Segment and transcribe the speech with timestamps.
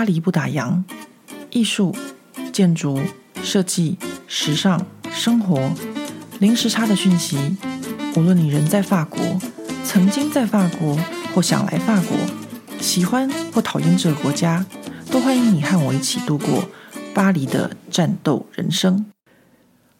[0.00, 0.82] 巴黎不打烊，
[1.50, 1.94] 艺术、
[2.54, 2.98] 建筑、
[3.42, 5.70] 设计、时尚、生活，
[6.38, 7.36] 零时差的讯息。
[8.16, 9.20] 无论你人在法国，
[9.84, 10.98] 曾经在法国，
[11.34, 12.16] 或想来法国，
[12.80, 14.64] 喜欢或讨厌这个国家，
[15.10, 16.64] 都欢迎你和我一起度过
[17.12, 19.04] 巴黎的战斗人生。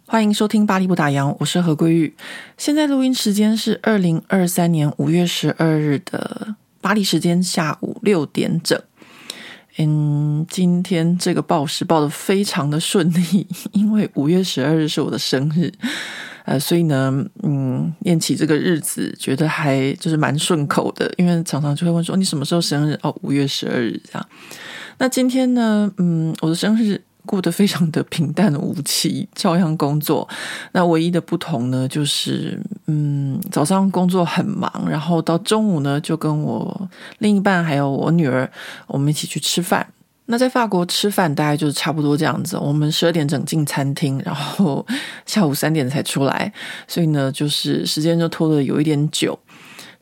[0.06, 2.16] 欢迎收听《巴黎不打烊》，我是何桂玉。
[2.56, 8.80] 现在录音时间是二零二三年五月十二日的巴黎时间下午六点整。
[9.82, 15.72] 嗯，今天这个报时报的非常的顺利， 因为五月十二日是我的生日，
[16.44, 22.98] 呃，所以呢，嗯，念起这个日子，觉得还就是蛮顺口的，因为常常就会问说你什么时候生日？
[23.02, 24.28] 哦，五月十二日这样。
[24.98, 27.02] 那今天呢，嗯，我的生日。
[27.30, 30.28] 过得非常的平淡无奇，照样工作。
[30.72, 38.50] 那唯一的不同呢，就是嗯，早上工作很忙，然后到中午呢，就跟我另一半还有我女儿，
[38.88, 39.86] 我们一起去吃饭。
[40.26, 44.84] 那在法国吃饭大概就是差不多这样子，我们十二点整进餐厅，然后
[45.24, 46.52] 下午三点才出来，
[46.88, 49.38] 所以呢，就是时间就拖得有一点久。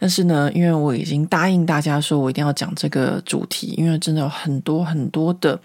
[0.01, 5.61] 但是呢，因为我已经答应大家说，我一定要讲这个主题，因为真的有很多很多的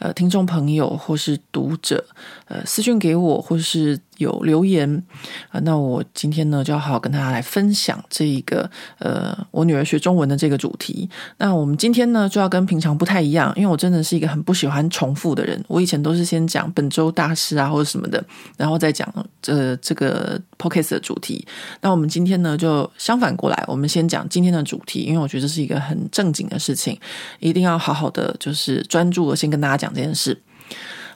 [0.00, 2.04] 呃听众朋友或是读者
[2.46, 3.98] 呃私讯给我，或是。
[4.20, 5.02] 有留言
[5.48, 11.08] 啊，那我今天呢就要好好跟大家来分享这一个呃，我女儿学中文的这个主题。
[11.38, 15.58] 那我们今天呢就要跟平常不太一样，因为我真的是一个很不喜欢重复的人。
[15.68, 18.22] 我以前都是先讲本周大事啊或者什么的，
[18.58, 21.42] 然后再讲这这个 podcast 的主题。
[21.80, 26.94] 那我们今天呢就相反过来，我们先讲今天的主题，因为我觉得这是一个很正经的事情，
[27.38, 30.40] 一定要好好的就是专注的先跟大家讲这件事。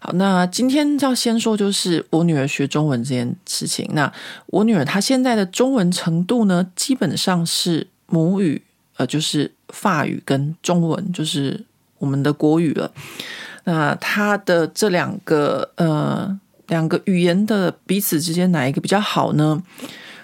[0.01, 3.89] 好，那今天要先说就是我女儿学中文这件事情。
[3.93, 4.13] 那
[4.47, 8.61] 我女儿她现在的中文程度呢，基本上是母语，
[8.97, 11.65] 呃，就是法语跟中文，就是
[11.99, 12.93] 我们的国语了。
[13.65, 19.63] 那她的这两个呃两个语言的彼此之间哪一个比较好呢？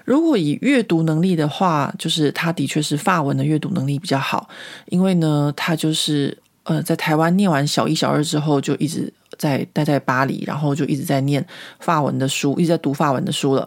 [0.05, 4.49] 如果以阅读能力的话，就是她的确是法文的阅读能力比较好，
[4.87, 9.13] 因为呢，她就是呃在台湾念完小一、小二之后就一直。
[9.39, 11.43] 在待在巴黎，然后就一直在念
[11.79, 13.67] 法文的书，一直在读法文的书了。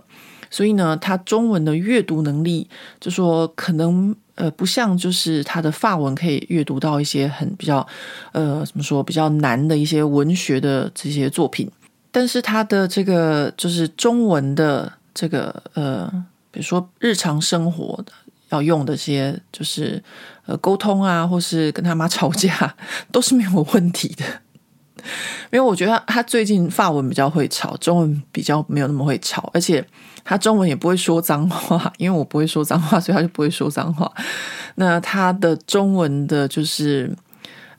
[0.51, 7.87] 所以呢，他中文的阅读能力，就说可能呃不像就是他的法文可以阅读到一些很比较
[8.33, 11.67] 呃怎么说比较难的一些文学的这些作品，
[12.11, 16.07] 但是他的这个就是中文的这个呃，
[16.51, 18.11] 比如说日常生活的
[18.53, 20.01] 要用的些就是
[20.45, 22.75] 呃沟通啊，或是跟他妈吵架，
[23.11, 24.23] 都是没有问题的。
[25.51, 29.85] 因为我觉得他最近法文比较会吵，中文比较没有那么会吵，而且
[30.23, 34.09] 他中文也不会说脏话，因为我不会说脏话，所以他就不会说脏话。
[34.75, 37.13] 那他的中文的，就是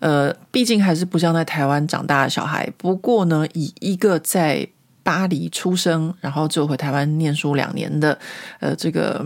[0.01, 2.71] 呃，毕竟还是不像在台湾长大的小孩。
[2.77, 4.69] 不过呢，以一个在
[5.03, 8.19] 巴黎出生，然后就回台湾念书两年的
[8.61, 9.25] 呃这个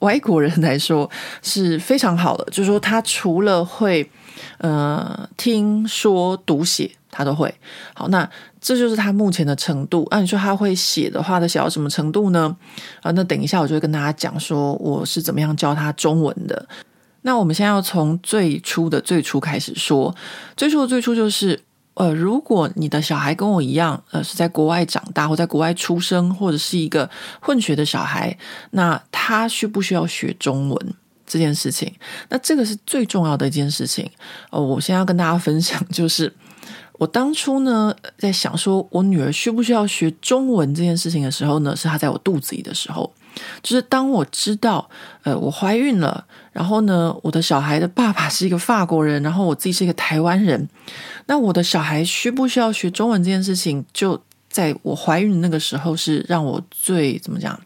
[0.00, 1.10] 外国人来说，
[1.42, 2.44] 是非常好的。
[2.50, 4.10] 就是说，他除了会
[4.58, 6.90] 呃听说读写。
[7.10, 7.52] 他都会
[7.94, 8.28] 好，那
[8.60, 10.06] 这就是他目前的程度。
[10.10, 12.54] 那、你说他会写的话，他写到什么程度呢？
[13.00, 16.68] 啊，那等一下我就会跟大家讲说我是怎么样教他中文的。
[17.22, 20.14] 那我们现在要从最初的最初开始说，
[20.54, 21.58] 最初的最初就是，
[21.98, 27.10] 呃，如果你的小孩跟我一样，呃，是在国外长大或在国外出生，或者是一个
[27.40, 28.38] 混血的小孩，
[28.70, 30.94] 那他需不需要学中文
[31.26, 31.92] 这件事情？
[32.28, 34.08] 那这个是最重要的一件事情。
[34.50, 36.32] 哦，我现在要跟大家分享就是。
[36.98, 43.12] 我当初呢，在想说我女儿需不需要学中文这件事情的时候呢，是她在我肚子里的时候，
[43.62, 44.90] 就是当我知道，
[45.22, 46.26] 呃，我怀孕了，
[46.58, 50.68] 然后呢，我的小孩的爸爸是一个法国人，然后我自己是一个台湾人，
[51.26, 54.20] 那我的小孩需不需要学中文这件事情，就
[54.50, 57.56] 在我怀孕那个时候，是让我最怎么讲？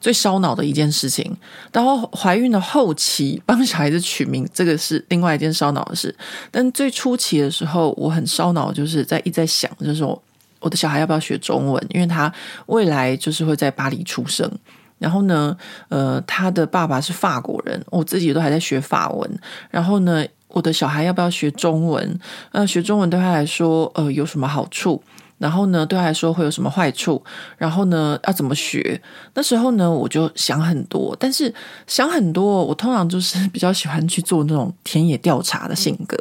[0.00, 1.36] 最烧脑的一件事情，
[1.70, 6.12] 然后怀孕的后期帮小孩子取名，这个是另外一件烧脑的事。
[6.50, 10.20] 但最初期的时候，我很烧脑，就是在一直在想，就是说
[10.58, 12.32] 我的小孩要不要学中文，因为他
[12.66, 14.50] 未来就是会在巴黎出生。
[14.98, 15.56] 然后呢，
[15.88, 19.38] 呃，他的爸爸是法国人，我自己都还在学法文。
[19.70, 22.18] 然后呢，我的小孩要不要学中文？
[22.52, 25.02] 呃，学中文对他来说，呃，有什么好处？
[25.38, 27.22] 然后呢，对他来说会有什么坏处？
[27.58, 28.98] 然后呢，要怎么学？
[29.34, 31.14] 那时候呢，我就想很多。
[31.20, 31.52] 但是
[31.86, 36.16] 想很多，我通常就是比较喜欢去做那种田野调查的性格。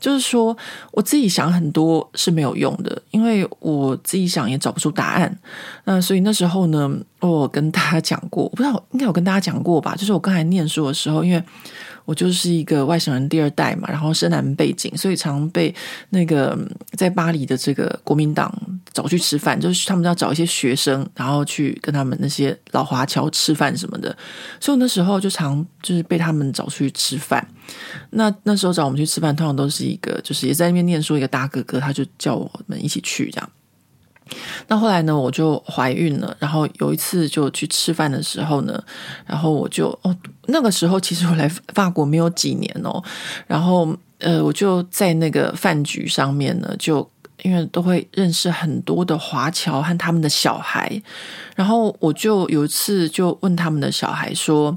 [0.00, 0.56] 就是说，
[0.92, 5.38] 我自己想很多是没有用的，因为我自己想也找不出答案。
[5.84, 6.90] 那所以那时候呢，
[7.20, 9.94] 我跟大家讲过，我不知道应该有跟大家讲过吧？
[9.96, 11.42] 就是我刚才念书的时候，因为
[12.08, 15.74] 我就是一个外省人第二代嘛，然后深南背景，所以常被
[16.08, 16.58] 那个
[16.92, 18.50] 在巴黎的这个国民党
[18.94, 24.08] 找去吃饭，就是他们要找一些学生，然后去跟他们那些老华侨吃饭什么的，
[24.58, 27.46] 所以我那时候就常就是被他们找出去吃饭。
[28.08, 33.50] 那那时候找我们去吃饭，通常都是一个就是也在那边念书一个大哥哥，他就叫我们一起去这样。
[34.66, 38.82] 那后来呢，我就怀孕了，然后有一次就去吃饭的时候呢，
[39.26, 40.14] 然后我就哦，
[40.46, 43.02] 那个时候其实我来法国没有几年哦，
[43.46, 47.08] 然后呃，我就在那个饭局上面呢，就
[47.42, 51.00] 因为都会认识很多的华侨和他们的小孩，
[51.54, 54.76] 然后我就有一次就问他们的小孩说：“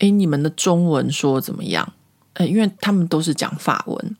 [0.00, 1.92] 诶，你们的中文说怎么样？”
[2.34, 4.16] 呃，因为他们都是讲法文，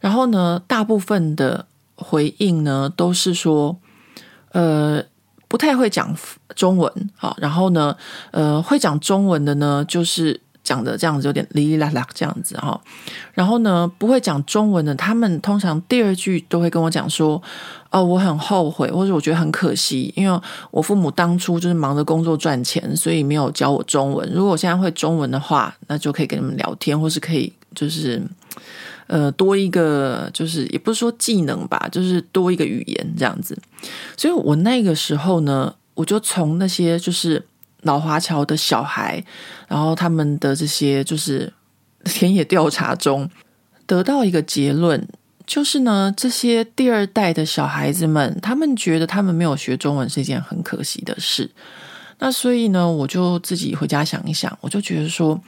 [0.00, 1.66] 然后呢，大部分的
[1.96, 3.76] 回应呢都是说。
[4.52, 5.02] 呃，
[5.46, 6.14] 不太会讲
[6.54, 7.96] 中文，好，然后呢，
[8.30, 12.80] 呃，会讲中文的呢，就是讲的这样子，有点哩哩啦啦这样子哈。
[13.34, 17.40] 然后呢，不会讲中文的，他们通常第二句都会跟我讲说
[17.90, 20.40] ：“哦，我很后悔，或者我觉得很可惜，因为
[20.70, 24.30] 我父母当初就是忙着工作赚钱，所以没有教我中文。
[24.32, 28.22] 如果我现在会中文的话，那就可以跟你们聊天，或是可以就是。”
[29.08, 33.58] 呃，多一个就是也不是说技能吧，就是多一个语言这样子。
[34.18, 37.42] 所以我那个时候呢，我就从那些就是
[37.82, 39.24] 老华侨的小孩，
[39.66, 41.50] 然后他们的这些就是
[42.04, 43.26] 田野调查中，
[43.86, 45.02] 得到一个结论，
[45.46, 51.50] 就是呢，这些第二代的小孩子们，他们觉得他们没有学中文是一件很可惜的事。
[52.18, 55.40] 那所以呢，我就自己回家想一想，我就觉得说。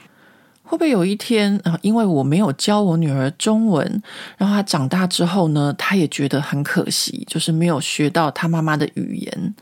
[0.70, 4.02] 会不会有一天啊，因为我没有教我女儿中文，
[4.38, 9.54] 然后她长大之后呢，她也觉得很可惜，就是没有学到她妈妈的语言。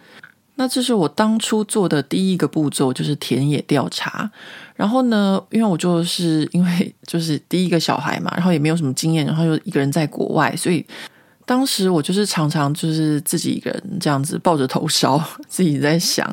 [0.56, 4.30] 那这是我当初做的第一个步骤，就是田野调查。
[4.76, 10.84] 然后呢，因为我就是因为就是第一个小孩嘛，然后也没有什么经验，然后又一个人在国外，所以。
[11.48, 15.18] 当时我就是常常就是自己一个人这样子抱着头烧，
[15.48, 16.26] 自己在想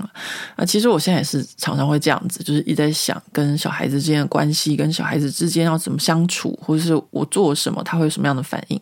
[0.57, 8.81] 啊，其实我现在也是常常会这样子，就是一直在想跟小孩子之间的关系，跟小孩子之间要怎么相处，或者是我做什么他会有什么样的反应。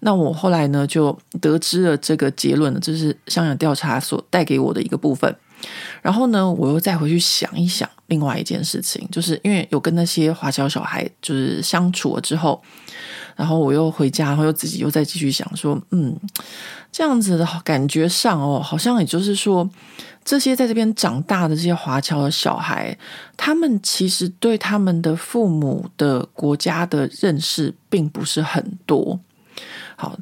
[0.00, 5.34] 那我后来呢就得知了这个结论就，是香港调查所带给我的一个部分。
[6.02, 12.62] 然后呢，我又再回去想一想另外一件事情，就是因为有跟那些华侨小孩就是相处了之后。
[13.36, 16.16] 然后我又回家，然后又自己又再继续想说，嗯，
[16.90, 19.68] 这样子的感觉上哦，好像也就是说，
[20.24, 22.96] 这些在这边长大的这些华侨的小孩，
[23.36, 29.18] 他们其实对他们的父母的国家的认识并不是很多。
[29.96, 30.16] 好，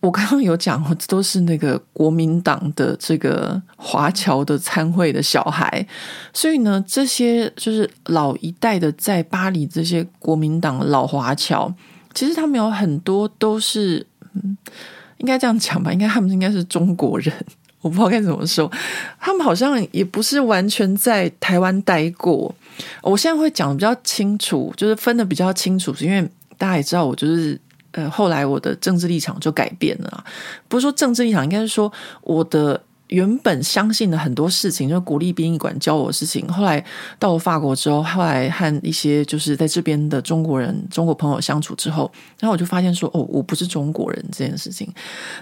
[0.00, 5.86] 我刚刚有讲，都是那个国民党的这个华侨的参会的小孩，
[6.32, 11.72] 所以呢，这些就是老一代的在巴黎这些国民党的老华侨。
[12.14, 14.56] 其实他们有很多都是，嗯，
[15.18, 15.92] 应该这样讲吧？
[15.92, 17.32] 应该他们应该是中国人，
[17.80, 18.70] 我不知道该怎么说。
[19.18, 22.54] 他们好像也不是完全在台湾待过。
[23.02, 26.28] 我现在会讲的比较清楚，就是分的比较清楚，是因为
[26.58, 27.60] 大家也知道，我就是
[27.92, 30.24] 呃，后来我的政治立场就改变了。
[30.68, 31.92] 不是说政治立场，应该是说
[32.22, 32.82] 我的。
[33.12, 36.48] 原本相信的很多事情，就是国立殡仪馆教我的事情。
[36.48, 36.82] 后来
[37.18, 42.10] 到了法国之后，后来和一些就是在这边的中国人、中国朋友相处之后，
[42.40, 44.90] 然后我就发现说，哦，我不是中国人这件事情。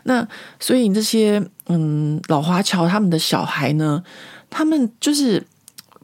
[0.02, 0.26] 那
[0.59, 4.02] 所以这些嗯老华侨他们的小孩呢，
[4.50, 5.38] 他们就是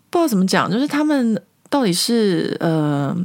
[0.08, 3.16] 不知道怎么讲，就是他们到底是呃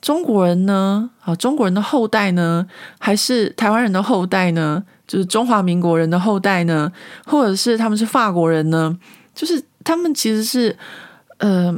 [0.00, 1.10] 中国人呢？
[1.24, 2.66] 啊，中国人的后代呢，
[2.98, 4.84] 还是台湾人的后代呢？
[5.12, 6.90] 就是中华民国人的后代呢，
[7.26, 8.98] 或者是他们是法国人呢？
[9.34, 10.74] 就是他们其实是，
[11.36, 11.70] 呃，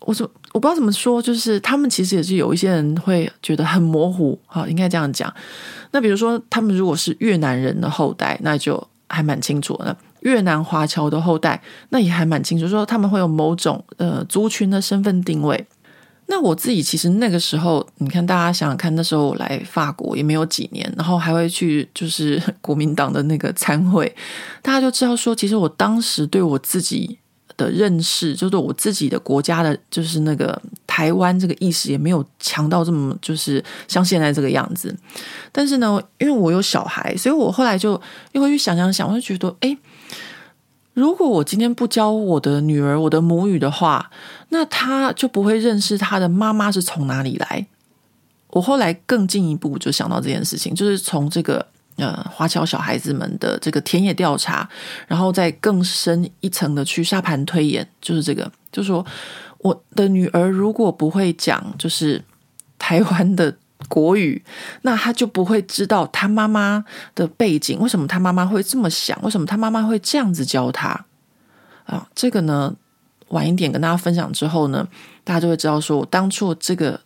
[0.00, 5.30] 我说我不知道怎么说，就是他们其实也是有一些人会觉得很模糊，哈，应该这样讲。
[5.90, 15.66] 那比如说，他们如果是越南人的后代，那就还蛮清楚的；越南华侨的后代，那也还蛮清楚，说他们会有某种呃族群的身份定位。
[16.30, 24.14] 那我自己其实那个时候，你看大家想想看，那时候我来法国也没有几年，然后还会去就是 国民党的那个参会，
[24.60, 27.18] 大家就知道说，其实我当时对我自己
[27.56, 34.94] 的认识，就是我自己的国家的，就是那个台湾这个意识也没有强到这么，就是像现在这个样子。
[35.50, 37.98] 但是呢，因为我有小孩，所以我后来就
[38.32, 39.78] 又会去想想想，我就觉得，哎。
[40.94, 44.10] 如果我今天不教我的女儿我的母语的话，
[44.50, 47.66] 那他就不会认识他的妈妈是从哪里来。
[48.50, 51.64] 我后来更进一步就想到这件事情，就是从这个
[51.96, 54.66] 呃华侨小孩子们的这个田野调查，
[55.06, 59.04] 然后再更深一层的去沙盘推演，就是这个，就说
[59.58, 62.24] 我的女儿如果不会讲就是
[62.78, 63.54] 台湾的
[63.86, 64.42] 国语，
[64.80, 66.82] 那她就不会知道她妈妈
[67.14, 71.04] 的背景，为什么她妈妈会这么想，为什么她妈妈会这样子教她
[71.84, 72.08] 啊？
[72.14, 72.74] 这个呢，
[73.30, 74.86] 晚一点跟大家分享之后呢，
[75.24, 77.00] 大家就会知道说我当初这个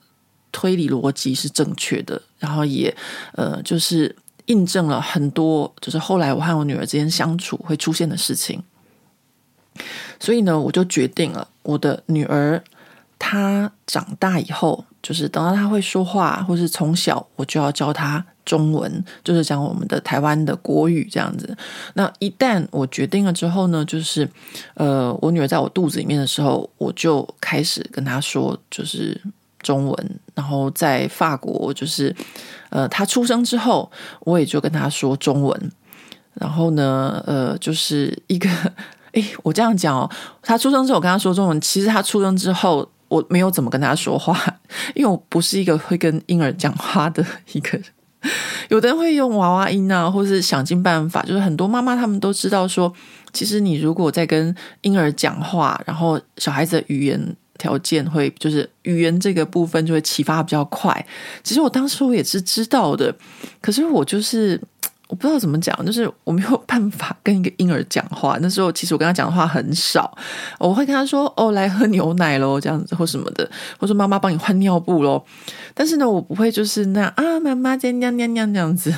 [0.50, 2.94] 推理逻辑是正确的，然后也
[3.32, 4.14] 呃就是
[4.46, 8.62] 印证了很多，就是后来我和我女儿之间相处会出现的事情。
[10.20, 12.62] 所以呢，我就决定了，我的女儿
[13.18, 21.56] 她长大以后，就是等到她会说话，或是从小我就要教她中文，就是讲我们的台湾的国语这样子。
[21.94, 24.28] 那一旦我决定了之后呢，就是
[24.74, 29.20] 呃，我女儿在我肚子里面的时候，我就开始跟她说，就是
[29.60, 30.20] 中文。
[30.34, 32.14] 然后在法国，就是
[32.70, 35.72] 呃，她出生之后，我也就跟她说中文。
[36.34, 38.48] 然后呢，呃，就是一个。
[39.12, 41.60] 哎，我这样讲哦，她出生之后我跟她说中文。
[41.60, 44.34] 其实她出生之后，我没有怎么跟他说话，
[44.94, 47.22] 因为我不是一个会跟婴儿讲话的
[47.52, 47.78] 一个。
[48.70, 51.22] 有的人会用娃娃音啊，或是想尽办法。
[51.22, 52.92] 就是很多妈妈他们都知道说，
[53.32, 61.06] 其实你如果在跟婴儿讲话，然后小孩子的语言条件会，就是语言这个部分就会启发比较快。
[61.42, 63.14] 其实我当时我也是知道的，
[63.60, 64.60] 可是我就是。
[65.12, 68.38] 我不知道怎么讲，就是我没有办法跟一个婴儿讲话。
[68.40, 70.16] 那时候其实我跟他讲的话很少，
[70.58, 73.44] 我会跟他说：“哦，来喝牛奶喽，这样子或什么的，
[73.78, 75.22] 或者说妈妈帮你换尿布喽。”
[75.74, 78.90] 但是呢，我不会就是那样啊，妈妈在尿尿尿这样子。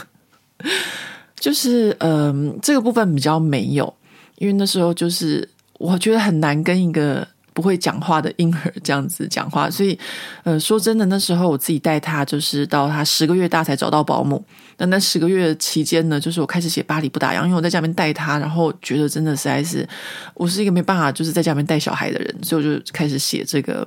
[1.35, 3.93] 就是嗯、呃，这个部分比较没有，
[4.37, 5.49] 因为那时候就是
[5.81, 7.27] 我觉得很难跟一个。
[7.53, 9.97] 不会讲话的婴儿这样子讲话，所以，
[10.43, 14.45] 呃，说真的，那时候我自己带他，就是到他十个月大才找到保姆。
[14.79, 19.89] 那那十个月期间呢，就是我开始写巴黎不打烊，因为我在家里面带他，然后觉得真的实在是，
[20.35, 23.87] 我是一个没办法就是在家里面带小孩的人，所以我就开始写这个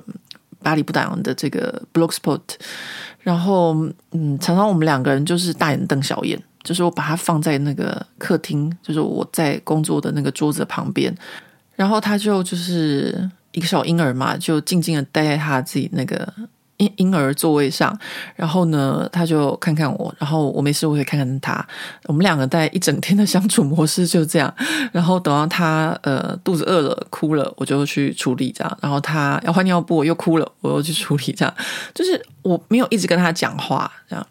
[0.62, 2.40] 巴黎不打烊的这个 blogspot。
[3.20, 3.74] 然后，
[4.12, 11.14] 嗯，常常我们两个人就是大眼瞪小眼，就是我把它放在那个客厅，就是我在工作的那个桌子旁边，
[11.74, 13.30] 然后他就就是。
[13.52, 16.32] 一个小婴儿嘛，就静静的待在他自己那个
[16.78, 17.96] 婴婴儿座位上，
[18.34, 21.64] 然后呢，他就看看我，然后我没事，我会看看他。
[22.04, 24.52] 我们两个在一整天的相处模式就这样。
[24.92, 28.78] 然后等到他呃肚子饿了哭了，我就去处理这样。
[28.80, 31.54] 然后他要换尿布，我又哭了，我又去处理这样。
[31.94, 34.26] 就是我没有一直跟他讲话这样。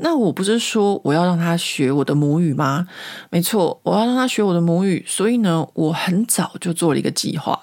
[0.00, 2.86] 那我不是说我要让他学我的母语吗？
[3.30, 5.04] 没错，我要让他学我的母语。
[5.06, 7.60] 所以呢，我很早就做了一个计划，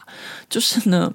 [0.49, 1.13] 就是呢，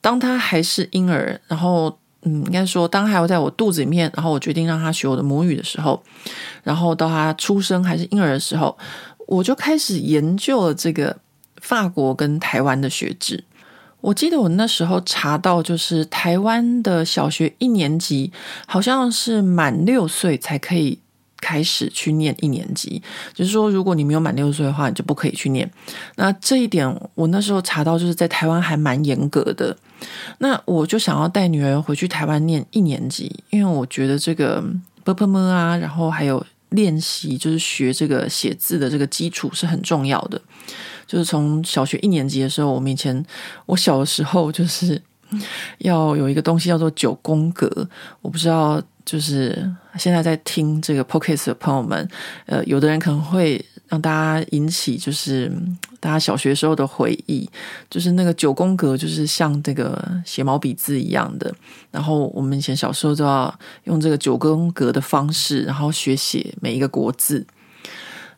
[0.00, 6.02] 当他还是婴儿，然后嗯，应该说当他还在我肚子里面，然后我决定让他学我的母语的时候，
[6.62, 8.76] 然后到他出生还是婴儿的时候，
[9.26, 11.16] 我就开始研究了这个
[11.62, 13.42] 法国跟台湾的学制。
[14.02, 18.30] 我记得我那时候查到，就是台湾的小学一年级
[18.66, 20.98] 好像是满六岁才可以
[21.40, 25.70] 开始去念一年级，就是说如果你没有满六岁的话，你就不可以去念。
[26.16, 29.74] 那这一点我那时候查到，就是在台湾还蛮严格的。
[30.38, 34.62] 那我就想要带女儿回去台湾念一年级，因为我觉得这个
[35.04, 40.40] 么啊，然后还有练习，就是学这个写字的这个基础是很重要的。
[41.06, 43.24] 就是从小学一年级的时候，我们以前
[43.66, 45.00] 我小的时候就是
[45.78, 47.68] 要有一个东西叫做九宫格。
[48.22, 52.08] 我不知道，就是现在在听这个 Podcast 的朋友们，
[52.46, 55.52] 呃，有的人可能会让大家引起就是。
[56.00, 57.48] 大家小学时候的回忆，
[57.90, 61.54] 就是那个九宫格，就是像这个写毛笔字一样的。
[61.90, 63.54] 然后我们以前小时候都要
[63.84, 67.46] 用这个九宫格的方式，然后学写每一个国字。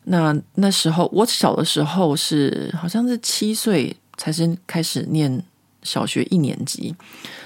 [0.03, 5.41] 那那时候我小的时候是好像是七岁才是开始念
[5.81, 6.93] 小学一年级，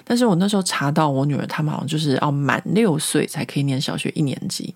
[0.04, 4.74] 但是我那时候查到我女儿她们好像就是要满六岁才可以念小学一年级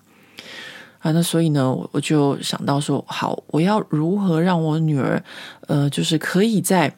[1.01, 5.21] 啊，那所以呢，我我就想到说，好，我要如何让我女儿
[5.67, 6.95] 呃，就是可以在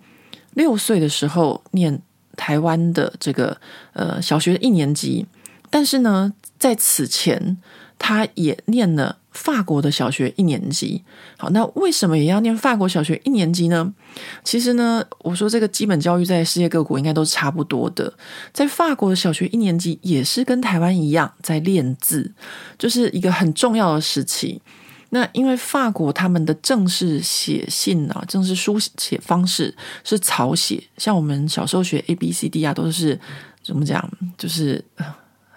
[0.54, 2.02] 六岁的时候念
[2.36, 3.58] 台湾的这个
[3.94, 5.26] 呃小学一年级，
[5.70, 7.58] 但是呢，在此前
[7.98, 9.18] 她也念了。
[9.34, 11.04] 法国的小学一年级，
[11.38, 13.94] 好，那为什么也要念法国小学一年级呢？
[14.44, 18.14] 其实呢，我说这个基本教育在世界各国应该都差不多的，
[18.54, 22.32] 在法国的小学一年级也是跟台湾一样在练字，
[22.78, 24.62] 就是一个很重要的时期。
[25.10, 33.20] 那因为法国他们的正式写信啊，正式书写方式是草写，像我们小时候学 A B C D 啊，都是
[33.64, 34.84] 怎么讲，就是。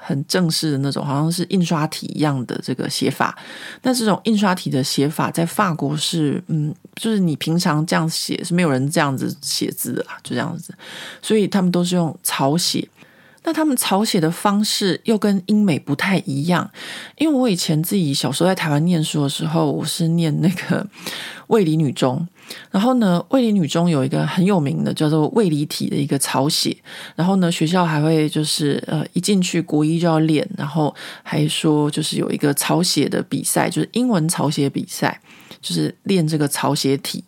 [0.07, 3.37] 很正式的那种，好像是印刷体一样的这个写法。
[3.83, 10.73] 那这种印刷体的写法在法国是，嗯，就是你平常这样写是没有人这样子写字的啊，就这样子。
[11.21, 12.89] 所以他们都是用草写。
[13.43, 16.69] 那他们草写的方式又跟英美不太一样，
[17.17, 20.85] 因为我以前自己小时候在台湾念书的时候，我是念那个
[21.47, 22.27] 卫理女中，
[22.71, 26.77] 然后呢，卫理女中有一个很有名的叫做卫理体的一个草写，
[27.15, 35.21] 然后呢，学校还会就是呃一进去国一就要练，然后还说就是有一个草写的比赛，就是英文草写比赛。
[35.63, 37.25] 就是练这个草写体。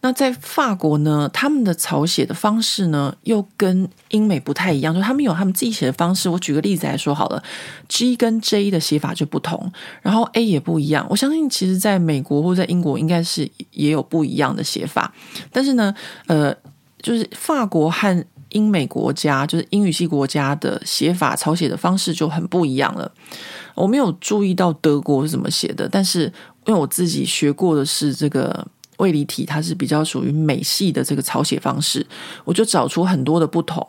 [0.00, 6.28] 那在法国呢，他们的草写的方式呢，又跟英美不太一样，就他们有他们自己写的方式。
[6.28, 7.42] 我举个例子来说好了
[7.88, 9.72] ，G 跟 J 的写法就不同，
[10.02, 11.06] 然后 A 也不一样。
[11.10, 15.12] 我相信，其实在美国或在英国，应该是也有不一样的写法。
[15.50, 15.94] 但是呢，
[16.26, 16.54] 呃，
[17.00, 23.10] 就是法国和英美国家，就是英语系国家的写法，草写的方式就很不一样了。
[23.74, 26.32] 我没有注意到德国是怎么写的，但是。
[26.66, 28.66] 因为我自己学过的是这个
[28.98, 32.06] 卫理体，它是比较属于美系的这个草写方式，
[32.44, 33.86] 我就找出很多的不同。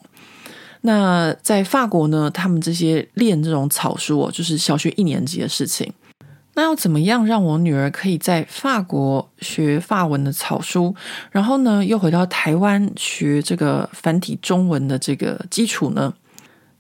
[0.81, 5.91] 那在法国呢，他们这些练这种草书，就是小学一年级的事情。
[6.53, 10.95] 那要怎么样让我女儿可以在法国学法文的草书，
[11.31, 16.13] 然后呢，又回到台湾学这个繁体中文的这个基础呢？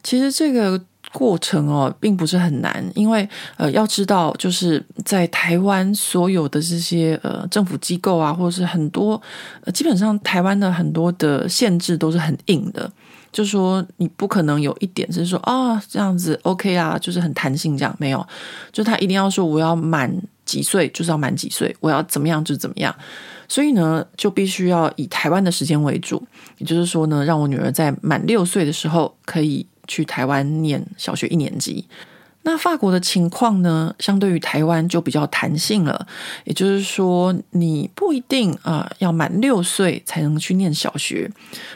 [0.03, 0.81] 其实这个。
[1.13, 9.19] 过程哦，并不是很难，因为呃，要知道就是在台湾所有的这些呃政府机构啊，或者是很多，
[9.63, 12.91] 呃，基本上台湾的很多的限制都是很硬的，
[13.31, 18.27] 就说你不可能有一点是说啊，这样子 OK 啊，就是很弹性这样，没有，
[18.71, 20.13] 就他一定要说我要满
[20.45, 22.93] 几岁就是要满几岁，我要怎么样就怎么样，
[23.47, 26.21] 所以呢，就必须要以台湾的时间为主，
[26.57, 29.65] 也就是说呢，让我女儿在满六岁的时候可以。
[29.87, 31.85] 去台湾念小学一年级，
[32.43, 36.07] 那法国的情况呢，相对于台湾就比较弹性了。
[36.45, 41.29] 也就是说，你不一定啊、要满六岁才能去念小学，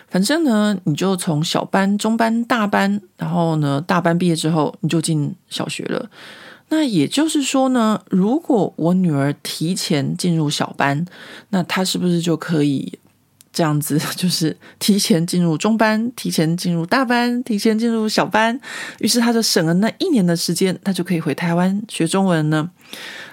[0.08, 6.10] 反正呢，你就从小班、中班、大班，然后呢，大班毕业之后你就进小学了。
[6.70, 11.06] 那也就是说呢，如果我女儿提前进入小班，
[11.50, 12.98] 那她是不是就可以？
[13.54, 18.60] 这样子 就是提前进入中班，提前进入大班，提前进入小班，
[19.00, 22.70] 于是他就省了那一年的时间，他就可以回台湾学中文呢。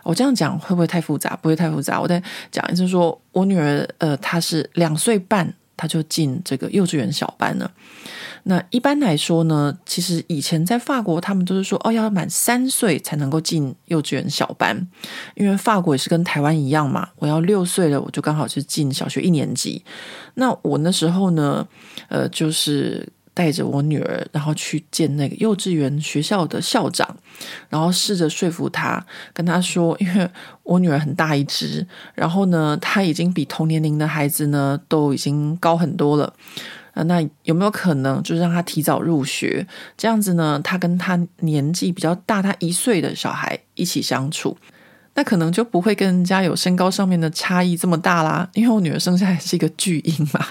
[0.04, 1.36] 我这样讲会不会太复杂？
[1.42, 2.00] 不会太复杂。
[2.00, 7.70] 我再讲就是，说我女儿呃，她是两岁半，他就进这个幼稚园小班了。
[8.44, 14.88] 那一般来说呢，其实以前在法国，他们都是说哦，要满三岁才能够进幼稚园小班，
[15.34, 17.08] 因为法国也是跟台湾一样嘛。
[17.16, 19.84] 我要六岁了，我就刚好是进小学一年级。
[20.34, 21.66] 那我那时候呢，
[22.08, 23.06] 呃，就是
[23.38, 27.08] 带着我女儿，然后去见那个幼稚园学校的校长，
[27.68, 30.28] 然后试着说服他，跟他说，因为
[30.64, 36.34] 我女儿很大一只，然后呢，她已经比同年龄的孩子呢都已经高很多了。
[37.04, 39.64] 那有没有可能就是让他提早入学？
[39.96, 44.58] 这样子呢，他跟他年纪比较大，他一岁的小孩一起相处，
[45.14, 48.50] 那可能就不会跟人家有身高上面的差异这么大啦。
[48.54, 50.44] 因为我女儿生下来是一个巨婴嘛。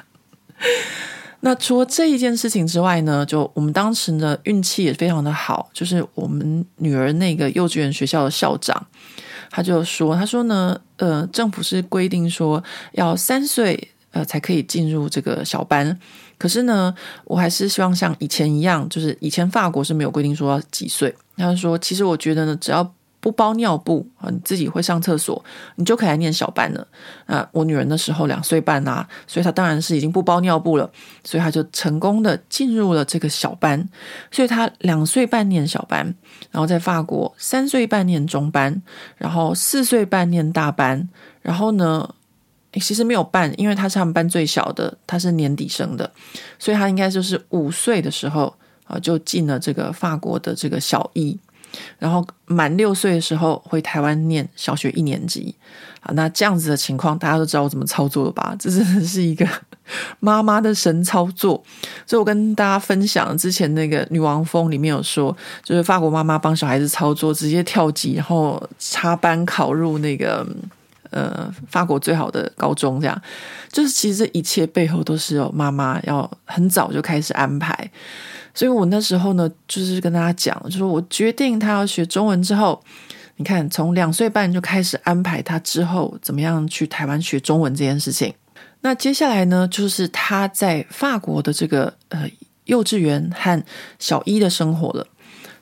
[1.41, 8.87] 那除了这一件事情之外呢，就我们当时呢运气也非常的好，就是我们女儿那个幼稚园学校的校长，
[9.51, 15.97] 他就说，他说呢，呃，政府是规定说要三岁呃才可以进入这个小班。
[16.39, 16.93] 可是呢，
[17.25, 21.13] 我还是希望像以前一样，就是以前法国是没有规定说要几岁。
[21.35, 22.83] 他就说，其实我觉得呢，只要
[23.19, 25.43] 不包尿布啊，你自己会上厕所，
[25.75, 26.87] 你就可以来念小班了。
[27.25, 30.89] 啊，我女儿那时候两岁半啊，所以她当然是已经不包尿布了，
[31.23, 33.87] 所以她就成功的进入了这个小班。
[34.31, 36.05] 所以她两岁半念小班，
[36.51, 38.81] 然后在法国三岁半念中班，
[39.17, 41.09] 然后四岁半念大班，
[41.41, 42.07] 然后呢，
[42.73, 46.09] 其实没有办，因为他是他们班最小的，他是年底生的，
[46.59, 48.53] 所以他应该就是五岁的时候
[48.85, 51.37] 啊，就进了这个法国的这个小一，
[51.99, 55.55] 然后满六岁的时候回台湾念小学一年级
[56.01, 56.11] 啊。
[56.13, 58.55] 那这样子的情况，大家都知道我怎么操作了吧？
[58.59, 59.47] 这真的是一个
[60.19, 61.63] 妈妈的神操作。
[62.05, 70.45] 所以我跟大家分享之前那个女王风里面有说，就是法国妈妈帮小孩子操作，直接跳级，然后插班考入那个。
[71.09, 73.21] 呃，法国最好的高中，这样
[73.71, 77.89] 就是其实这一切背后都是有妈妈要很早就开始安排，
[78.57, 82.83] 所以我那时候呢，就是跟大家讲，就是我决定他要学中文之后，
[83.35, 88.33] 你看从两岁半就开始安排他之后怎么样去台湾学中文这件事情。
[88.81, 92.27] 那接下来呢，就是他在法国的这个呃
[92.65, 93.63] 幼稚园和
[93.99, 95.05] 小一的生活了。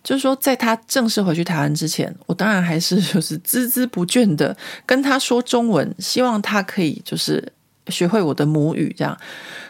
[0.02, 4.56] 就是说，在他正式回去台湾之前，我当然还是就是孜孜不倦的
[4.86, 7.52] 跟他说中文，希望他可以就是
[7.88, 9.18] 学会我的母语这样。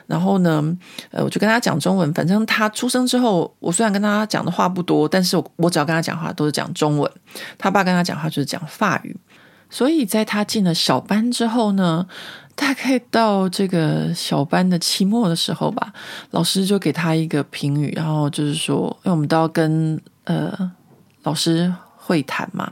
[0.08, 0.78] 然后呢，
[1.12, 2.14] 呃，我就跟他讲中文。
[2.14, 7.12] 反正他出生之后，我虽然跟他讲的话不多，但是我我只要跟他讲话都是讲中文。
[7.58, 9.18] 他爸跟他讲话就是讲法语。
[9.70, 12.06] 所以在他进了小班之后呢，
[12.54, 15.92] 大概到这个小班的期末的时候吧，
[16.30, 20.72] 老师就给他一个评语，然后就是说，因为我们都要跟呃
[21.24, 22.72] 老师会谈嘛，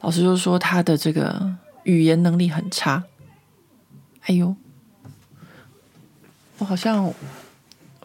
[0.00, 3.04] 老师就说他的这个语言能力很差。
[4.22, 4.56] 哎呦！
[6.58, 7.12] 我好像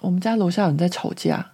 [0.01, 1.51] 我们家楼下有人在吵架。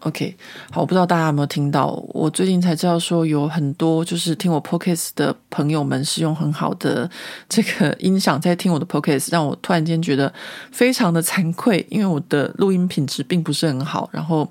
[0.00, 0.36] OK，
[0.70, 1.86] 好，我不知道大家有没有听到。
[2.08, 7.10] 我最近才知道说有很多就是听我 Podcast 的朋友们是用很好的
[7.48, 10.30] 这个音响在听我的 Podcast，让我突然间觉得
[10.70, 14.10] 非常的惭愧，因为我的录音品质并不是很好。
[14.12, 14.46] 然后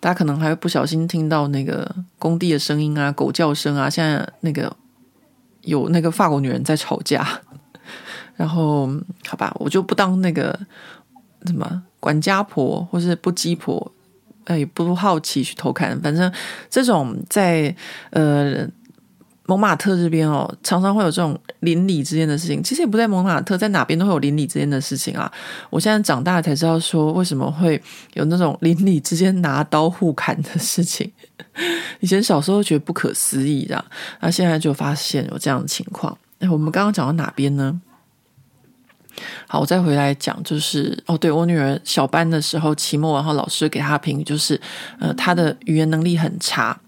[0.00, 4.76] 大家可能还会不小心听到那个工地的声音啊、狗叫声啊，现在那个
[5.62, 7.40] 有那个法国女人在吵架。
[8.38, 8.88] 然后，
[9.26, 10.56] 好吧，我就不当那个
[11.44, 13.92] 什么管家婆，或是不鸡婆，
[14.46, 16.00] 也不好奇去偷看。
[16.00, 16.32] 反正
[16.70, 17.74] 这种在
[18.10, 18.64] 呃
[19.46, 22.62] 蒙马特这边哦，常常会有这种邻里之间的事情。
[22.62, 25.28] 其实也不在蒙马特，在哪边都会有邻里之间的事情啊。
[25.68, 27.82] 我现在长大才知道，说为什么会
[28.14, 31.10] 有那种邻里之间拿刀互砍的事情。
[31.98, 33.84] 以前小时候觉得不可思议的，
[34.20, 36.16] 那现在就发现有这样的情况。
[36.38, 37.80] 哎，我们刚刚讲到哪边呢？
[39.46, 44.60] 好，我再回来讲，就是哦，对，我女儿小班的时候，期末，然后老师给她评语，就是
[44.98, 46.78] 呃，她的语言能力很差。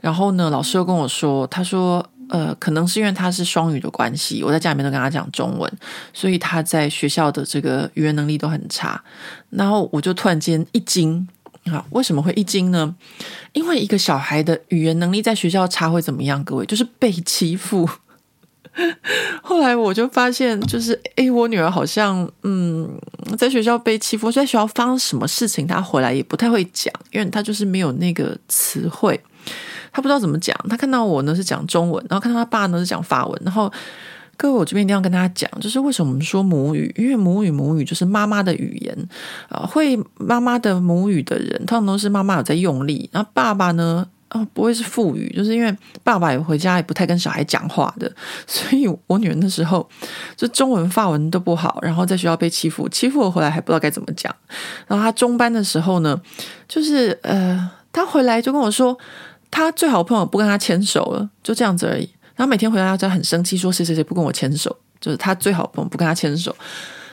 [0.00, 5.72] 然后呢，老师又跟我说，他说，呃，可能是因为她是双语的关系，我在家里面都跟她讲中文，
[6.12, 9.02] 所以她在学校的这个语言能力都很差。
[9.48, 11.26] 然后我就突然间一惊，
[11.64, 12.94] 啊，为什么会一惊呢？
[13.54, 16.44] 因为一个小孩的语言能力在学校差会怎么样？
[16.44, 17.88] 各位，就是被欺负。
[19.40, 22.90] 后来我就发现，就是诶，我女儿好像嗯，
[23.38, 29.18] 在学校被欺负，在学校发生什么事情，她回来也不太会讲，因为她就是没有那个词汇，
[29.92, 30.56] 她不知道怎么讲。
[30.68, 33.42] 她看到我呢是讲中文，然后看到她爸呢是讲法文。
[33.44, 33.72] 然后
[34.36, 36.92] 各位，我这边一定要跟大家讲，就是为什么我们说母语？
[36.98, 39.08] 因为母语母语就是妈妈的语言
[39.48, 44.08] 啊、呃，会妈妈的母语的人，通常都是妈妈有在用力，然后爸爸呢。
[44.34, 48.12] 哦，不会是腹语，就是因为爸爸也回家也不太跟小孩讲话的，
[48.48, 49.88] 所以我女儿那时候
[50.36, 54.34] 就中文、法文都不好，然后在学校被欺负，欺负我回来还不知道该怎么讲。
[54.88, 56.20] 然后她中班的时候呢，
[56.66, 58.98] 就是呃，她回来就跟我说，
[59.52, 62.10] 她最好朋友不跟她牵手了，就这样子而已。
[62.34, 66.54] 然后每天回来她就很生气，说谁谁谁不跟我牵手，就是她最好朋友不跟她牵手。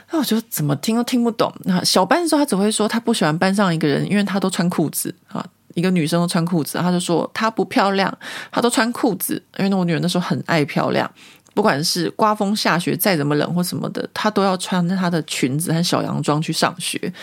[0.10, 1.54] 那我就怎么听都听不懂。
[1.66, 5.46] 那小班的时候，她只会说她不喜欢班上一个人，因为她都穿裤子啊。
[5.74, 8.16] 一个女生都穿裤子，她就说她不漂亮，
[8.52, 9.42] 她都穿裤子。
[9.58, 11.10] 因为我女儿那时候很爱漂亮，
[11.54, 17.14] 不管是刮风下雪，再怎么冷或什么的，她都要穿她的裙子和小洋装去上学。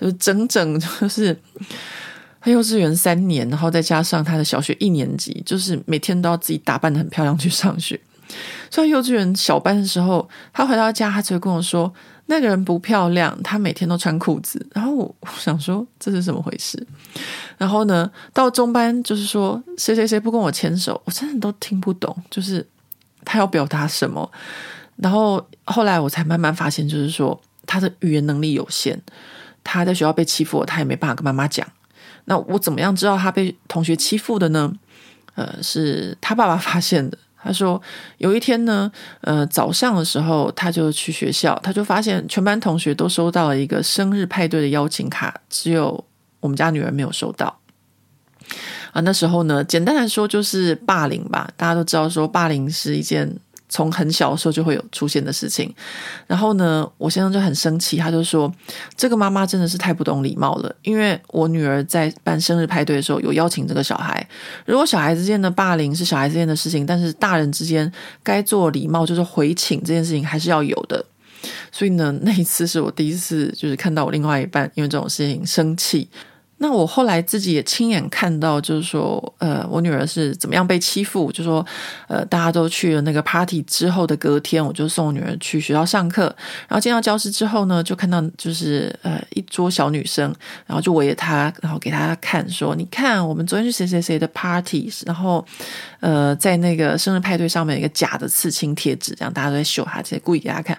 [0.00, 1.36] 就整整就是
[2.40, 7.98] 她幼稚园三年，然后再加上她的小学一年级，就是每天都要自己打扮得很漂亮去上学。
[8.70, 11.92] 所以幼稚园小班的时候，她回到家，她就会跟我说。
[12.26, 14.64] 那个人不漂亮，他每天都穿裤子。
[14.74, 16.84] 然后我 想说这是怎么回事？
[17.56, 22.66] 然后呢，到中班就是说谁谁谁不跟我牵手，我真的都听不懂，就是
[23.24, 24.30] 他要表达什么。
[24.96, 29.00] 然后后来我才慢慢发现，就是说他的语言能力有限，
[29.62, 31.66] 他在学校被欺负，他也没办法跟妈妈讲。
[32.24, 34.72] 那我怎么样知道他被同学欺负的呢？
[35.36, 37.16] 呃，是他爸爸发现的。
[37.46, 37.80] 他说
[38.18, 46.04] 有一天呢，呃，早上的时候他就去学校，他就发现全班同学都收到了一个生日派对的邀请卡，只有
[46.40, 47.60] 我们家女儿没有收到。
[48.92, 53.38] 啊，那时候呢，简单来说就是霸凌吧，大家都知道说霸凌是一件。
[53.68, 55.74] 从很小的时候就会有出现的事情，
[56.26, 58.52] 然后呢，我先生就很生气，他就说
[58.96, 64.26] ：“这个妈妈真的是太不懂礼貌了，因为我女儿在办生日派对的时候有邀请这个小孩。
[64.64, 67.90] 如果小孩之间的霸凌是小孩之间的事情，但是大人之间
[68.22, 71.04] 该做礼貌就是回请这件事情还是要有的。
[71.72, 76.08] 所以呢，那一次是我第一次就是看到我另外一半因为这种事情生气。”
[76.58, 81.30] 那我后来自己也亲眼看到，就是说，呃，我女儿是怎么样被欺负。
[81.30, 81.64] 就说，
[82.08, 86.34] 呃，大家都去了那个 party 之后的隔天，我就送我女儿去学校上课。
[86.66, 90.34] 然后进到教室之后呢，就看到就是呃一桌小女生，
[90.66, 95.44] 然后就围着她，然后给她看说：“你看，我们昨天去谁谁谁的 party，然后
[96.00, 100.78] 呃在那个生日派对上面有一个假的刺青贴纸，这样大家都在秀她，直接故意给她看。”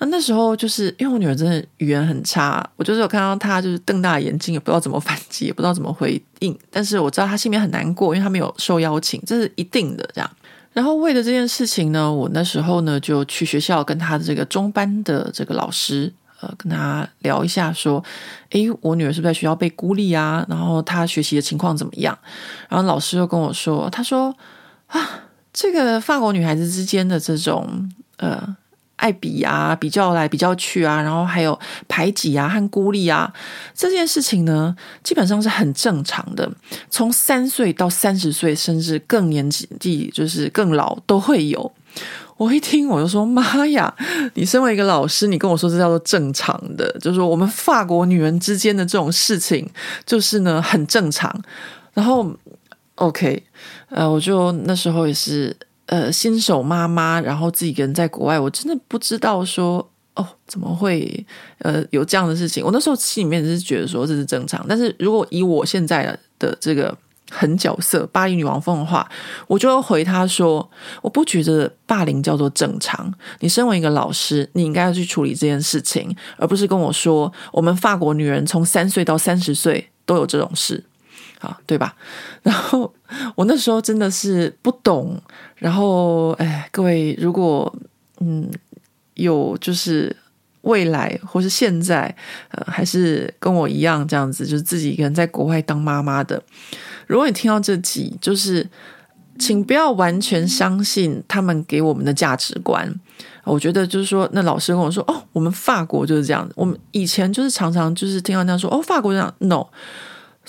[0.00, 6.58] 那那时候就是因为我女儿真的语言很差，我就是有看到她就是瞪大眼睛，也不知道怎么反击，也不知道怎么回应。
[6.70, 10.30] 但是我知道她心里面很难过，因为她没有受邀请，这是一定的这样。
[10.72, 16.12] 然后为了这件事情呢，我那时候呢就去学校跟她的这个中班的这个老师。
[16.42, 18.02] 呃，跟他聊一下，说，
[18.52, 20.42] 诶，我女儿是不是在学校被孤立啊？
[20.48, 22.18] 然后她学习的情况怎么样？
[22.66, 24.34] 然后老师又跟我说，他说
[24.86, 25.06] 啊，
[25.52, 27.86] 这个法国女孩子之间的这种
[28.16, 28.56] 呃
[29.00, 31.58] 爱比啊、比较来比较去啊，然后还有
[31.88, 33.32] 排挤啊和孤立啊
[33.74, 36.50] 这件事情呢，基本上是很正常的，
[36.90, 41.72] 从三岁到三十岁，甚至更年纪，就是更老都会有。
[42.36, 43.94] 我一听我就说妈呀！
[44.34, 49.68] 你身为一个老师，你跟我说这叫做正常的，就是说我们法国女人之间的这种事情，
[50.06, 51.30] 就是呢很正常。
[51.92, 52.34] 然后
[52.94, 53.42] ，OK，
[53.90, 55.54] 呃，我就那时候也是
[55.90, 61.26] 呃新手妈妈，然后自己一个人在国外，我真的不知道说哦怎么会
[61.58, 62.64] 呃有这样的事情。
[62.64, 66.96] 我那时候心里面是觉得说这是正常，但是如果以我现在的这个。
[67.32, 69.08] 狠角色，巴黎女王风的话，
[69.46, 70.68] 我就会回他说
[71.00, 73.08] ：“我不觉得霸凌叫做正常。
[73.38, 80.82] 你身为一个老师，你应该要去处理这件事情，而不是跟我说我们法国女人从三岁到三十岁都有这种事，
[81.40, 81.94] 啊，对吧？”
[82.42, 82.92] 然后
[83.34, 85.20] 我那时候真的是不懂。
[85.56, 87.74] 然后，哎，各位，如果
[88.20, 88.50] 嗯
[89.14, 90.14] 有就是
[90.62, 92.14] 未来或是现在，
[92.50, 96.42] 呃，还是跟我一样这样子，就是自己一个人在国外当妈妈的。
[97.06, 98.66] 如果你听到这集，就是
[99.38, 102.88] 请不要完全相信他们给我们的价值观。
[103.44, 109.34] 我觉得就是说，那老师跟我说：“哦，我们法国就是这样子。”我们以前就是常常就是听到这样说：“哦，法国这样。
[109.38, 109.66] ”No，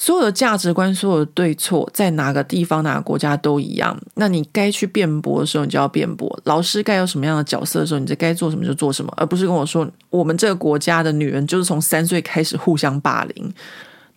[0.01, 3.95] 所有的价值观、所有的对错，在哪个地方、哪个国家都一样。
[4.15, 13.53] 那你该去辩驳的时候，你就要辩驳；老师该有什么样的角色的时候，你就该做什么就做什么，而不是跟我说我们这个国家的女人就是从三岁开始互相霸凌。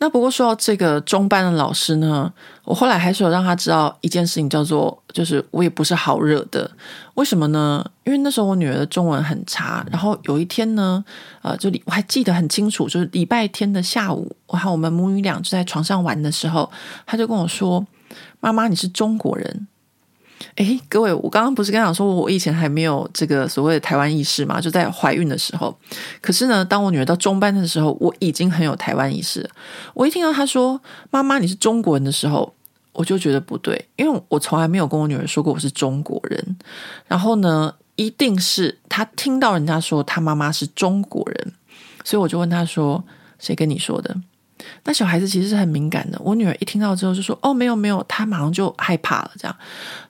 [0.05, 2.31] 那不过说到这个中班的老师呢，
[2.65, 6.71] 我后来还是有让他知道一件事情，叫做就是我也不是好惹的。
[7.15, 7.83] 为什么呢？
[8.05, 11.03] 因为那时候我女儿的中文很差，然后有一天呢，
[11.41, 16.71] 呃，就我还记得很清楚，就是礼拜天的下午，我和我们母女俩就在床上玩的时候，
[17.07, 17.87] 他就跟我说
[18.41, 19.67] ：“妈妈，你是中国人。”
[20.57, 24.61] 诶，各位，我刚刚不是跟你讲说，我以前还没有这个所谓的台湾意识嘛？
[24.61, 25.77] 就在怀孕的时候。
[26.21, 29.49] 可是呢，当我女儿到中班的时候，我已经很有台湾意识。
[29.95, 32.55] 我一听到她说“妈妈，你是中国人”的时候，
[32.93, 36.57] 我就觉得不对，因为我从来没有跟我女儿说过我是中国人。
[37.09, 41.53] 然后呢，一定是她听到人家说她妈妈是中国人，
[42.05, 43.03] 所以我就问她说
[43.39, 44.15] ：“谁跟你说的？”
[44.85, 46.19] 那小孩子其实是很敏感的。
[46.23, 49.31] 我女儿一听到之后就说：“哦，没有没有。”她马上就害怕了。
[49.39, 49.57] 这样，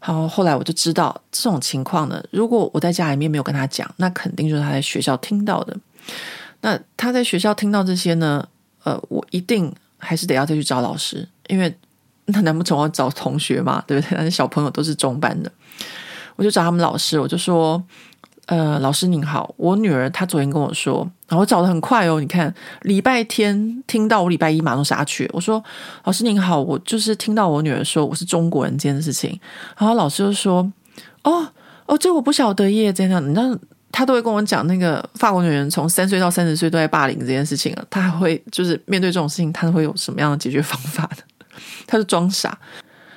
[0.00, 5.76] 然后后来我就知道这种情况呢，如果我在家里面没有跟她讲，那肯定就是她在学校听到的。
[6.60, 8.46] 那她在学校听到这些呢，
[8.82, 11.72] 呃，我一定还是得要再去找老师，因为
[12.26, 13.82] 那难不成我要找同学嘛？
[13.86, 14.14] 对不对？
[14.16, 15.50] 但是小朋友都是中班的，
[16.36, 17.82] 我就找他们老师，我就说。
[18.46, 22.20] 呃，老师您好，我女儿她昨天跟我说，我找的很快哦。
[22.20, 25.29] 你看，礼拜天听到我礼拜一马上杀去。
[25.33, 25.62] 我说，
[26.05, 29.38] 老师您好，我就是听到我女儿说我是中国人这件事情。
[29.79, 30.70] 然后老师就说，
[31.23, 31.47] 哦
[31.87, 33.59] 哦，这我不晓得耶，这样你知道，
[33.92, 37.85] 他都会跟我讲那个法国女人从三岁到三十岁都在霸凌这件事情啊。
[37.88, 41.49] 他还会就是面对这种事情，他会有什么样的解决方法呢？
[41.87, 42.59] 他就装傻。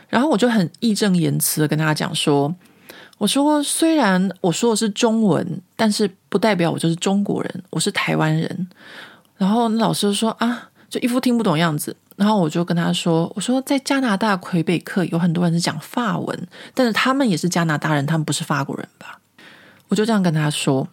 [0.10, 2.54] 然后我就很义正言辞的跟他讲说。
[3.18, 8.68] 我说，虽然我说的是中文，但是不代表我就是中国人，我是台湾人。
[9.38, 11.96] 然后老师就说啊，就一副听不懂样子。
[12.16, 19.20] 然后我就跟他说，我说在加拿大魁北克有很多人是讲法文，但是他们也是加拿大人，他们不是法国人吧？
[19.88, 20.88] 我就这样跟他说。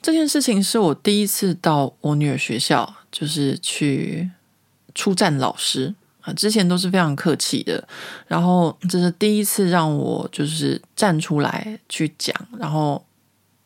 [0.00, 4.30] 这件事情是我第一次到我女儿学校，就是去
[4.94, 5.94] 出战老师。
[6.34, 7.86] 之前都是非常客气的，
[8.26, 13.04] 然后这是第一次让我就是站出来去讲，然后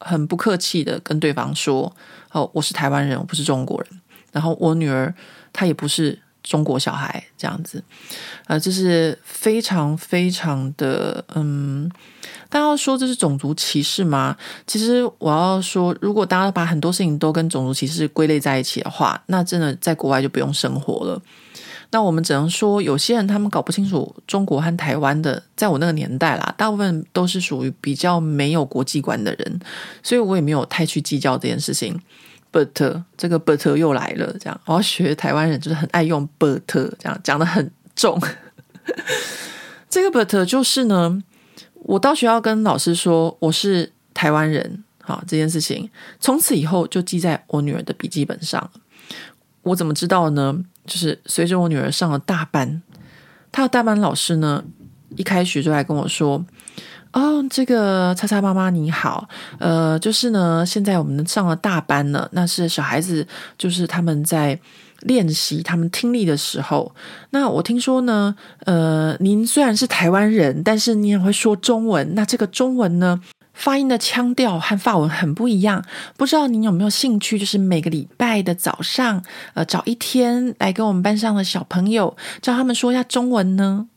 [0.01, 1.94] 很不客气的跟对方说
[2.33, 4.01] ：“哦，我是台湾人，我不是中国人。”
[4.33, 5.14] 然后我女儿
[5.53, 7.83] 她也不是中国小孩，这样子，
[8.46, 11.88] 呃，这是非常非常的，嗯，
[12.48, 14.37] 大家要说这是种族歧视吗？
[14.66, 21.22] 其实我要说，如果大家把很多事情都跟种族歧视归类在一起的话，那真的在国外就不用生活了。
[21.92, 29.61] 那我们只能说，有些人他们搞不清楚中国和台湾的，在我那个年代啦，大部分都是属于比较没有国际观的人，
[30.02, 32.00] 所以我也没有太去计较这件事情。
[32.50, 38.20] But 这个 but 又来了，这样我要学台湾人，就是很爱用 but 这样讲的很重。
[39.88, 41.22] 这个 but 就是呢，
[41.74, 48.70] 我到学校跟老师说我是台湾人，好，这件事情从此以后就记在我女儿的笔记本上了。
[49.62, 50.64] 我怎么知道呢？
[50.87, 52.83] 就是随着我女儿上了大班，
[53.53, 54.64] 她的大班老师呢，
[55.16, 56.44] 一开始就来跟我说
[57.12, 63.25] ：“哦，这个叉叉妈妈你好，呃，就是呢，现在我们上了大班了，那是小孩子，
[63.57, 64.59] 就是他们在
[65.03, 66.92] 练习他们听力的时候。
[67.31, 72.14] 那我听说呢，呃，您虽然是台湾人，但是你也会说中文。
[72.16, 73.20] 那这个中文呢？”
[73.54, 75.84] 发音的腔调和法文很不一样，
[76.16, 77.38] 不知道您有没有兴趣？
[77.38, 79.22] 就是每个礼拜的早上，
[79.54, 83.88] 呃，找一天来跟我们班上的小朋友，教他们说一下中文呢？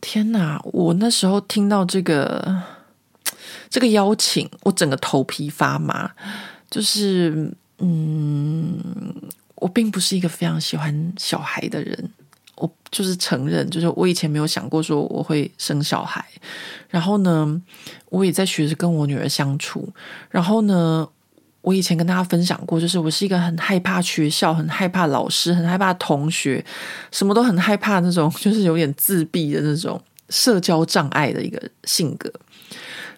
[0.00, 0.60] 天哪！
[0.64, 2.62] 我那时候听到这个
[3.70, 6.10] 这个邀请，我整个头皮发麻。
[6.70, 8.78] 就是，嗯，
[9.56, 12.10] 我并不是一个非常喜欢小孩的人。
[12.58, 16.24] 我就是承认，就是我以前没有想过说我会生小孩，
[16.88, 17.62] 然后呢，
[18.10, 19.88] 我也在学着跟我女儿相处。
[20.28, 21.08] 然后呢，
[21.60, 26.64] 我以前跟大家分享过，就是我是一个很害怕学校、很害怕老师、很害怕同学，
[27.12, 32.32] 什么都很害怕那种，就是有点自闭的那种社交障碍的一个性格。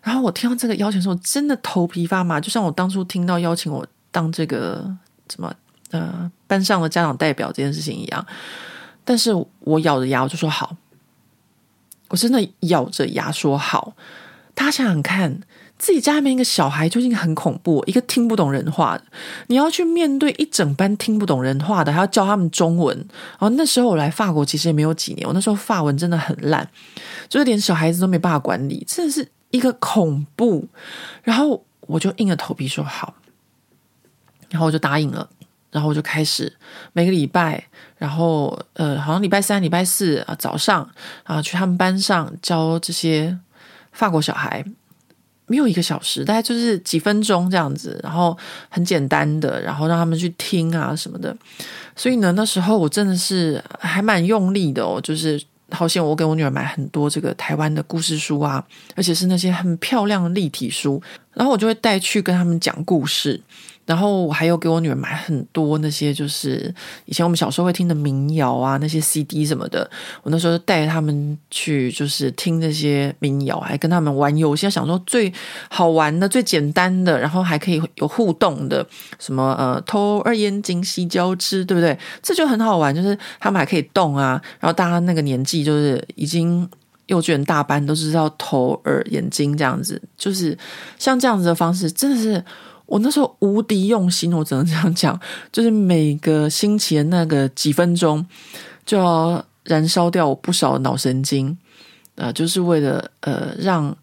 [0.03, 4.85] 然后我听到这个邀请的时候，真的头皮发麻，就像我当初听到邀请我当这个
[5.31, 5.51] 什么
[5.93, 8.27] 呃班上的家长代表这件事情一样。
[9.05, 10.77] 但是我咬着牙，我就说好，
[12.09, 13.95] 我真的咬着牙说好。
[14.55, 15.41] 大家想想看，
[15.79, 19.05] 自己家里面一个小孩就已经很恐怖，一个听不懂人话的，
[19.47, 22.95] 你要去面对一整班听不懂人话的，还要教他们中文。
[22.99, 26.69] 然后那时候我来法国其实也没有几年，我那时候法文真的很烂，
[27.29, 30.69] 就是连小孩子都没办法管理，真的是一个恐怖。
[31.23, 33.15] 然后我就硬着头皮说好，
[34.51, 35.31] 然后我就答应了。
[35.71, 36.53] 然后我就开始
[36.93, 37.63] 每个礼拜，
[37.97, 40.89] 然后呃，好像礼拜三、礼拜四啊早上
[41.23, 43.39] 啊去他们班上教这些
[43.93, 44.65] 法国小孩，
[45.47, 48.37] 没有一个小时，大概就是几分钟这样子，然后
[48.69, 51.37] 很简单的，然后让他们去听啊什么的。
[51.95, 58.65] 所以呢，那时候我真的是还蛮用力的哦，就是好险我给我女儿买很多这个台湾的故事书啊，
[58.97, 61.01] 而且是那些很漂亮的立体书，
[61.33, 63.41] 然后我就会带去跟他们讲故事。
[63.91, 66.73] 然后我还有给我女儿买很多那些，就是
[67.07, 69.91] 以前我们小时候会听的民谣啊，那些 CD 什么的。
[70.23, 74.71] 我那时候带他们去，就是听那些民谣，还跟他们玩游戏。
[74.71, 75.33] 想说最
[75.69, 78.87] 好玩的、最简单的，然后还可以有互动的，
[79.19, 81.99] 什么呃，头儿眼睛细交织，对不对？
[82.23, 84.41] 这就很好玩，就是他们还可以动啊。
[84.61, 86.71] 然后大家那个年纪，就是已经
[87.07, 90.57] 幼稚园大班，都知道头耳眼睛这样子，就是
[90.97, 92.45] 像这样子的方式，真的是。
[92.91, 95.19] 我那时候无敌用心，我只能这样讲，
[95.53, 98.27] 就是每个星期的那个几分钟，
[98.85, 101.57] 就要燃烧掉我不少脑神经，
[102.17, 103.97] 呃，就是为了呃让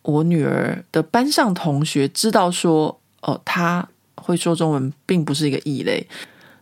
[0.00, 6.08] 我女儿的班上同学知道说，哦，她会说中文，并不是一个异类。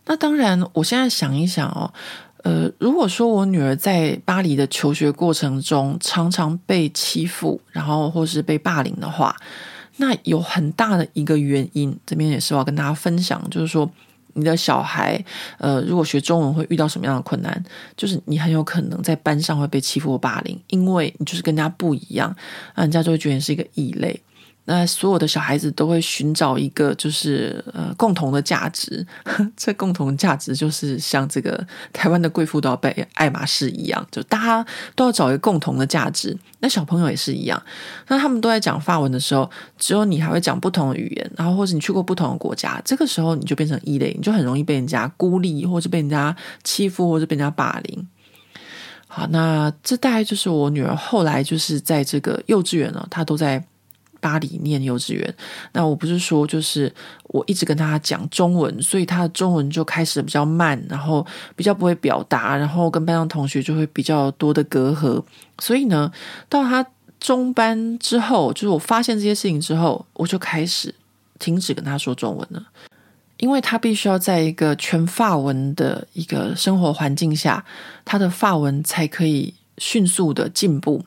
[0.05, 1.93] 那当然，我现在想一想哦，
[2.43, 9.33] 呃，如果说我女儿在巴黎的求学过程中常常被欺负，然后或是被霸凌的话，
[9.97, 13.89] 那有很大的一个原因，这边也是我要跟大家分享，就是说
[14.33, 15.23] 你的小孩，
[15.59, 17.63] 呃，如果学中文会遇到什么样的困难，
[17.95, 22.35] 就是你很有可能在班上会被欺负或霸凌，因为你就是跟人家不一样，
[22.75, 24.19] 那人家就会觉得你是一个异类。
[24.65, 29.05] 那所有的小孩子都会寻找一个就是呃共同的价值，
[29.57, 36.37] 这共同的价值就是像这个台湾的贵妇都要背爱马仕一样，就大家都要找一个共同的价值。
[36.59, 37.61] 那小朋友也是一样，
[38.07, 48.07] 那他们都在讲法文的时候，只有你还会讲不同的语言，然后或者你去过不同的国家，这个时候你就变成异类，你就很容易被人家孤立，或者被人家欺负，或者被人家霸凌。
[49.07, 53.61] 好，那这大概就是我女儿后来就是在这个幼稚园呢，她都在。
[54.23, 55.35] 巴黎念幼稚园，
[55.73, 56.89] 那我不是说就是
[57.23, 65.21] 我一直跟他讲中文，所以他的中文就开始比较慢，然后比较不会表达，然后跟班上同学就会比较多的隔阂。
[65.59, 66.09] 所以呢，
[66.47, 66.85] 到他
[67.19, 70.95] 中班之后，就是我发现这些事情之后，我就开始
[71.39, 72.63] 停止跟他说中文了，
[73.37, 77.63] 因为他必须要在一个全法文的一个生活环境下，
[78.05, 81.03] 他的法文才可以迅速的进步。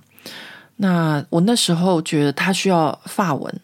[0.76, 3.60] 那我那时候觉得他需要发文，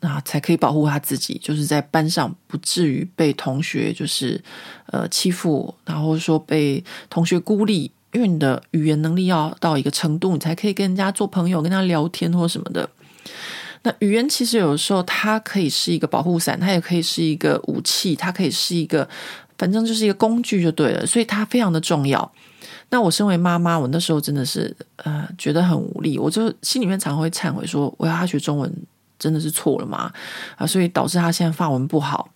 [0.00, 4.42] 那才可以保护他自己，就是在班上不至于被同学就是
[4.86, 7.90] 呃欺负，然后说被同学孤立。
[8.12, 12.88] 因为你的语言能力要到一个程度，你才可以跟人家做朋友，跟他聊天或什么的。
[13.82, 19.08] 那语言其实有的时候它可以是一个保护伞，它也可以是一个武器，它可以是一个，
[19.58, 21.04] 反正就是一个工具就对了。
[21.04, 22.32] 所以它非常的重要。
[22.90, 28.72] 那我身为妈妈，我那时候真的是呃觉得很无力，我就心里面常会忏悔说，我要他学中文
[29.18, 30.12] 真的是错了吗？
[30.56, 32.30] 啊，所以导致他现在发文不好。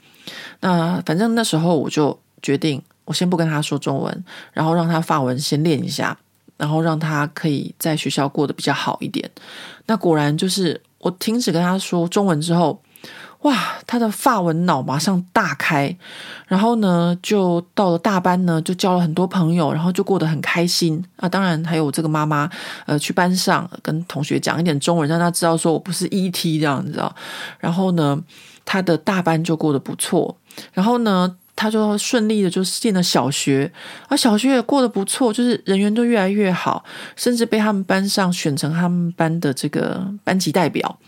[0.61, 6.18] 那反正那时候我就决定，我先不跟他说中文，然后让他发文先练一下，
[6.57, 9.30] 然后让他可以在学校过得比较好一点。
[9.86, 12.80] 那果然就是我停止跟他说中文之后。
[13.49, 15.96] 哇，他的发文脑马上大开，
[16.46, 21.26] 然后呢，就到了大班呢，就交了很多朋友，然后就过得很开心啊。
[21.26, 22.51] 当然还有这个妈妈，
[22.84, 27.14] 呃，去班上跟同学讲一点中文，让他知道说我不是 ET 这样子啊。
[27.59, 28.20] 然后呢，
[28.66, 30.36] 他的大班就过得不错，
[30.74, 33.72] 然后呢，他就顺利的就进了小学，
[34.09, 36.84] 啊，小学也过得不错，就是人缘都越来越好，
[37.16, 40.99] 甚至被他们班上选成他们班的这个班级代表。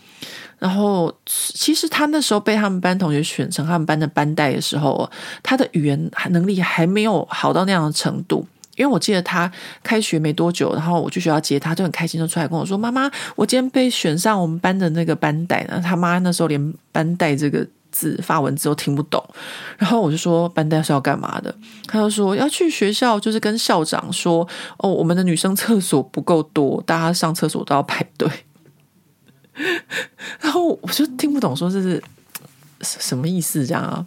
[0.61, 5.11] 然后，其实他那时候被他们班同学选成他们班的班代的时候，
[5.43, 8.47] 他的语言能力还没有好到那样的程度。
[8.77, 9.51] 因为我记得他
[9.83, 19.23] 开学没多久，然后我去学校接他，就很开心，就出来跟我说：“妈妈，我今天被选上我们班的那个班代呢。”他妈那时候连“班代”这个字法文字都听不懂。
[19.77, 21.55] 然后我就说：“班代是要干嘛的？”
[21.89, 24.47] 他就说：“要去学校，就是跟校长说，
[24.79, 28.31] 哦，我们的女生厕所不够多，大家上厕所都要排队。”
[30.41, 32.03] 然后我就听不懂，说这是
[32.83, 33.67] 什么意思？
[33.67, 34.05] 这样啊？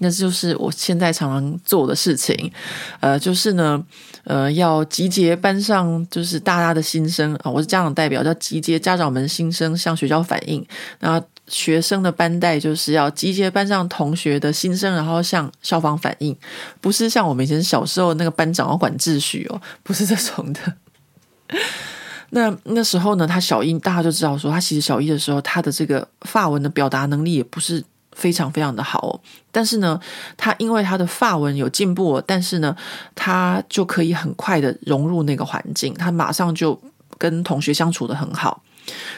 [0.00, 2.50] 那就是我现在常常做的事情，
[2.98, 3.80] 呃，就是呢，
[4.24, 7.50] 呃，要集结班上就是大家的心声啊。
[7.50, 10.66] 我是家长代表，要集结家长们心声向学校反映。
[10.98, 16.36] 那学生的班代就是要集结班上同学的心声，然后向校方反映，
[16.80, 20.60] 不是像我们以前小时候那个班长要管秩序哦，不是这种的。
[22.34, 29.20] 那那时候呢，他小一，大家就知道说，他其实小一的时候，他的这个发文的表达能力也不是非常非常的好。
[29.52, 30.00] 但是呢，
[30.36, 32.76] 他因为他的发文有进步，但是呢，
[33.14, 36.76] 他就可以很快的融入那个环境，他马上就
[37.18, 38.60] 跟同学相处得很好。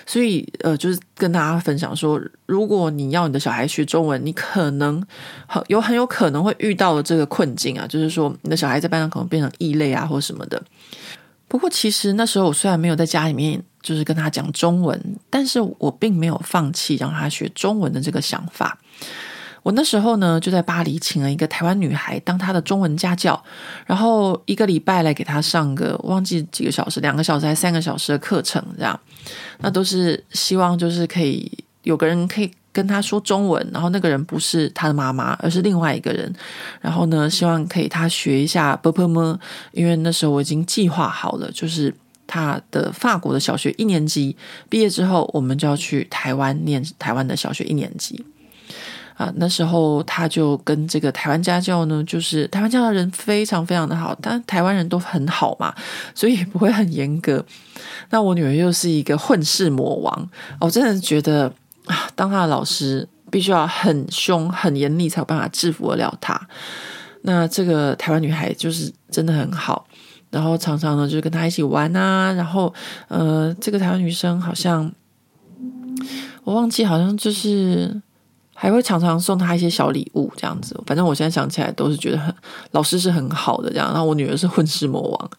[0.05, 5.03] 所以呃，就是跟大家分享说，如果你要你的小孩学中文，你可能
[5.47, 10.63] 很有很有可能会遇到的这个困境啊，就是说你的小孩在班上可能变成异类啊，或什么的。
[11.49, 18.79] 不过，其实那时候我虽然没有在家里面就是跟他讲中文，但是我并没有放弃让他学中文的这个想法。
[19.63, 23.41] 我那时候呢，就在巴黎请了一个台湾女孩当他的中文家教，
[23.87, 28.99] 然后一个礼拜来给他上个忘记几个小时，两个小时还三个小时的课程，这样，
[29.59, 31.51] 那都是希望就是可以
[31.83, 32.51] 有个人可以。
[32.77, 36.31] 跟他说中文，然后那个人不是他的妈妈，而是另外一个人。
[36.83, 38.79] 然后呢，希望可以他学一下。
[39.73, 41.95] 因为那时候我已经计划好了，就是
[42.27, 44.37] 他的法国的小学一年级
[44.69, 48.25] 毕业之后，我们就要去台湾念台湾的小学一年级
[49.15, 49.33] 啊。
[49.37, 55.75] 那时候他就跟这个台湾家教呢，就是台湾家教的人非常非常的好，但台湾人都很好嘛，
[56.15, 57.45] 所以也不会很严格。
[58.11, 60.29] 那我女儿又是一个混世魔王，
[60.61, 61.53] 我真的觉得。
[61.87, 66.41] 啊，当他的老师必须要很凶、很严厉，才有办法制服得了他。
[67.23, 69.87] 那这个台湾女孩就是真的很好，
[70.31, 72.33] 然后常常呢就是跟他一起玩啊。
[72.33, 72.73] 然后
[73.09, 74.91] 呃，这个台湾女生好像
[76.45, 78.01] 我忘记，好像就是
[78.55, 80.81] 还会常常送他一些小礼物这样子。
[80.87, 82.33] 反正我现在想起来都是觉得很
[82.71, 83.89] 老师是很好的这样。
[83.89, 85.31] 然后我女儿是混世魔王，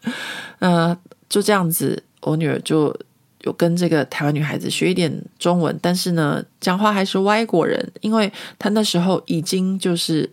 [0.59, 0.97] 呃，
[1.29, 2.95] 就这样子，我女儿就。
[3.41, 10.29] 有跟这个台湾女孩子学一点中文，但是呢，讲话还是外国人，因为她那时候已经就是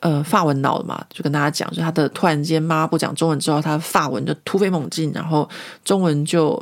[0.00, 5.48] 呃法文脑了嘛，就跟大家讲，就她的突然间妈妈不讲中文之后，她的法文就突飞猛进，然后
[5.84, 6.60] 中文就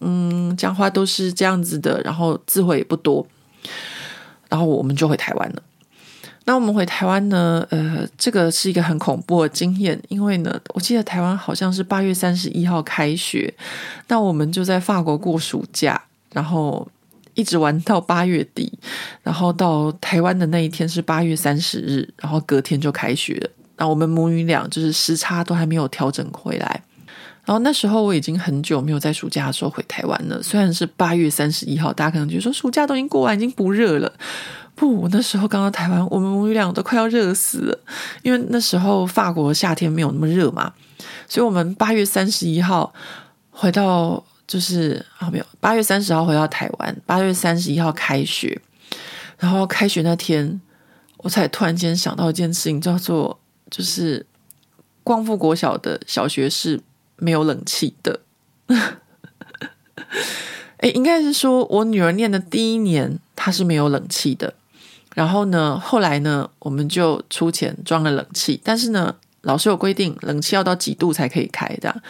[0.00, 3.26] 嗯讲话都是这样子的，然后字汇也不多，
[4.48, 5.62] 然后我们就回台湾了。
[6.46, 7.66] 那我们回台湾呢？
[7.70, 13.52] 呃，这个是一个很恐怖的经验，因为呢，我记得台湾好像是八月三十一号开学，
[14.08, 15.98] 那我们就在法国过暑假，
[16.32, 16.86] 然后
[17.32, 18.70] 一直玩到八月底，
[19.22, 23.50] 然后到台湾的那一天是八月三十日，然后隔天就开学了。
[23.76, 26.82] 那我们母女俩就是时差都还没有调整回来，
[27.44, 30.42] 然后那时候我已经很久没有在暑假的时候回台湾了。
[30.42, 34.12] 虽然是八月三十一号，大家可能觉得说暑假都已经过完，已经不热了。
[34.74, 37.78] 不，我那时候刚到台湾，我们母女俩都快要热死了，
[38.22, 40.72] 因为那时候法国夏天没有那么热嘛，
[41.28, 42.92] 所以我们八月三十一号
[43.50, 48.60] 回到，就是啊没有，八月三十号回到台湾，八月三十一号开学，
[49.38, 50.60] 然后开学那天，
[51.18, 53.38] 我才突然间想到一件事情，叫做
[53.70, 54.26] 就是
[55.04, 56.80] 光复国小的小学是
[57.24, 58.20] 没有冷气的，
[60.84, 64.52] 诶，应该是说我女儿念的第一年，她是没有冷气的。
[65.14, 72.02] 然后呢，后来呢，我们就出钱装了冷气，但是呢，老师有规定，冷气要到几度才可以开的。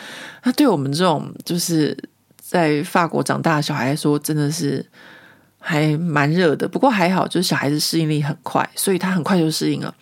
[0.42, 1.96] 那对我们这种就是
[2.36, 4.84] 在法国长大的小孩来说，真的是
[5.60, 9.94] 还蛮热的，不过还好，就是小孩子适应力很快，所以他很快就适应了。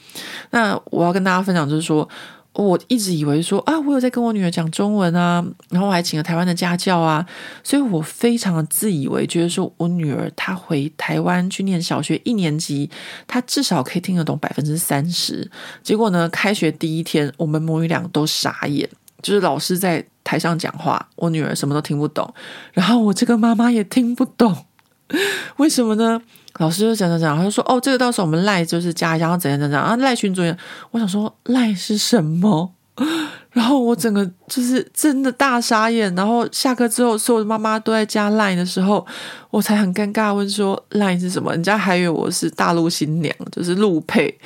[0.51, 2.09] 那我要跟大家分享，就是说。
[2.55, 7.27] 我一直以为说啊，我有在跟我女儿讲中文啊，然后我还请了台湾的家教啊，
[7.65, 12.91] 所以我非常的自以为觉得说我女儿她回台湾去念小学一年级，
[13.27, 15.51] 她至少可以听得懂百分之三十。
[15.83, 18.87] 结果呢，开学第一天，我们母女俩都傻眼，
[19.23, 22.35] 就是老师在台上讲话，我女儿什么都听不懂，
[22.73, 24.67] 然后我这个妈妈也听不懂，
[25.57, 26.21] 为什么呢？
[26.59, 30.57] 老师就讲讲讲，他就说：“哦，这个到时候我们赖就是加一下，然后怎样怎样啊，赖群主任。”
[30.93, 32.73] 我想说赖是什么？
[33.53, 36.15] 然后我整个就是真的大傻眼。
[36.15, 39.05] 然后下课之后，所有的妈妈都在加赖的时候，
[39.51, 44.39] 我才很尴尬问说：“赖是什么？”人家还以为我是大陆新娘，就是陆配，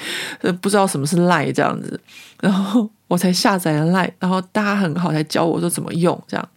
[0.61, 2.01] 不知道什么是赖这样子。
[2.41, 6.49] 然后我才下载了赖，然后大家很好，才教我说怎么用这样。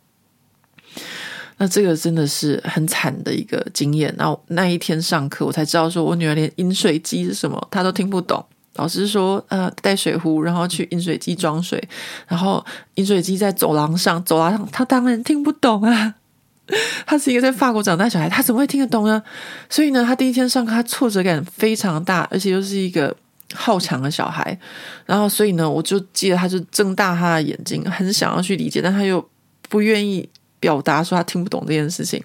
[1.62, 4.14] 那这个真的是很惨的一个经验。
[4.18, 8.44] 然后那一天上课，我才知道说我女儿连饮水机是什么她都听不懂。
[8.76, 11.86] 老师说，呃，带水壶，然后去饮水机装水。
[12.30, 16.16] 然后饮水机在走廊上，走廊上她当然听不懂啊。
[17.06, 19.22] 她是一个在法国长大小孩，她怎么会听得懂呢？
[19.70, 23.14] 所以呢，她第一天上课，她挫折感非常大，而且又是一个
[23.54, 24.58] 好强的小孩。
[25.06, 29.28] 然后所以呢，我就记得她就睁大她的眼睛，很想要去理解，但她又
[29.68, 30.30] 不愿意。
[30.60, 32.24] 表达说他听不懂这件事情。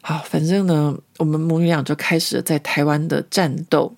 [0.00, 3.94] 好，反正呢，我们母女俩就开始了在台湾的战斗。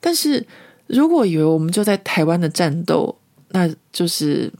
[0.00, 0.46] 但是
[0.86, 3.16] 如果以为我们就在台湾的战斗，
[3.48, 4.52] 那就是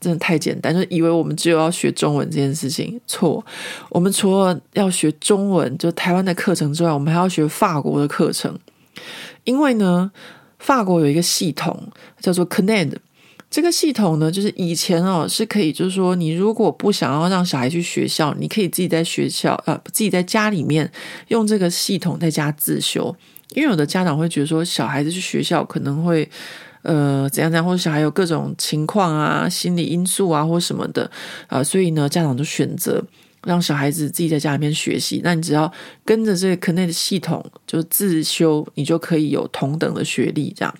[0.00, 3.00] 真的太简单，就以为我们只有要学中文这件事情。
[3.06, 3.44] 错，
[3.88, 8.58] 我们除了要学中文，就台湾的课程之外，我们还要学法国的课程。
[9.44, 10.10] 因为呢，
[10.58, 11.90] 法国有一个系统
[12.20, 12.96] 叫做 Connect，。
[13.50, 20.90] 这个系统呢，就是以前哦是可以，就是说你如果不想要让小孩去学校，你可以自己在学校呃自己在家里面
[21.28, 23.14] 用这个系统在家自修。
[23.54, 26.28] 因为有的家长会觉得说小孩子去学校可能会
[26.82, 31.10] 呃怎样怎样，或者小孩有各种情况啊、心理因素啊或什么的
[31.46, 33.02] 啊、所以呢家长就选择
[33.44, 35.22] 让小孩子自己在家里面学习。
[35.24, 35.72] 那你只要
[36.04, 40.74] 跟着这个 CNED 系统就自修，你就可以有同等的学历这样。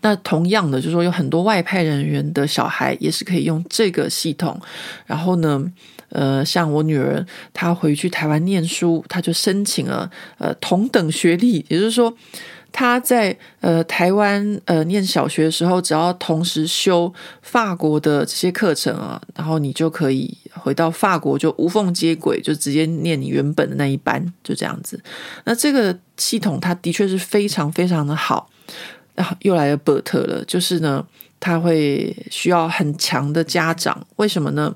[0.00, 4.58] 那同样的，就是说有很多外派人员的小孩也是可以用这个系统。
[5.06, 5.62] 然后呢，
[6.08, 12.12] 呃，像我女儿她回去台湾念书，她就申请了呃同等学历，也就是说
[12.72, 25.00] 她在呃台湾呃念小学的时候，只要同时修法国的这些课程啊，然后你就可以回到法国就无缝接轨，就直接念你原本的那一班，就这样子。
[25.44, 28.48] 那这个系统它的确是非常非常的好。
[29.40, 31.06] 又来了 but 了，就是呢，
[31.38, 34.74] 他会需要很强的家长，为什么呢？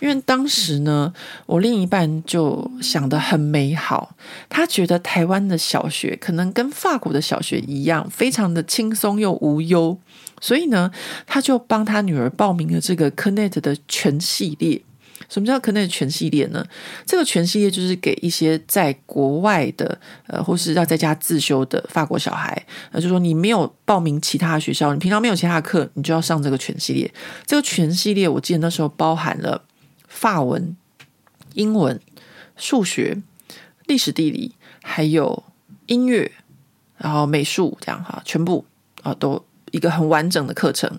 [0.00, 1.12] 因为当时呢，
[1.44, 4.14] 我另一半就想得很美好，
[4.48, 9.98] 他觉得台湾的小学可能跟法国的小学一样，非常的轻松又无忧，
[10.40, 10.90] 所以呢，
[11.26, 14.80] 他就帮他女儿报名了这个 CNED 的全系列。
[15.30, 16.62] 什么叫 CNED 全系列呢？
[17.06, 27.10] 这个全系列就是给一些在国外的，呃，或是要在家自修的法国小孩，呃，就说你没有报名其他学校，你平常没有其他的课，你就要上这个全系列。
[27.46, 29.64] 这个全系列，我记得那时候包含了
[30.08, 30.76] 法文、
[31.54, 32.00] 英文、
[32.56, 33.22] 数学、
[33.86, 35.44] 历史、地理，还有
[35.86, 36.32] 音乐，
[36.98, 38.64] 然后美术，这样哈，全部
[39.02, 40.98] 啊都一个很完整的课程。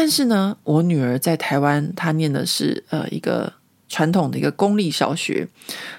[0.00, 3.52] 但是呢，我女儿在台湾，她念的是呃一个
[3.88, 5.48] 传统的一个公立小学。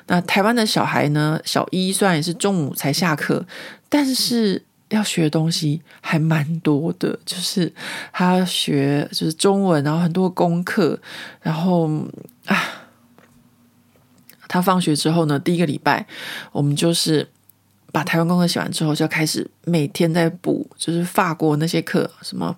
[0.08, 3.46] 那台湾的小孩呢，小一虽然也是中午才下课，
[3.90, 7.74] 但是要学的东西还蛮多的，就是
[8.14, 10.98] 他学就是中文，然后很多功课，
[11.42, 11.90] 然后
[12.46, 12.58] 啊，
[14.48, 16.08] 他放学之后呢，第一个礼拜
[16.54, 17.28] 我们就是。
[17.92, 22.56] 把台湾功课写完之后，就要开始每天在补，就是法国那些课，什么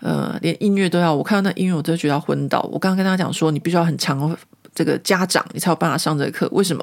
[0.00, 1.14] 呃，连音乐都要。
[1.14, 2.60] 我看到那音乐，我都觉得要昏倒。
[2.72, 4.36] 我刚刚跟他讲说，你必须要很强
[4.74, 6.48] 这个家长，你才有办法上这个课。
[6.52, 6.82] 为什么？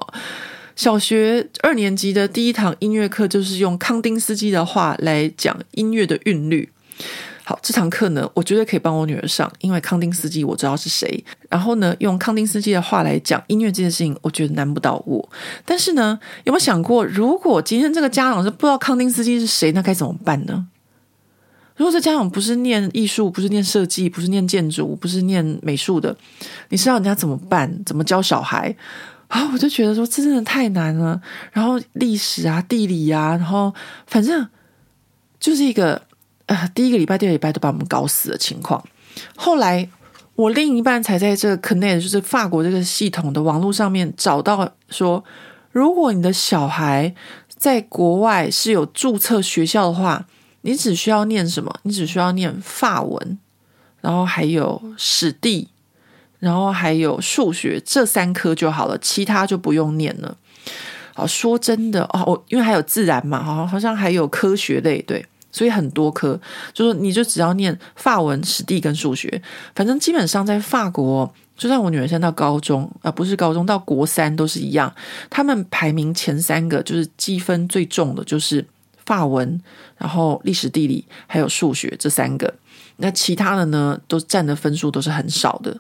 [0.75, 6.71] 小学二年级的第一堂音乐课就是用康丁斯基的话来讲音乐的韵律。
[7.47, 11.23] 好，这堂课呢，我绝对可以帮我女儿上，因为康定斯基我知道是谁。
[11.47, 15.29] 然后呢，用康定斯基的话来讲音乐这件事情，我觉得难不倒我。
[15.63, 20.67] 但是呢，有没有想过，如果今天这个家长是不知道康定斯基是谁，那该怎么办呢？
[21.77, 26.13] 如果这家长不是念艺术，不是念设计，不是念建筑，不是念美术的，
[26.67, 27.81] 你知道人家怎么办？
[27.85, 28.75] 怎么教小孩？
[29.29, 31.21] 啊，我就觉得说这真的太难了。
[31.53, 33.73] 然后历史啊、地理啊，然后
[34.05, 34.49] 反正
[35.39, 36.06] 就是一个。
[36.47, 38.83] 呃，第一个礼拜、第二个礼拜都把我们搞死的情况。
[39.35, 39.87] 后来，
[40.35, 45.23] 我另一半才在这个 CNED，就是法国这个系统的网络上面找到说，
[45.71, 47.13] 如果你的小孩
[47.49, 50.25] 在国外是有注册学校的话，
[50.61, 51.79] 你只需要念什么？
[51.83, 53.37] 你只需要念法文，
[54.01, 55.67] 然后还有史地，
[56.39, 60.37] 然后还有数学这三科就好了，其他就不用念了。
[61.13, 65.25] 好，说真的哦，我因为还有自然嘛，好，好像还有科学类，对。
[65.57, 66.39] 所以很多科，
[66.71, 69.41] 就是你就只要念法文、史地跟数学，
[69.73, 74.93] 反正基本上在法国，就算我女儿现在到高中啊、不是高中到国三都是一样，
[75.31, 78.63] 他们排名前三个就是积分最重的，就是
[79.03, 79.59] 法文，
[79.97, 82.53] 然后历史、地理还有数学这三个，
[82.97, 85.75] 那其他的呢都占的分数都是很少的。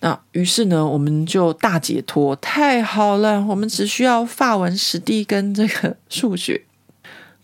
[0.00, 6.64] 那于是呢，我们就大解脱，太好了，我们只需要法文、史地跟这个数学。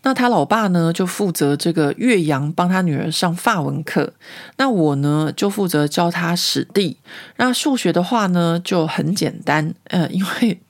[0.05, 4.13] 那他老爸呢，就负责这个岳阳帮他女儿上法文课。
[4.57, 6.97] 那我呢，就负责教他史地。
[7.37, 9.73] 那数学的话呢，就很简单。
[9.85, 10.61] 呃，因为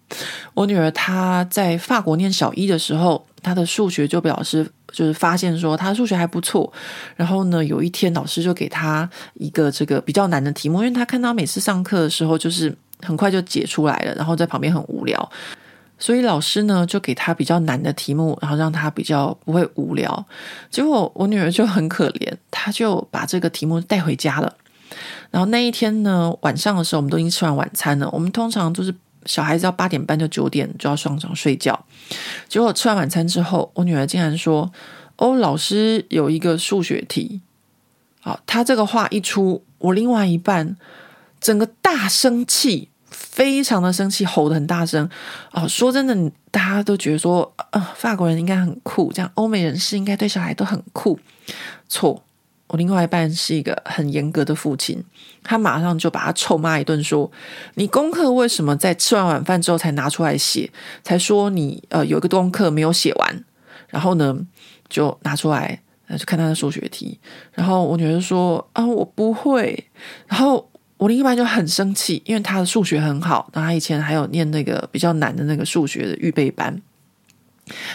[0.53, 6.71] 我女儿她在法国念小一的时候，她的数学就表示就是发现说她数学还不错。
[7.17, 15.29] 然后呢，有一天老师就给她一个这个比较难的题目，因为她看到每次上课的时候就是很快就解出来了，然后在旁边很无聊。
[15.97, 20.25] 所以老师呢，就给他比较难的题目，然后让他比较不会无聊。
[20.69, 24.55] 结果我女儿就很可怜，她就把这个题目带回家了。
[25.31, 28.09] 然后那一天呢，晚上的时候，我们都已经吃完晚餐了。
[28.11, 28.93] 我们通常都是
[29.25, 31.85] 小孩子要八点半就九点就要上床睡觉。
[32.49, 34.71] 结果吃完晚餐之后，我女儿竟然说
[35.17, 37.41] ：“哦，老师有一个数学题。”
[38.21, 40.75] 好，她这个话一出，我另外一半
[41.39, 42.89] 整个大生气。
[43.35, 45.09] 非常的生气，吼得很大声
[45.51, 45.67] 哦！
[45.67, 51.19] 说真的，大家都觉得说，呃，法国人应该很酷，这样欧美人士应该对小孩都很酷。
[51.89, 52.23] 错，
[52.67, 55.03] 我另外一半是一个很严格的父亲，
[55.43, 57.29] 他马上就把他臭骂一顿，说
[57.75, 60.71] ：“你功课为什么在吃完晚饭之后才拿出来写？
[61.03, 63.43] 才说你呃有一个功课没有写完，
[63.89, 64.39] 然后呢
[64.87, 67.19] 就拿出来，呃，就看他的数学题。
[67.51, 69.89] 然后我女儿说：啊，我不会。
[70.27, 70.69] 然后。
[71.05, 76.81] 我另一半就很生气，因为他的数学很好，那他以前还有念那个比较难的那个数学的预备班，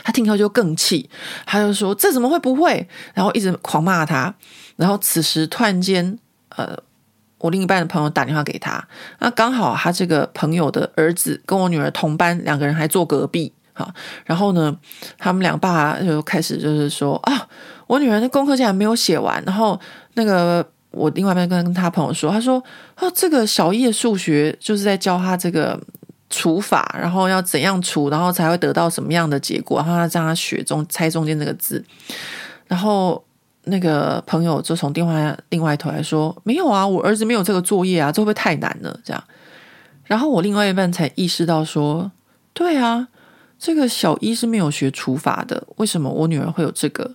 [0.05, 1.11] 他听后就更气，
[1.45, 2.87] 他就说这怎么会不会？
[3.13, 4.33] 然后一直狂骂他。
[4.77, 6.17] 然后此时突然间，
[6.51, 6.79] 呃，
[7.39, 8.87] 我另一半的朋友打电话给他，
[9.19, 13.93] 那刚好他这个朋友的儿子跟我女儿同班，两个人还坐隔壁，哈。
[14.25, 14.79] 然后呢，
[15.19, 17.49] 他们两爸就开始就是说啊，
[17.89, 19.81] 我女儿的功课竟然没有写完，然后
[20.15, 20.65] 那个。
[20.93, 22.63] 我另外一边跟他朋友说，他说
[22.99, 25.81] ：“哦，这个小一的数学就是在教他这个
[26.29, 31.85] 除法，然后要怎样除，然后才会得到什么样的结果，然后他让他学中猜中间这个字。”
[32.67, 33.23] 然后
[33.65, 39.25] 那个朋友就从电话另外一头来说：“没有啊，我儿子没有这个作业啊，这会不会太难了？”这样，
[40.05, 42.11] 然后我另外一半才意识到说
[42.53, 43.07] ：“对啊，
[43.59, 47.13] 这个小一是没有学除法的，为什么我女儿会有这个？”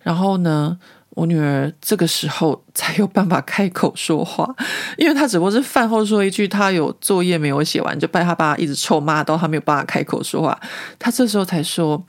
[0.00, 0.78] 然后呢？
[1.10, 4.48] 我女儿这个时候才有办法开口说话，
[4.96, 10.58] 因为她只不过是饭后说一句，她有作业没有写完，就被她爸一直臭骂到她没有办法开口说话。
[10.98, 12.02] 她这时候才说：“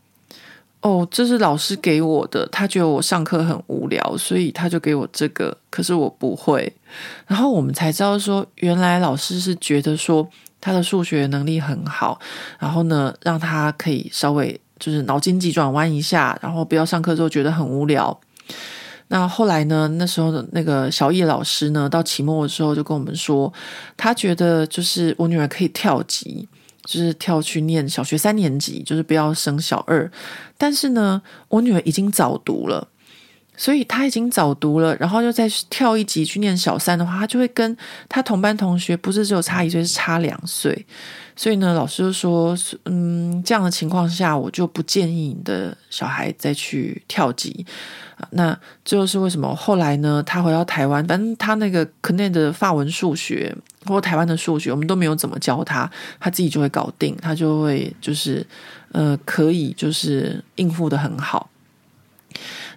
[0.82, 5.56] 哦，这是老师给我的，他觉得我上课很无聊，所以他就给我这个。
[5.70, 6.72] 可是我不会。”
[7.28, 10.28] 然后我们才知道说，原来老师是觉得说
[10.60, 12.20] 他的数学能力很好，
[12.60, 18.20] 然后呢，让他可以稍微就是脑筋急转弯一下，然后不要上课之后觉得很无聊。
[19.14, 19.90] 那后来呢？
[19.98, 23.52] 那时候的那个小叶老师呢，到期末的时候就跟我们说，
[23.98, 26.48] 他觉得就是我女儿可以跳级，
[26.86, 30.10] 就是跳去念小学三年级，就是不要升小二。
[30.58, 32.88] 但是呢，我女儿已经早读了，
[33.58, 37.78] 所以他已经早读了，然后又再跳一级去念小三的话，他就会跟
[38.10, 40.86] 他同班同学不是只有差一岁，是差两岁。
[41.36, 47.66] 所以呢，老师就说，嗯，这样的情况下，我就不建议你的小孩再去跳级。
[48.32, 48.52] 那
[48.86, 50.22] 这就是为什么后来呢？
[50.26, 55.90] 他回到台湾，反正他那个可内的法文、数学或台湾的数学，我们都没有怎么教他，
[56.20, 58.46] 他自己就会搞定，他就会就是
[58.92, 61.50] 呃，可以就是应付得很好。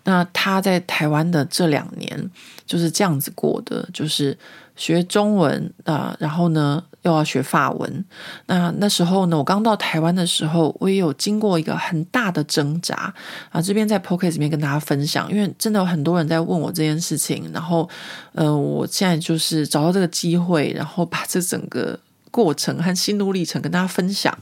[0.05, 2.31] 那他在台湾的这两年
[2.67, 4.37] 就是这样子过的，就是
[4.77, 8.05] 学中文啊，呃，然后呢，又要学法文。
[8.47, 13.15] 那那时候呢，我刚到台湾的时候，我也有经过一个很大的挣扎
[13.51, 13.63] 啊。
[13.63, 17.89] 这边在 Podcast 里面跟大家分享，因为真的有很多人在问我这件事情，然后
[18.33, 21.99] 呃，我现在就是找到这个机会，然后把这整个
[22.31, 24.37] 过程和心路历程跟大家分享。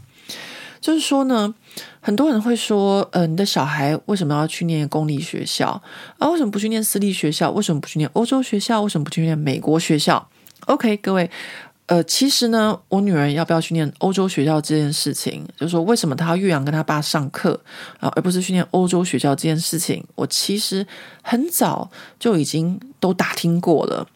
[0.83, 1.55] 就是说呢，
[2.01, 5.81] 很多人会说，呃，你的小孩为什么要去念公立学校
[6.19, 6.29] 啊？
[6.29, 7.53] 为什么不去念私立学校？
[7.53, 8.83] 为什么不去念欧洲学校？
[8.83, 10.29] 为什么不去念美国学校
[10.67, 11.31] ？OK，各位，
[11.87, 17.61] 呃，其实呢，我女儿要不要去念欧洲学校这件事情，就是说为什么她要岳阳跟她爸上课
[18.01, 20.85] 啊，而不是去念欧洲学校这件事情，我其实
[21.23, 24.07] 很早就已经都打听过了。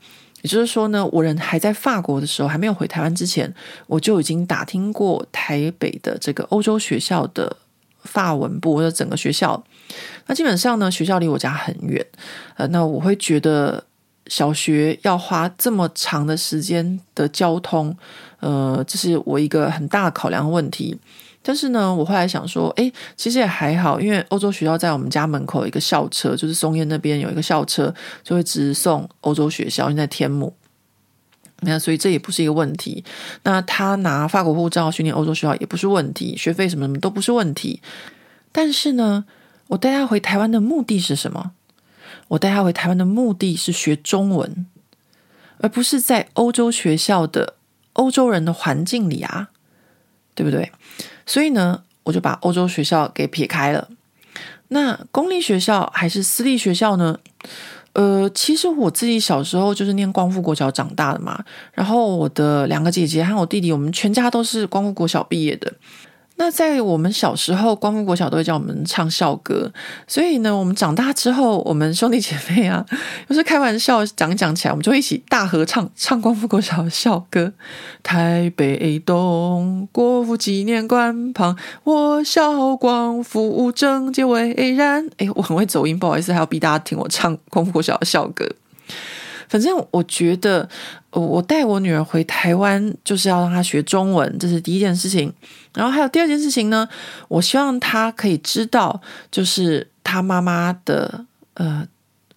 [0.43, 3.53] 也就是说呢，我人还在法国的时候，还没有回台湾之前，
[3.87, 7.57] 我就已经打听过台北的这个欧洲学校的
[8.03, 9.65] 法文部的整个学校。
[10.27, 12.05] 那基本上呢，学校离我家很远，
[12.57, 13.85] 呃，那我会觉得。
[14.29, 17.97] 小学要花这么长的时间的交通，
[18.41, 20.99] 呃，这是我一个很大的考量问题。
[21.47, 27.95] 但是呢，我后来想说，诶，其实也还好，因为欧洲学校在我们家门口一个校车，就是松烟那边有一个校车，
[28.25, 30.53] 就会直送欧洲学校，因在天母。
[31.61, 33.05] 那所以这也不是一个问题。
[33.45, 37.81] 那他拿法国护照去念欧洲学校也不是问题，学费什么什么都不是问题。
[38.51, 39.25] 但是呢，
[39.69, 41.53] 我带他回台湾的目的是什么？
[42.27, 44.67] 我带他回台湾的目的是学中文，
[45.59, 47.55] 而不是在欧洲学校的
[47.93, 49.51] 欧洲人的环境里啊，
[50.35, 50.73] 对不对？
[51.27, 53.89] 所以呢，我就把欧洲学校给撇开了。
[54.69, 57.19] 那公立学校还是私立学校呢？
[57.93, 65.73] 呃，其实我自己小时候就是念光复国小长大的嘛，然后我的两个姐姐和我弟弟，我们全家都是光复国小毕业的。
[66.39, 69.73] 那在我们小时候，光复国小都会叫我们唱校歌，
[70.07, 72.85] 所以呢，我们长大之后，我们兄弟姐妹啊，
[73.29, 77.53] 有时开玩笑讲讲起来，我们就一起大合唱唱光复国小的校歌。
[78.03, 85.09] 台北东国父纪念馆旁，我校光复整洁巍然。
[85.17, 88.47] 哎，我很会走音，不好意思，还要逼大家听我唱光复国小的校歌。
[89.49, 90.69] 反正我觉得，
[91.21, 95.33] 我带我女儿回台湾就是要让她学中文，这是第一件事情。
[95.73, 96.87] 然后还有第二件事情呢，
[97.29, 99.01] 我希望她可以知道，
[99.31, 101.87] 就是她妈妈的呃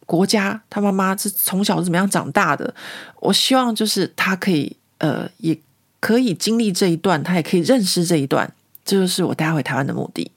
[0.06, 2.74] 国家，她妈妈是从小是怎么样长大的。
[3.20, 5.60] 我希望就是她可以呃也
[6.00, 8.50] 可以经历这一段，她也可以认识这一段，
[8.86, 10.32] 这就是我带她回台湾的目的。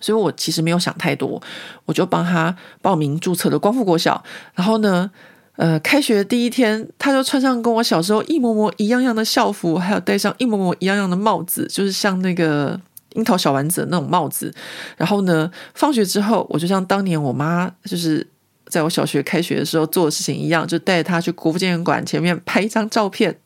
[0.00, 1.40] 所以我其实没有想太多，
[1.84, 4.24] 我就帮她报名注册了光复国小，
[4.54, 5.10] 然后呢。
[5.56, 12.78] 呃，开学第一天，他就穿上跟我小时候一模模一样样的校服，还有戴上一模模一样样的帽子，就是像那个
[13.12, 14.52] 樱桃小丸子的那种帽子。
[14.96, 18.26] 然后呢，放学之后，我就像当年我妈就是
[18.66, 23.38] 在我小学开学的时候做的事情一样，就带着他去国父纪念馆前面拍一张照片。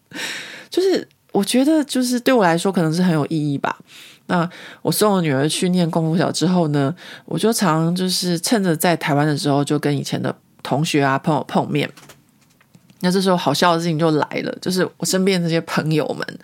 [0.71, 3.79] 就是我觉得，就是对我来说，可能是很有意义吧。
[4.29, 4.49] 那
[4.81, 6.95] 我送我女儿去念光复小之后呢，
[7.27, 10.35] 我就常就是趁着在台湾的时候，就跟以前的。
[10.69, 11.89] 同学啊，朋友碰面，
[13.01, 16.39] 那这时候好笑的事情就来了，就是我身边这些朋友们，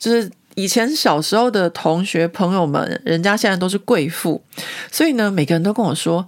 [0.00, 4.42] 就是以前小时候的同学朋友们，人家现在都是贵妇，
[4.90, 6.26] 所以呢，每个人都跟我说：“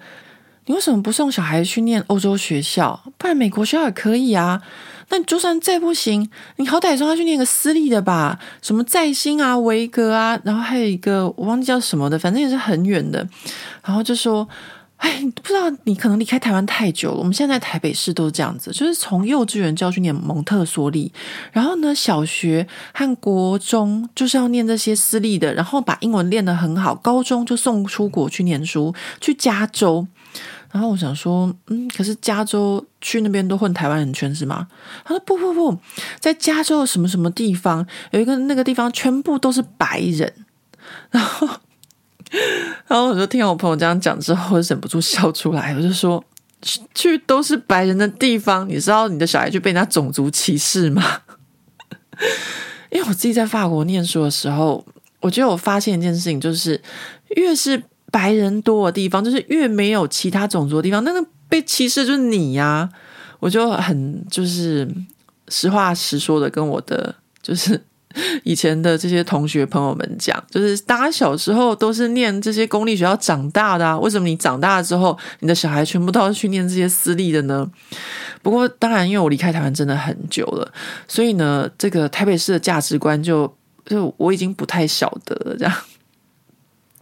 [0.66, 3.02] 你为什么不送小孩去念欧洲学校？
[3.18, 4.62] 不然美国学校也可以啊。
[5.08, 13.26] 那就算再不行，你好歹送他去念个私立的吧，什么在新啊、维格啊，然后还有一个我忘记叫什么的，反正也是很远的。
[13.82, 14.48] 然后就说。”
[15.00, 17.16] 哎，不知道你可能离开台湾太久了。
[17.16, 21.10] 我们现在台北市都是这样子，就是从幼稚园就要去念蒙特梭利，
[21.52, 30.06] 然后呢，小学和国中就是要念这些私立的，然后把英文练得很好，高中就送出国去念书，去加州。
[30.70, 34.68] 然后我想说，嗯，可是加州去那边都混台湾人圈是吗？
[35.02, 35.78] 他说不不不，
[36.18, 40.30] 在加州什么什么地方有一个那个地方全部都是白人，
[41.10, 41.48] 然后。
[42.86, 45.74] 然后我就听我朋友这样讲之后，我忍不住笑出来。
[45.74, 46.22] 我就说
[46.94, 51.02] ：“去都是白人的地方，你知道你的小孩就被人家种族歧视吗？”
[52.90, 54.84] 因为我自己在法国念书的时候，
[55.20, 56.80] 我觉得我发现一件事情，就是
[57.36, 62.88] 越是白人多的地方，就是越没有其他种族的地方，那个被歧视就是你呀。
[63.38, 64.86] 我就很就是
[65.48, 67.80] 实话实说的跟我的就是。
[68.44, 77.70] 以前的这些同学朋友们讲，就是大家小时候都是念这些公立学校长大的啊，为什么你长大之后，你的小孩全部都要去念这些私立的呢？
[78.42, 80.72] 不过当然，因为我离开台湾真的很久了，
[81.06, 83.52] 所以呢，这个台北市的价值观就
[83.86, 85.74] 就我已经不太晓得了，这样。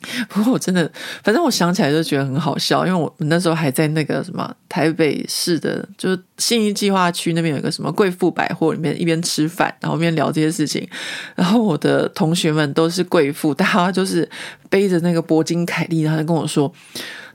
[0.30, 0.90] 不过我真的，
[1.24, 10.88] 反正我想起来就觉得很好笑，因为我那时候还在那个什么台北市的，就是信义计划区那边有一个什么贵妇百货里面，一边吃饭，然后一边聊这些事情。
[11.34, 14.28] 然后我的同学们都是贵妇，大家就是
[14.70, 16.72] 背着那个铂金凯利，然后跟我说，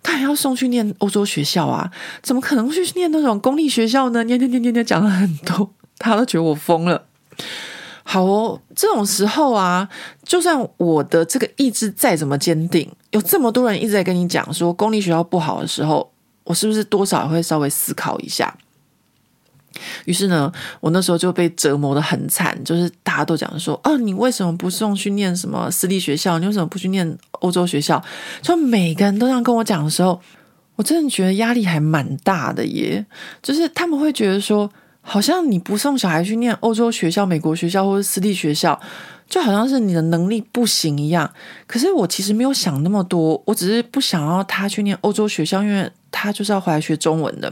[0.02, 1.92] 他还要送去念欧洲学校啊？
[2.22, 4.24] 怎么可能去念那种公立学校呢？
[4.24, 7.06] 念念念念念，讲了很多，他都觉得我疯了。
[8.04, 9.88] 好哦，这种时候啊，
[10.24, 16.12] 就算我的这个意志再怎么坚定，有这么多人一直在跟你讲说公立学校不好的时候，
[16.44, 18.56] 我是不是多少会稍微思考一下？
[20.06, 20.52] 于是呢，
[20.82, 26.38] 我那时候就被折磨得很惨，就是大家都讲说，哦，你为什么不送去念什么私立学校？
[26.38, 28.02] 你为什么不去念欧洲学校？
[28.42, 30.22] 就每个人都这样跟我讲的时候，
[30.76, 33.04] 我真的觉得压力还蛮大的耶。
[33.42, 34.70] 就是他们会觉得说，
[35.04, 38.80] 好像你不送小孩去念欧洲学校、美国学校或者私立学校，
[39.30, 41.32] 就好像是你的能力不行一样。
[41.68, 45.92] 可是我其实没有想那么多，我只是不想要他去念欧洲学校，因为。
[46.16, 47.52] 他就是要回来学中文的，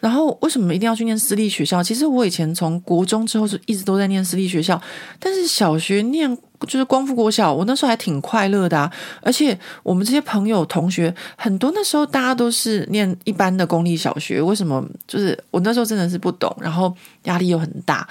[0.00, 1.80] 然后为什么一定要去念私立学校？
[1.80, 4.78] 其实我以前从国中之后就一直都在念私立学校，
[5.20, 6.36] 但是小学念
[6.66, 8.92] 就是光复国小，我那时候还挺快乐的啊。
[9.20, 14.84] 而且我们这些朋友同学很多，那时候大家都是念一般的公立小学，为什么？
[15.06, 16.94] 就是我那时候真的是不懂，然后
[17.24, 18.08] 压力又很大。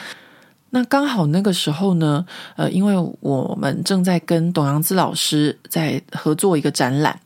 [0.72, 2.26] 那刚好那个时候呢，
[2.56, 7.20] 呃，因为我们正在跟董阳孜老师在合作一个展览，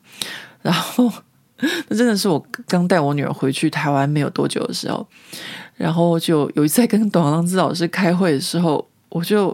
[0.62, 1.12] 然后。
[1.88, 5.06] 那真的是我刚带我女儿回去台湾没有多久的时候，
[5.74, 9.50] 然后就有一次在跟董阳孜老师开会的时候，我就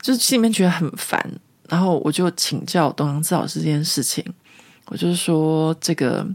[0.00, 1.20] 就是心里面觉得很烦，
[1.68, 4.24] 然后我就请教董阳志老师这件事情。
[4.86, 6.26] 我就是说，这个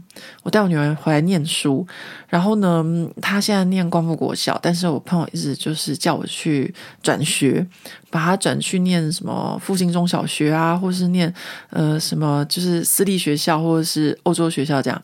[0.42, 1.86] 我带我女儿回来念书，
[2.28, 2.84] 然后呢，
[3.20, 7.64] 她现在念光复国小，但是我朋友一直就是叫我去转学，
[8.10, 11.32] 把她转去念什么复兴中小学啊，或是念
[11.70, 15.00] 呃什么就是私立学校，或者是欧洲学校这样。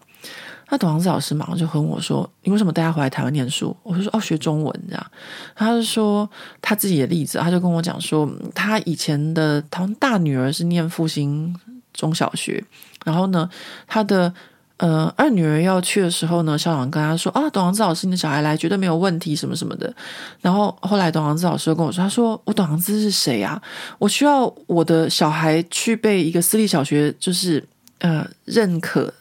[0.75, 5.07] 那董王子老师马上就和我说：“你为什么带她回来台湾念书？”我就说：“哦，学中文这样。”
[5.55, 6.29] 他就说
[6.61, 11.55] 他自己的例子，他就跟我讲说，他以前的他大女儿是念复兴
[11.93, 12.65] 中小学。
[13.05, 13.49] 然后呢，
[13.87, 14.35] 他的
[14.79, 19.95] 呃二女儿要去的时候呢，校长跟他说啊，董王子老师，你的小孩来绝对没有问题，什么什么的。
[20.41, 23.63] 然后后来董王子老师跟我说，他说我董王子是谁啊？
[24.01, 27.65] 我需要我的小孩去被一个私立小学就是
[28.01, 29.15] 呃认可，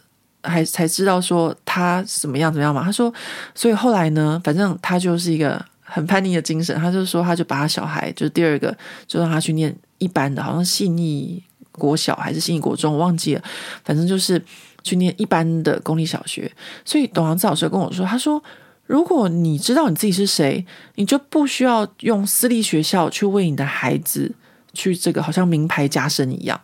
[0.43, 2.83] 还才知道说他怎么样怎么样嘛。
[2.83, 3.11] 他说，
[3.55, 8.75] 所以后来呢，反正他就是一个很叛逆的精神，他就说他就把他小孩就是第二个
[9.07, 11.43] 就让他去念一般的，好像信义。
[11.75, 13.41] 国小还是信义国中，我忘记了，
[13.83, 14.39] 反正就是
[14.83, 16.51] 去念一般的公立小学。
[16.85, 18.39] 所以董阳孜老师跟我说：“他说，
[18.85, 20.63] 如果你知道你自己是谁，
[20.93, 24.31] 你就不需要用私立学校去为你的孩子
[24.73, 26.61] 去这个好像名牌加身一样。”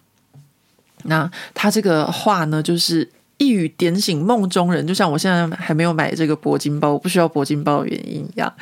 [1.06, 3.10] 那他这个话呢，就是
[3.40, 8.54] 一语点醒梦中人，就像我现在还没有买这个铂金包，我不需要铂金包的原因一样，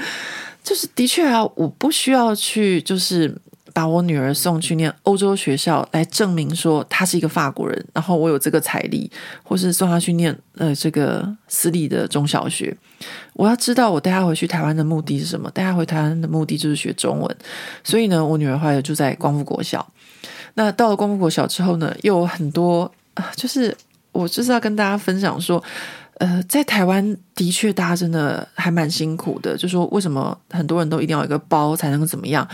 [0.63, 3.35] 就是的确啊，我不需要去就是。
[3.73, 9.07] 把我女儿送去念欧洲学校，来证明说她是一个法国人，然后我有这个财力，
[9.43, 12.75] 或是送她去念呃这个私立的中小学。
[13.33, 15.47] 我要知道我带她回去台湾的目的是什么？
[15.51, 17.37] 带她回台湾的目的就是学中文。
[17.83, 19.87] 所以呢，我女儿后来就在光复国小。
[20.55, 23.77] 那到了光复国小之后呢，又有很多啊，就是
[24.17, 25.63] 我就是要跟大家分享说。
[26.19, 29.55] 呃，在台湾的确，大家真的还蛮辛苦的。
[29.55, 32.47] 就说为什么很多人都一定要有一个包才能怎么样？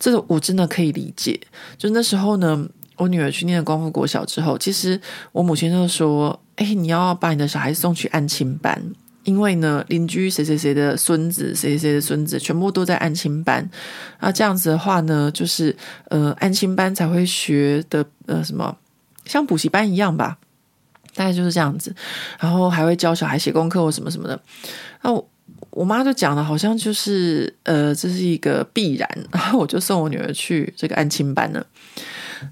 [0.00, 1.40] 这个我真的可以理解。
[1.78, 5.00] 就那时候呢，我女儿去念了光复国小之后，其实
[5.30, 8.82] 我母亲就说：“哎，你要把你的小孩送去安亲班，
[9.22, 13.70] 因为呢，邻居谁谁谁的孙子，谁谁谁的孙子，全部都在安亲班。
[14.18, 15.76] 那，这样子的话呢，就是
[16.08, 18.76] 呃，安亲班才会学的呃什么，
[19.24, 20.38] 像补习班一样吧。”
[21.14, 21.94] 大概就是这样子，
[22.38, 24.38] 然后还会教小孩写功课或什么什么的。
[25.02, 25.28] 那我
[25.70, 29.08] 我妈就讲的，好像就是呃，这是一个必然。
[29.32, 31.64] 然后我就送我女儿去这个安亲班了。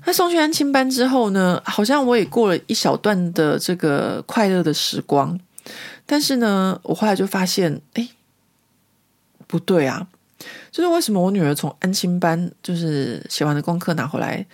[0.07, 5.39] 那送去安亲班之后呢，好像我也过了一小段的这个快乐的时光。
[6.07, 8.09] 但是呢，我后来就发现，哎，
[9.47, 10.07] 不对啊，
[10.71, 14.45] 就是为什么我女儿从安亲班就是写完的功课拿回来，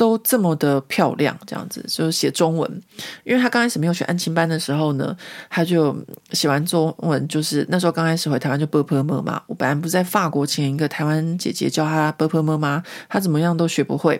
[0.00, 2.82] 都这么的漂亮，这样子就是写中文。
[3.22, 5.14] 因为他刚开始没有学安亲班的时候呢，
[5.50, 5.94] 他就
[6.32, 9.42] 写完中文，就是那时候刚开始回台湾就啵啵么嘛。
[9.46, 14.18] 我本来不在法国，前一个台湾姐姐教他啵啵么嘛，他怎么样都学不会。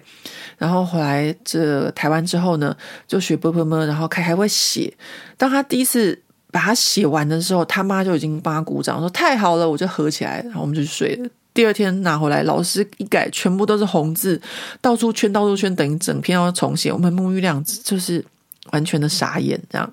[0.58, 2.76] 然后后来这台湾之后呢，
[3.08, 4.92] 就学啵啵么，然后开还会写。
[5.38, 6.20] 当他第一次
[6.52, 11.26] 把他写完的时候，他妈就已经帮他鼓掌，说太好了，我就合起来，然后我们就去睡了。
[11.52, 14.40] 第二天拿回来，老师一改，全部都是红字，
[14.80, 16.92] 到处圈，到处圈，等于整篇要重写。
[16.92, 18.24] 我们沐浴亮就是
[18.72, 19.92] 完全的傻眼，这样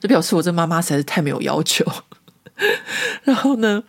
[0.00, 1.84] 就表示我这妈妈实在是太没有要求。
[3.22, 3.82] 然后呢，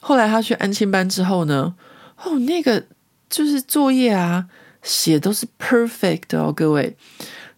[0.00, 1.74] 后来他去安亲班之后呢，
[2.22, 2.84] 哦，那个
[3.28, 4.46] 就是作业啊，
[4.82, 6.96] 写都是 perfect 哦，各位。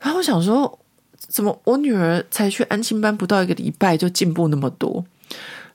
[0.00, 0.78] 然后我想说，
[1.18, 5.04] 怎么我女儿才去安亲班不到一个礼拜就进步那么多？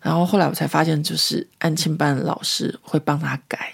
[0.06, 3.74] 然后后来我才发现，就是安亲班老师会帮他改，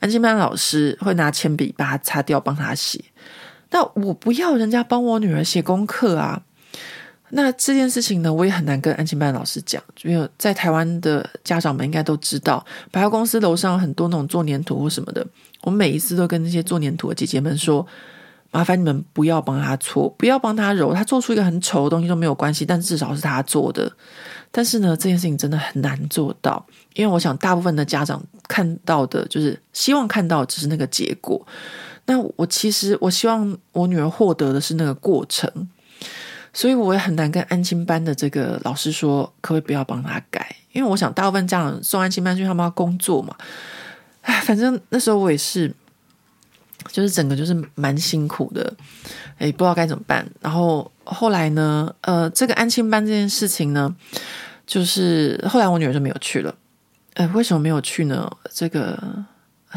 [0.00, 3.00] 安亲班老师会拿铅笔把它擦掉，帮他写。
[3.70, 6.42] 那我不要人家帮我女儿写功课啊！
[7.28, 15.24] 那这件事情呢，我也很难跟安亲班老师讲，因为在台湾的家长们应该都知道，百货公司楼上很多那种做黏土或什么的，
[15.60, 17.86] 我每一次都跟那些做黏土的姐姐们说，
[18.50, 23.92] 麻烦你们不要帮他搓，不要帮他揉，他做出一个很丑的东西都没有关系，但至少是他做的。
[24.50, 31.46] 但是呢，这件事情真的很难做到，因为我想大部分的家长看到的就是希望看到只是那个结果。
[32.06, 35.68] 那我其实我希望我女儿获得的是那个过程。
[36.54, 40.56] 所以我也很难跟安亲班的这个老师说，可不可以不要帮她改？
[40.72, 43.36] 因为我想大部分家长送安亲班去，他们要工作嘛。
[44.22, 45.72] 哎，反正那时候我也是，
[46.86, 48.72] 就是整个就是蛮辛苦的，
[49.38, 50.26] 哎，不知道该怎么办。
[50.40, 53.94] 然后后来呢，呃，这个安亲班这件事情呢，
[54.66, 56.54] 就是后来我女儿就没有去了。
[57.14, 58.30] 呃，为什么没有去呢？
[58.52, 59.24] 这个。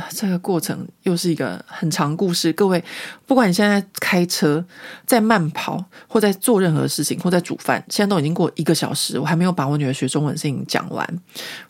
[0.09, 2.51] 这个过程又是一个很长故事。
[2.53, 2.81] 各位，
[3.27, 4.63] 不管你现在开车、
[5.05, 11.05] 在慢跑，或在做任何事情，或在煮饭，现在都已经过一个小时，我还没有把我女儿学中文事情讲完。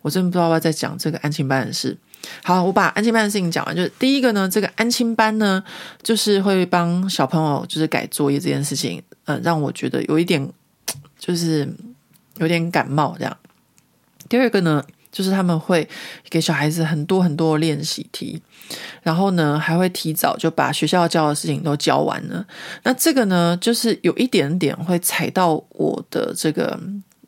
[0.04, 1.98] 我真的不知道要不要再讲这个安亲班的事。
[2.44, 3.76] 好，我把安亲班的事情讲完。
[3.76, 5.64] 就是第一个呢，这个安亲班呢，
[6.02, 10.48] 就是会帮小朋友就是改作业这件事情，呃，让我觉得有一点
[11.20, 11.68] 就是
[12.38, 13.38] 有点感冒这样。
[14.30, 14.84] 第二个呢。
[15.12, 15.86] 就是他们会
[16.30, 18.42] 给小孩子很多很多练习题，
[19.04, 22.46] 然后呢，还会提早就把学校教的事情都教完了。
[22.84, 26.80] 那这个呢，就是有一点点会踩到我的这个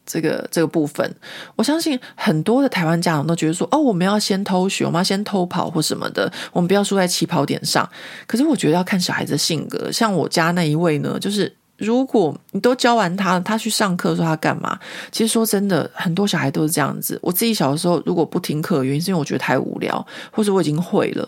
[0.06, 1.14] 这个这个部分。
[1.56, 7.89] 我相信很多的台湾家长都觉得说，哦，我们要先偷学，我们要先偷跑或什么的，我们不要输在起跑点上。
[8.26, 11.56] 可是我觉得要看小孩子性格，像我家那一位呢，就是。
[11.78, 14.80] 如果你都教完他，他去上课说他干嘛？
[15.12, 17.20] 其实说真的，很多小孩都是这样子。
[17.22, 21.28] 我自己小的时候，如果不听课，原因是因为我觉得太无聊，或者我已经会了，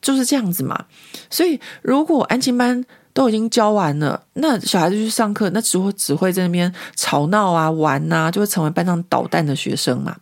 [0.00, 0.86] 就是这样子嘛。
[1.28, 10.16] 所以，如果安亲班都已经教完了，那小孩子去上课，那只会只会在那边吵闹啊、玩啊，就会成为班上捣蛋的学生嘛。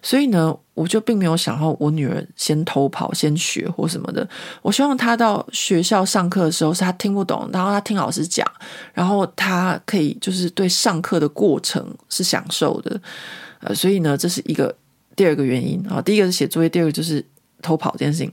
[0.00, 4.26] 所以呢，我就并没有想到我女儿先偷跑、先学或什么的。
[4.62, 8.46] 我希望她到学校上课的时候，是她听不懂，然后她听老师讲，
[8.94, 12.98] 然后她可以就是对上课的过程是享受的。
[13.60, 14.74] 呃，所以呢，这是一个
[15.16, 16.00] 第二个原因啊。
[16.00, 17.22] 第一个是写作业，第二个就是
[17.60, 18.32] 偷跑这件事情。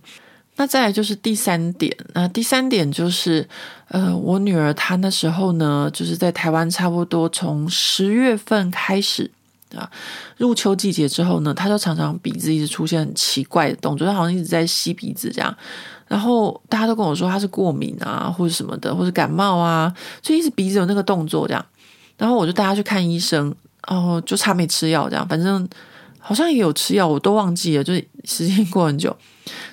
[0.57, 3.47] 那再来就是第三点，那第三点就是，
[3.89, 9.31] 呃，我女儿她那时候呢，就是在台湾差不多从十月份开始。
[9.75, 9.91] 啊，
[10.37, 15.53] 入秋季节之后呢，她就常常鼻子一直出现很奇怪的动作，他好像一直在吸鼻子这样。
[16.07, 21.65] 然后大家都跟我说她是过敏啊，或者什么的，或者感冒啊，就一直鼻子有那个动作这样。
[22.17, 23.53] 然后我就带她去看医生，
[23.89, 25.67] 然后就差没吃药这样，反正
[26.27, 29.15] 好像也有吃药，我都忘记了，就是时间过很久。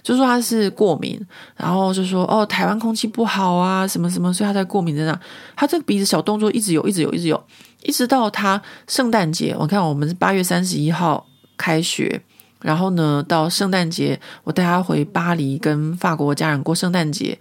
[0.02, 1.18] 就说他是过敏，
[1.56, 5.20] 然后就说哦，台湾空气不好啊，什么什么，所以他在过敏在那。
[5.56, 7.42] 他这个鼻子小动作一直有，一直有，一直有。
[7.82, 11.26] 一直到他圣诞节，我看我们是八月三十一号
[11.56, 12.20] 开学，
[12.60, 17.38] 然后呢，到圣诞节，我带他回巴黎跟法国家人过圣诞节。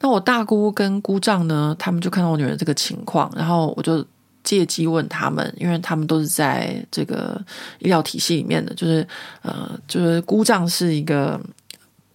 [0.00, 4.04] 那我大姑跟姑丈呢，他们就看到我女儿这个情况，然后我就
[4.42, 7.40] 借机问他们，因为他们都是在这个
[7.78, 9.06] 医疗体系里面的，就是
[9.42, 11.40] 呃，就是姑丈是一个。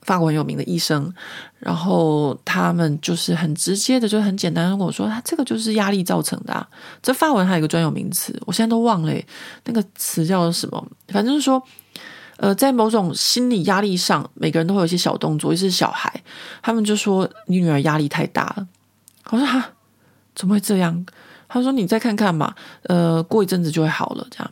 [0.04, 1.14] 法国很有名的医生，
[1.60, 6.66] 然后他们就是很直接的，就很简单跟我说，他这个就是压力造成的啊。
[7.04, 9.14] 这法文还有一个专有名词，我现在都忘了，
[9.66, 10.82] 那个词叫什么？
[11.10, 11.62] 反正就是说，
[12.38, 16.24] 呃，在某种心理压力上，每个人都会有一些小动作，尤其是小孩，
[16.62, 18.66] 他们就说你女儿压力太大了。
[19.32, 19.72] 我说哈，
[20.34, 21.06] 怎么会这样？
[21.48, 24.52] 他说你再看看嘛，呃，过一阵子就会好了，这样。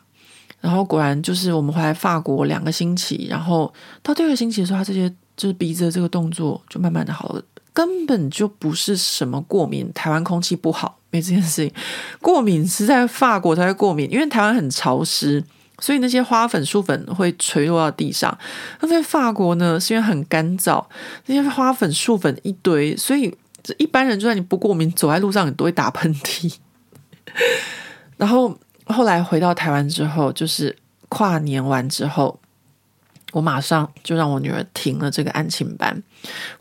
[0.62, 5.14] 然后果然就是我们回来法国两个星期，然后到第二个星期的时候，他这些。
[5.38, 7.43] 就是鼻子的这个动作就慢慢的好了，
[7.74, 9.91] 根本就不是什么过敏。
[9.91, 11.70] 台湾空气不好，没这件事情。
[12.22, 15.43] 过敏是在法国才会过敏，因为台湾很潮湿，
[15.80, 18.38] 所以那些花粉、树粉会垂落到地上。
[18.80, 20.82] 那在法国呢，是因为很干燥，
[21.26, 23.38] 那些花粉、树粉一堆，所以
[23.78, 26.56] 一般人就算你不过敏，走在路上你都会打喷嚏。
[28.17, 30.76] 然后后来回到台湾之后，就是
[31.09, 32.39] 跨年完之后。
[33.34, 36.01] 我马上就让我女儿停了这个安亲班，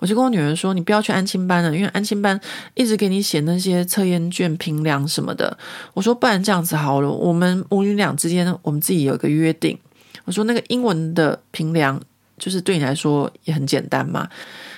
[0.00, 2.40] 我就跟我女儿说：“你不要去安亲班了，因为安亲班
[2.74, 5.56] 一直给你写那些测验卷、评量什么的。”
[5.94, 9.78] 我说：“不然这样子好了，我们母女俩之间，我们自己有一个约定。”
[10.26, 12.02] 我说：“那个英文的评量，
[12.38, 14.28] 就是对你来说也很简单嘛。”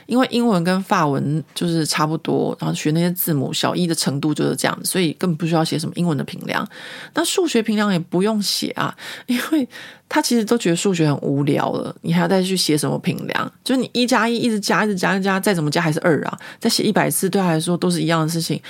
[0.06, 6.66] 因为英文跟法文就是差不多，然后学那些字母，小一的程度就是这样，所以根本不需要写什么英文的评量。
[7.14, 8.96] 那数学评量也不用写啊，
[9.26, 9.68] 因为
[10.08, 13.52] 他其实都觉得数学很无聊了，你还要再去写什么评量？
[13.64, 16.38] 就是你一加一一直加，一直加，一直加，再怎么加还是二啊。
[16.58, 18.60] 再写一百次对他来说都是一样的事情。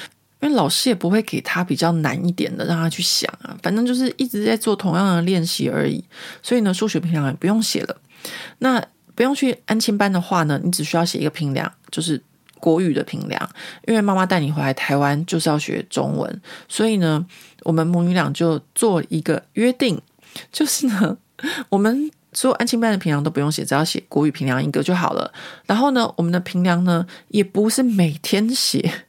[0.43, 6.05] 因为老师也不会给他比较难一点的让他去想啊，反正就是一直在做同样的练习而已。
[6.43, 7.97] 所以呢，数学评量也不用写了。
[8.59, 8.83] 那
[9.17, 12.23] 不用去安亲班的话呢，你只需要写一个评量，就是
[12.61, 13.51] 国语的评量。
[13.89, 17.27] 因为妈妈带你回来台湾就是要学中文，所以呢，
[17.65, 20.01] 我们母女俩就做一个约定，
[20.53, 21.19] 就是呢，
[21.71, 22.09] 我们。
[22.33, 25.33] 所有安亲班的评量都不用写，只要写国语评量一个就好了。
[25.65, 29.07] 然后呢，我们的评量呢也不是每天写。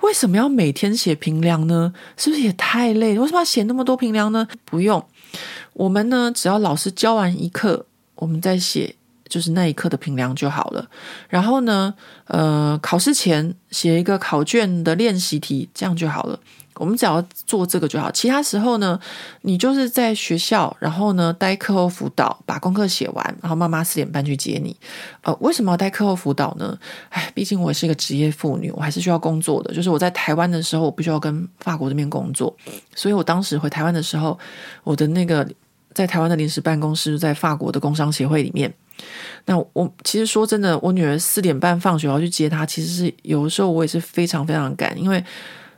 [0.00, 1.92] 为什么要每天写平量呢？
[2.16, 3.18] 是不是也太累？
[3.18, 4.48] 为什么要写那么多平量呢？
[4.64, 5.06] 不用，
[5.74, 7.84] 我们呢只要老师教完一课，
[8.14, 8.94] 我们再写
[9.28, 10.86] 就是那一刻的评量就好了。
[11.28, 11.94] 然后呢，
[12.26, 16.38] 呃，考试前写一个考卷的练习题，这样就好了。
[16.76, 18.98] 我们只要做这个就好，其他时候呢，
[19.42, 24.76] 你就是在学校，然后呢，待课后辅导，把功课写完，然后妈妈四点半去接你。
[25.22, 26.76] 呃，为什么要待课后辅导呢？
[27.10, 29.72] 哎，毕竟我也是一个职业妇女，我还是需要工作的。
[29.72, 32.52] 就是我在台湾的时候，我不需要跟法国这边工作，
[32.96, 34.36] 所以我当时回台湾的时候，
[34.82, 35.48] 我的那个
[35.94, 38.72] 在台湾的临时办公室在法国的工商协会里面。
[39.46, 45.24] 那我其实说真的，我女儿四点半放学要去接她，其实是有的时候我也是非常非常赶，因为。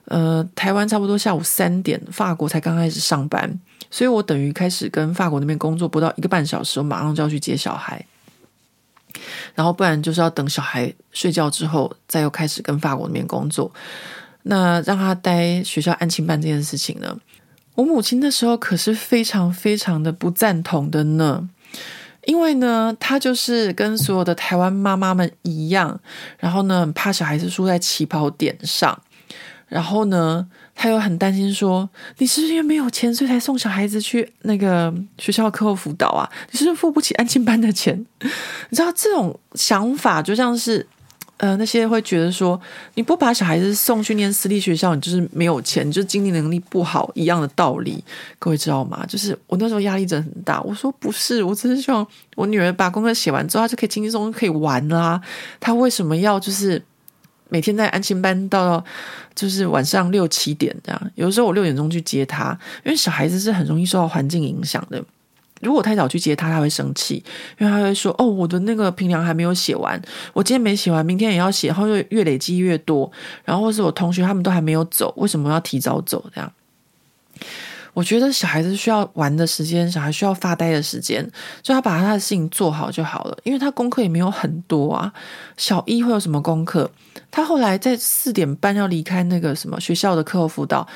[0.08, 3.60] 呃，台湾差不多下午三点，法国才刚开始上班，
[3.90, 8.06] 所以我等于开始跟法国那边工作不到一个半小时，我马上就要去接小孩，
[9.56, 13.68] 然后不然就是要等小孩睡觉之后，再又开始跟法国那边工作。
[14.44, 17.18] 那让他待学校安亲班这件事情呢，
[17.76, 21.48] 我母亲那时候可是非常非常的不赞同的呢，
[22.24, 26.00] 因为呢，她就是跟所有的台湾妈妈们一样，
[26.38, 29.00] 然后呢，怕小孩子输在起跑点上。
[29.68, 30.46] 然后呢，
[30.76, 36.30] 她又很担心说：“你是不是因为没有钱，所以才送小孩子去那个学校课后辅导啊？
[36.52, 38.06] 你是不是付不起安静班的钱？”
[38.70, 40.86] 你知道这种想法就像是，
[41.39, 42.61] 呃，那些会觉得说
[42.95, 48.03] 你不把小孩子送去念私立学校，你就是没有钱，你就是经济能力不好一样的道理。
[48.39, 49.05] 各位知道吗？
[49.07, 50.61] 就是我那时候压力真的很大。
[50.62, 52.07] 我说不是，我只是希望
[52.37, 55.20] 我女儿把功课写完之后，她就可以轻轻松松可以玩啦。
[55.61, 56.82] 她为什么要就是？
[57.49, 58.84] 每天在安心班到
[59.32, 62.51] 就是晚上六七点这样，有的时候我六点钟去接她，
[62.84, 65.01] 因为小孩子是很容易受到环境影响的。
[65.61, 67.22] 如果太早去接他，他会生气，
[67.59, 70.00] 因为他会说：“哦，我的那个评量还没有写完，
[70.32, 73.11] 我今天没写完，明天也要写，然后就越累积越多。
[73.44, 76.24] 然后或是我同学他们都还没有走，为什么要提早走？
[76.34, 76.52] 这样。”
[77.94, 81.26] 我觉得小孩子需要玩的时间，小孩需要发呆的时间，
[81.62, 83.38] 就他把他的事情做好就好了。
[83.42, 85.11] 因为他功课也没有很多啊，
[85.57, 86.90] 小一会有什么功课？
[87.30, 90.86] 他后来在四点半要离开那个什么学校的课后辅导，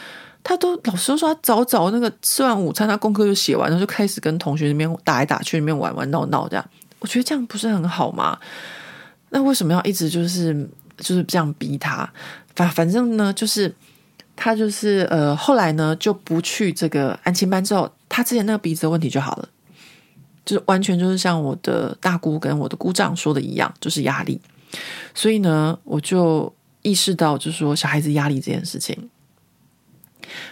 [0.42, 6.70] 他都老师都说他早早那个吃完午餐，他功课就写完，然后就开始跟同学那边打来打去，里面玩玩闹闹这样。
[6.98, 8.38] 我觉得这样不是很好吗？
[9.30, 10.68] 那为什么要一直就是
[10.98, 12.10] 就是这样逼他？
[12.54, 13.74] 反反正呢，就是。
[14.42, 19.46] 他就是呃，后来呢就不去这个安亲班之后，他之前那个鼻子的问题就好了，
[20.46, 24.40] 就是完全就是像我的大姑跟我的姑丈说的一样，就是压力。
[25.14, 29.10] 所以呢，我就意识到，就是说小孩子压力这件事情。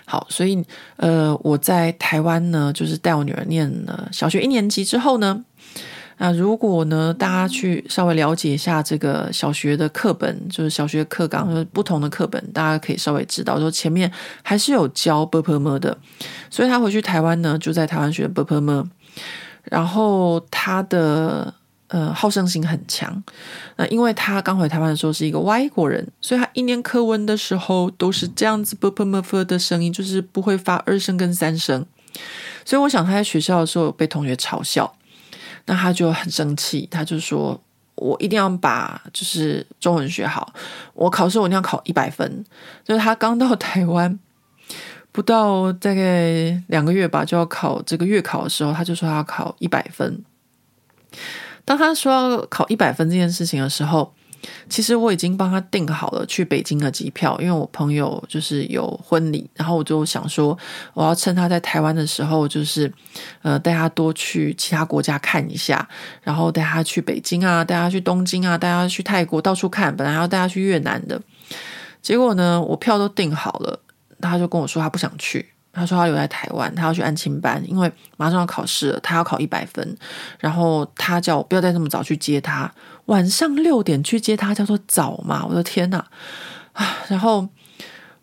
[0.04, 0.64] 好，所以
[0.96, 5.44] 呃，我在台湾呢，就是带我女儿念了小学一年级之后呢。
[6.20, 14.10] 那如果呢，大家去稍微了解一下这个小学的课本，就是小学课纲，就是不同的课本，大家可以稍微知道，就前面
[14.42, 15.96] 还是有教 Bapam 的。
[16.50, 18.86] 所以他回去台湾呢，就在台湾学 Bapam，
[19.64, 21.54] 然后他的。
[21.88, 23.22] 呃，好胜心很强。
[23.76, 31.84] 那因为他刚回台湾的时候是一个外国人，所以他一念课文的时候都是这样子啵啵啵啵的声音，就是不会发二声跟三声。
[32.64, 34.94] 所以我想他在学校的时候被同学嘲笑，
[35.66, 37.58] 那他就很生气，他就说
[37.96, 40.52] ：“我一定要把就是中文学好，
[40.92, 42.44] 我考试我一定要考一百分。”
[42.84, 44.18] 就是他刚到台湾
[45.12, 50.22] 不到大概两个月吧，就要考这个月考的时候，他就说他要考一百分。
[51.68, 54.10] 当他说要考一百分这件事情的时候，
[54.70, 60.56] 其实我已经帮他订好了去北京的机票，因为我朋友就是有婚礼，然后我就想说，
[60.94, 62.90] 我要趁他在台湾的时候，就是
[63.42, 65.86] 呃带他多去其他国家看一下，
[66.22, 71.20] 然后带他去北京啊，带他去东京啊，带他去泰国到处看，本来要带他去越南的，
[72.00, 73.78] 结果呢，我票都订好了，
[74.22, 75.50] 他就跟我说他不想去。
[75.72, 79.96] 他说他留在台湾，他要去安亲班，因为马上要考试了，他要考一百分。
[80.38, 82.72] 然后他叫我不要再这么早去接他，
[83.06, 85.46] 晚上六点去接他叫做早嘛？
[85.46, 85.98] 我的天哪！
[86.72, 87.48] 啊，然后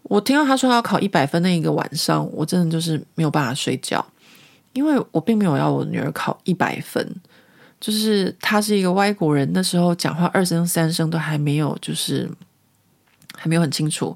[0.04, 4.06] 我听到他说他要考一百分那一个晚上，我真的就是没有办法睡觉，
[4.74, 7.16] 因为我并没有要我女儿考一百分，
[7.80, 12.30] 就是他是一个外国人，那时候讲话二声三声都还没有，就是
[13.36, 14.16] 还没有很清楚。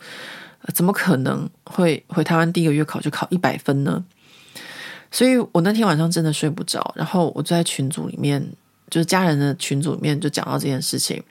[0.74, 4.04] 怎么可能会回台湾第一个月考就考一百分呢？
[5.12, 8.46] 所以我那天晚上真的睡不着，然后我就在群组里面，
[8.92, 11.24] 就是家人的群组里面就讲到这件事情。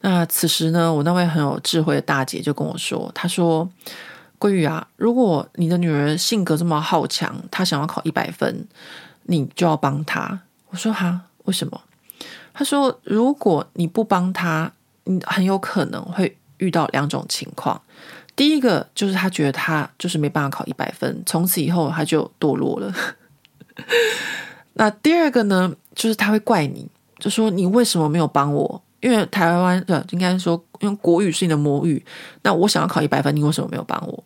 [0.00, 3.68] 那此时呢，我那位很有智慧的大姐就跟我说：“她说，
[4.38, 8.66] 桂玉啊，如果你的女儿性格这么好强，她想要考一百分，
[9.24, 11.80] 你就要帮她。”我说：“哈，为什么？”
[12.52, 14.72] 她说：“如果你不帮她，
[15.04, 17.80] 你很有可能会遇到两种情况。
[18.36, 22.94] 第一个就是他觉得他就是没办法考一百分，从此以后他就堕落了。
[24.74, 26.86] 那第二个呢，就是他会怪你，
[27.18, 32.04] 就说你为什么没有帮我？”因为台湾的，应该说，因为国语是你的母语，
[32.42, 34.24] 那我想要考一百分，你为什么没有帮我？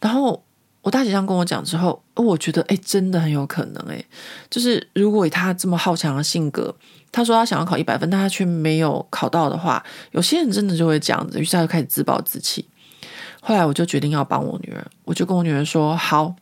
[0.00, 0.42] 然后
[0.82, 4.04] 我大姐这样跟我讲之后，我觉得哎，真的很有可能哎，
[4.50, 6.74] 就是如果以他这么好强的性格，
[7.10, 12.66] 他说他想要考一百分，但他却没有考到的话，有些人真的就会这样子，于是他就开始自暴自弃。
[13.44, 16.34] 后来我就决定要帮我女儿，我就跟我女儿说：“好，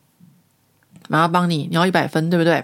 [1.09, 2.63] 妈妈帮你，你要一百分，对不对？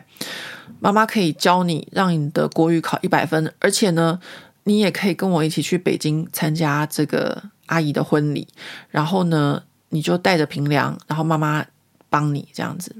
[0.80, 4.20] 妈妈可以教你，让你的国语考一百分，而且呢。”
[4.66, 8.48] 你也可以跟我一起去北京参加这个阿姨的婚礼，
[8.90, 11.66] 然后呢，你就带着平凉，然后妈妈
[12.08, 12.96] 帮你这样子。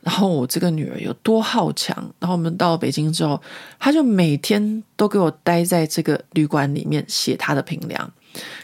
[0.00, 3.40] 然后我这个女儿有多好强，然后我们到了北京之后，
[3.78, 8.12] 她就每天都给我待在这个旅馆里面写她的平凉。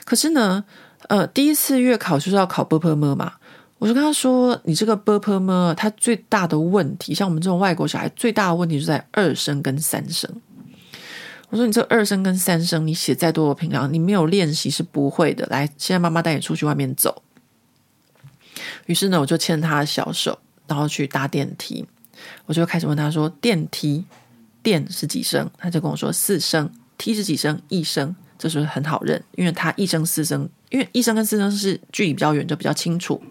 [0.05, 0.64] 可是呢，
[1.08, 3.32] 呃，第一次月考就是要考 b p m 嘛。
[3.78, 10.30] 我就跟他说，你这个 b p m 它最大的问题，像我们这种外国小孩最大的问题就在二声跟三声。
[11.50, 15.46] 我说你这二声跟三声，你写再多的平量，你没有练习是不会的。
[15.50, 17.22] 来，现在妈妈带你出去外面走。
[18.86, 21.86] 于是呢，我就牵着他的小手，然后去搭电梯。
[22.46, 24.04] 我就开始问他说：“电梯
[24.62, 27.60] 电是几声？”他就跟我说：“四声。”梯是几声？
[27.68, 28.16] 一声。
[28.38, 33.22] 这时候很好认，因为他一声四声，因为一声跟四声是距离比较远，就比较清楚。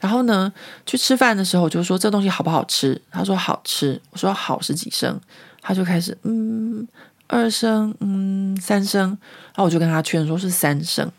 [0.00, 0.52] 然后呢，
[0.84, 5.20] 去吃饭的时候，我就说：“这东西好不好吃？”他说：“好吃。”我说：“好是几声？”
[5.62, 6.86] 他就开始嗯。
[7.28, 11.10] 二声，嗯，三声，然后我就跟他劝说是三声。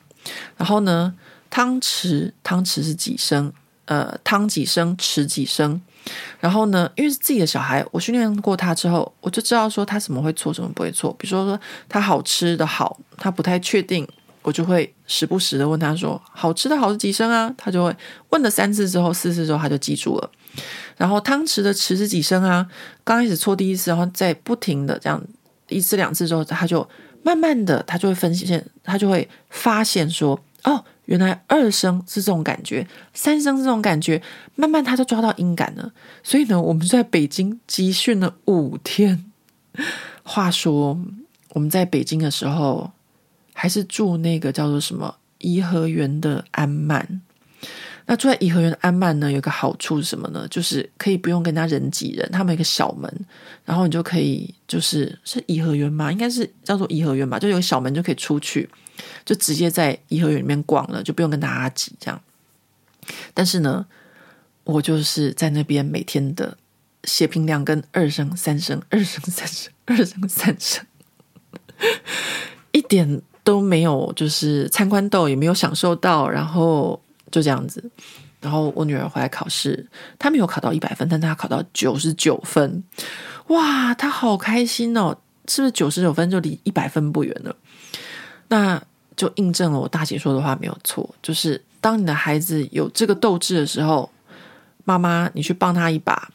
[0.56, 1.14] 然后呢，
[1.50, 3.52] 汤匙，汤匙是几声？
[3.84, 5.82] 呃，汤几声，匙几声？
[6.40, 11.16] 然后呢，因为是自己的小孩，我训练过他之后，我就知道说他什么会错，什么不会错。
[11.20, 11.60] 比如说说
[11.90, 14.08] 他好吃的好，他不太确定，
[14.42, 17.96] 我就会时不时的问他说：“好吃的好是几声啊？”他就会
[18.30, 20.30] 问了三次之后，四次之后他就记住了。
[20.96, 22.66] 然后汤匙的匙是几声啊？
[23.04, 25.22] 刚开始错第一次，然后再不停的这样。
[25.70, 26.88] 一次两次之后，他就
[27.24, 34.22] 慢慢的，他就会分析，他就会发现说，哦，原来二声是这种感觉，三声是这种感觉，
[34.56, 35.92] 慢慢他就抓到音感了。
[36.24, 39.26] 所以呢，我们在北京集训了五天。
[40.24, 41.00] 话说
[41.50, 42.92] 我们在北京的时候，
[43.54, 47.22] 还是住那个叫做什么颐和园的安曼。
[48.10, 50.48] 那住在颐和园的安曼呢，有个好处是什么呢？
[50.50, 53.14] 就是可以不用跟他人挤人，他们有个小门，
[53.66, 56.12] 然后你就可以就是是颐和园吗？
[56.12, 58.70] 应该是叫做颐和园吧，就有个小门就可以出去，
[59.26, 62.22] 就直接在颐和园里面逛了，就不用跟大家挤这样。
[63.34, 63.86] 但是呢，
[64.64, 66.58] 我就是在那边每天的
[67.04, 70.86] 写平凉跟二声三声，二声三声，二声三声，
[72.72, 77.02] 一点都没有，就是参观到也没有享受到，然后。
[77.30, 77.84] 就这样子，
[78.40, 79.86] 然后我女儿回来考试，
[80.18, 82.82] 她没有考到一百分，但她考到九十九分，
[83.48, 85.18] 哇，她好开心哦！
[85.46, 87.54] 是不是九十九分就离一百分不远了？
[88.50, 88.82] 那
[89.16, 94.10] 就印证了我大姐说的话没有错，就是当你的孩子有这个斗志的时候，
[94.86, 96.30] 妈妈你去帮他一把，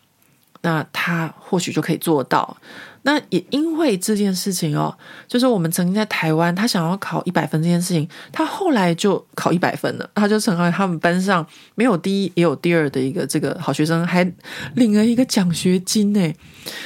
[0.60, 2.56] 那他或许就可以做到。
[3.04, 4.96] 那也因为这件事情哦，
[5.26, 14.22] 就是我们曾经在台湾，他想要考一百分这件事情，他后来就考一百分了，他就成为他们班上没有第一也有第二的一个这个好学生，还
[14.76, 16.32] 领了一个奖学金呢。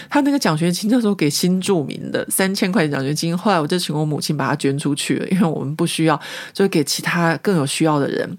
[0.08, 6.18] 他那个奖学金那时候给新住民的三千块奖学金，后来我就请我母亲把它捐出去了，因为我们不需要，
[6.54, 8.38] 就给其他更有需要的人。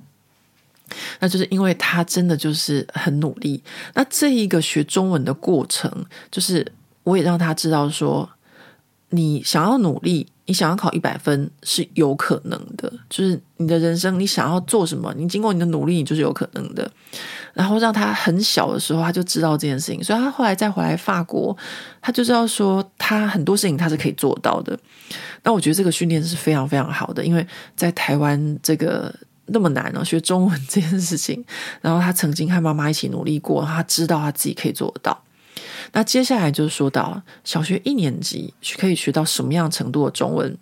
[1.19, 3.61] 那就是因为他真的就是很努力。
[3.93, 6.65] 那这一个学中文的过程，就是。
[7.07, 8.29] 我也让他知道说，
[9.11, 12.91] 你想要努力，你想要考一百分是有可能的。
[13.09, 16.91] 就是你的人生，你想要做什么，你经过你的努力，你就是有可能的。
[17.53, 21.55] 然后让他很小的时候，他就知道这件事情，所以他后来再回来法国，
[22.01, 24.77] 他就知道说，他很多事情他是可以做到的。
[25.43, 27.47] 那我觉得这个训练是非常非常好的，因为
[27.77, 29.15] 在台湾这个
[29.45, 31.41] 那么难哦，学中文这件事情，
[31.79, 35.23] 然后他曾经和妈妈一起努力过，他知道他自己可以做得到。
[35.93, 40.57] 那接下来就是说到小学一年级可以学到什么样程度的中文？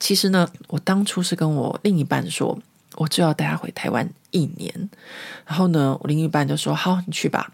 [0.00, 2.58] 其实呢，我当初是跟我另一半说，
[2.96, 4.90] 我就要带他回台湾一年。
[5.46, 7.52] 然后呢，我另一半就说：“好，你去吧。”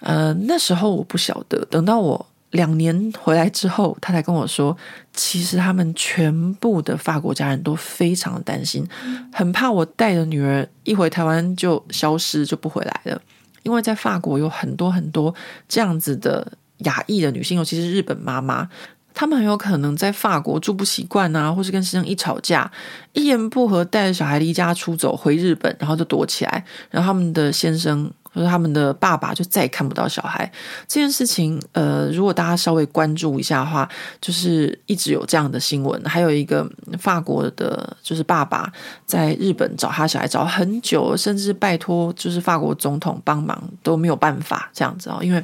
[0.00, 4.76] 呃，那时候我不晓得，等到我两年回来之后，他才跟我说，
[5.12, 8.86] 其实他们全部的法国家人都非常的担心，
[9.32, 13.22] 很怕我带着女儿一回台湾就消失，就不回来了。
[13.64, 15.34] 因为在法国有很多很多
[15.68, 16.46] 这样子的
[16.78, 18.68] 亚裔的女性，尤其是日本妈妈，
[19.12, 22.70] 她们很有可能在法国住不习惯啊，或是跟先生一吵架，
[23.12, 28.08] 一言不合带着小孩离家出走回日本，然后就躲起来，然后他们的先生。
[28.34, 30.50] 就是他们的爸爸就再也看不到小孩
[30.88, 31.60] 这件事情。
[31.72, 33.88] 呃，如果大家稍微关注一下的话，
[34.20, 36.02] 就是一直有这样的新闻。
[36.04, 38.72] 还有一个法国的，就是爸爸
[39.06, 45.42] 在日本找他小孩找很久，甚至拜托就是法国总统帮忙都没有办法这样子哦，因为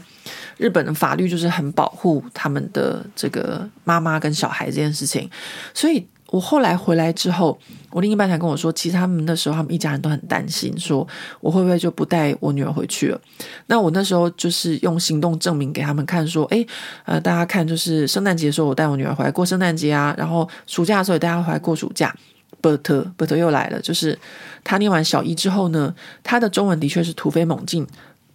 [0.57, 5.31] 日本的法律就是很保护他们的这个妈妈跟小孩这件事情，
[5.73, 6.07] 所以。
[6.31, 7.59] 我后来回来之后，
[7.91, 11.07] 我另一半才跟我说，其实他们那时候他们一家人都很担心，说
[11.41, 13.21] 我会不会就不带我女儿回去了。
[13.67, 16.65] 那我那时候就是用行动证明给他们看，说，哎，
[17.05, 22.15] 呃，大家看，就是圣诞节的时候我带我女儿回来过圣诞节啊，然后暑假的时候也带她回来过暑假。
[22.63, 24.17] ，Bert Bert 又来了，就是
[24.63, 25.93] 他念完小一之后呢，
[26.23, 27.85] 他的中文的确是突飞猛进，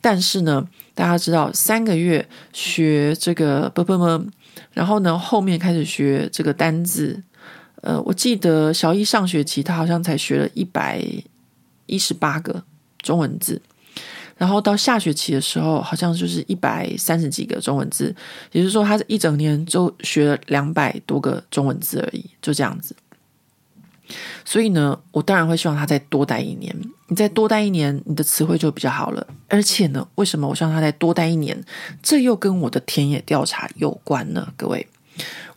[0.01, 4.27] 但是呢，大家知道三个月学这个 Berber？
[4.73, 7.23] 然后呢，后面开始学这个单字。
[7.81, 11.03] 呃，我记得小一上学期，他好像才学了一百
[11.85, 12.64] 一十八个
[12.99, 13.61] 中文字，
[14.38, 18.15] 然后到下学期的时候，好像就是一百三十几个中文字，
[18.52, 22.95] 也就是说，他一整年就学了两百多个中文字而已，就这样子。
[24.43, 26.76] 所以呢，我当然会希望他再多待一年。
[27.07, 29.27] 你再多待一年，你的词汇就比较好了。
[29.47, 31.60] 而且呢，为什么我希望他再多待一年？
[32.03, 34.88] 这又跟我的田野调查有关呢，各位。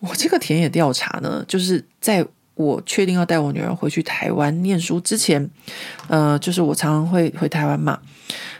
[0.00, 2.24] 我这个田野调查呢，就是在
[2.54, 5.48] 我确定要带我女儿回去台湾念书之前，
[6.08, 7.98] 呃，就是我常常会回台湾嘛。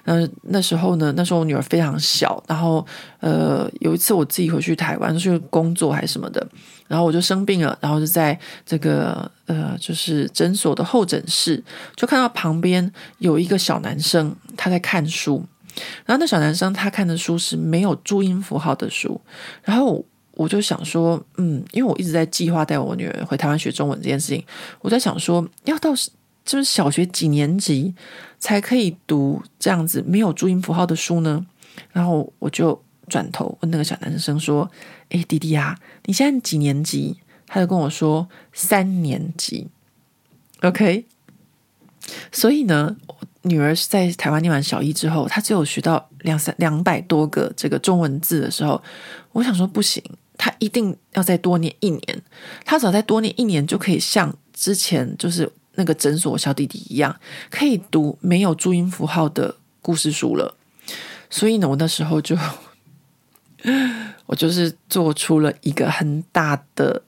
[0.05, 2.87] 嗯、那时候呢，那时候我女儿非常小，然后
[3.21, 6.47] 呃，有一次我自己回去台湾去工作还是什么的，
[6.87, 11.63] 然后我就生病了，然后就在这个呃，就是诊所的候诊室，
[11.95, 15.45] 就看到旁边有一个小男生他在看书，
[16.07, 19.21] 然后那小男生他看的书是没有注音符号的书，
[19.65, 20.05] 然后。
[20.39, 24.45] 我就想说，嗯，因为我一直在计划带我女儿回台湾学中文这件事情，
[24.81, 25.91] 我在想说，要到
[26.45, 27.93] 就是小学几年级
[28.39, 31.45] 才可以读这样子没有注音符号的书呢？
[31.93, 34.71] 然后我就转头问那个小男生说
[35.11, 37.19] ：“诶，弟弟啊，你现在几年级？”
[37.51, 39.67] 他就跟我说：“三年级。
[40.61, 41.05] ”OK，
[42.31, 42.97] 所以呢，
[43.43, 48.81] 女儿是在台湾念完小一之后，她只有学到两三两百多个这个中文字的时候，
[49.33, 50.03] 我想说不行。
[50.39, 52.23] 他一定要再多念一年，
[52.65, 57.15] 他只要再多念一年，就可以像之前就是那个诊所小弟弟一样，
[57.51, 60.55] 可以读没有注音符号的故事书了。
[61.29, 62.39] 所以呢，我那时候就，
[64.27, 67.03] 我就是做出了一个很大的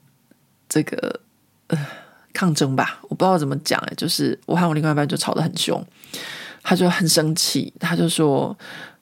[0.69, 1.21] 这个
[1.69, 1.87] 呃
[2.33, 5.83] 抗争吧，我不知道怎么讲哎，就是我和我另外一半就吵得很凶，
[6.63, 8.57] 他就很生气，他就说：“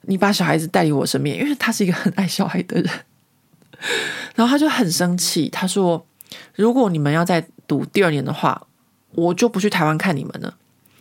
[0.07, 2.89] 你把小孩子带离我身边，因为他是一个很爱小孩的人。”
[4.35, 6.05] 然后他就很生气，他说
[6.55, 8.61] ：“如果你们要再读第二年的话，
[9.11, 10.55] 我就不去台湾看你们了。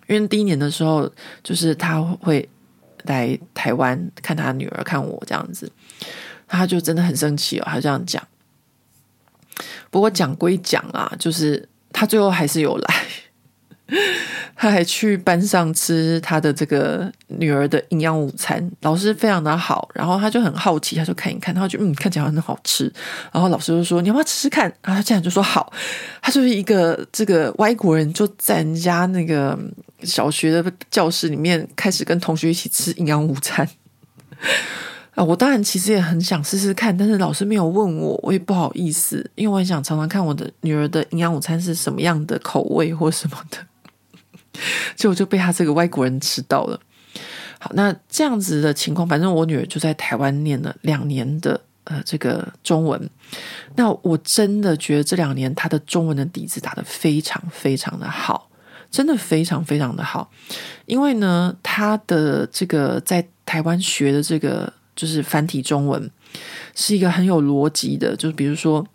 [0.07, 1.11] 因为第一年的时候，
[1.43, 2.49] 就是他会
[3.05, 5.71] 来台湾看他女儿，看我这样子。
[6.47, 8.27] 他就真的很生气哦，他这样讲。
[9.91, 12.95] 不过讲归讲啊，就是他最后还是有来。”
[14.55, 22.93] 他还去班上吃他的这个女儿的营养午餐，老师非常的好，然后他就很好奇，他就看一看，他就嗯，看起来很好吃，
[23.33, 24.65] 然后老师就说，你要不要吃吃看？
[24.83, 25.73] 然后他竟然就说好，
[26.21, 29.59] 他就是一个这个外国人，就在人家那个
[30.03, 33.67] 小学的教室里面开始跟同学一起吃营养午餐
[35.15, 35.25] 啊！
[35.25, 43.57] 我当然其实也很想试试看，但是老师没有问我，我也不好意思，因为我很想尝尝看我的女儿的营养午餐是什么样的口味或什么的。
[44.97, 46.81] 就我就被他这个外国人吃到了。
[47.59, 53.11] 好，那这样子的情况，反正我女儿就在台湾念了两年的呃这个中文。
[53.75, 58.49] 那我真的觉得这两年她的中文的底子打得非常非常的好，
[58.91, 60.31] 真的非常非常的好。
[60.87, 66.09] 因为呢，她的这个在台湾学的这个就是繁体中文，
[66.77, 68.87] 是一个很有逻辑的，就是比如说。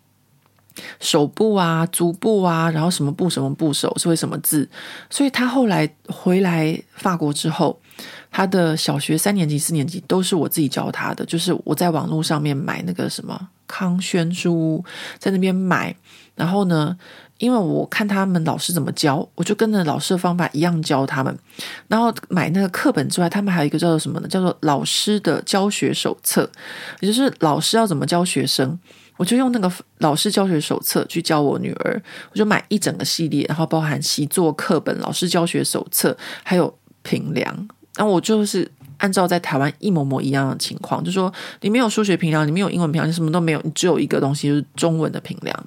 [1.00, 4.68] 手部啊，足部啊，然后什么部什么部首是为什么字？
[5.10, 7.78] 所以他后来回来法国之后，
[8.30, 14.84] 他的小学三年级、四年级都是我自己教他的，就是我在网络上面买那个什么康轩书，
[15.18, 15.94] 在那边买，
[16.34, 16.96] 然后呢，
[17.38, 21.38] 因为我看他们老师怎么教，我就跟着老师的方法一样教他们。
[21.86, 24.28] 然后买那个课本之外，他们还有一个叫做什么呢？
[24.28, 26.50] 叫做老师的教学手册，
[27.00, 28.78] 也就是老师要怎么教学生。
[29.16, 37.68] 我就用那个老师教学手册去教我女儿，我就买一整个系列，然后包含习作课本、老师教学手册，还有评量。
[37.96, 45.66] 然后我就是按照在台湾一模模一样的情况，就说你没有数学评量，你没有英文评量，你什么都没有，你只有一个东西就是中文的评量。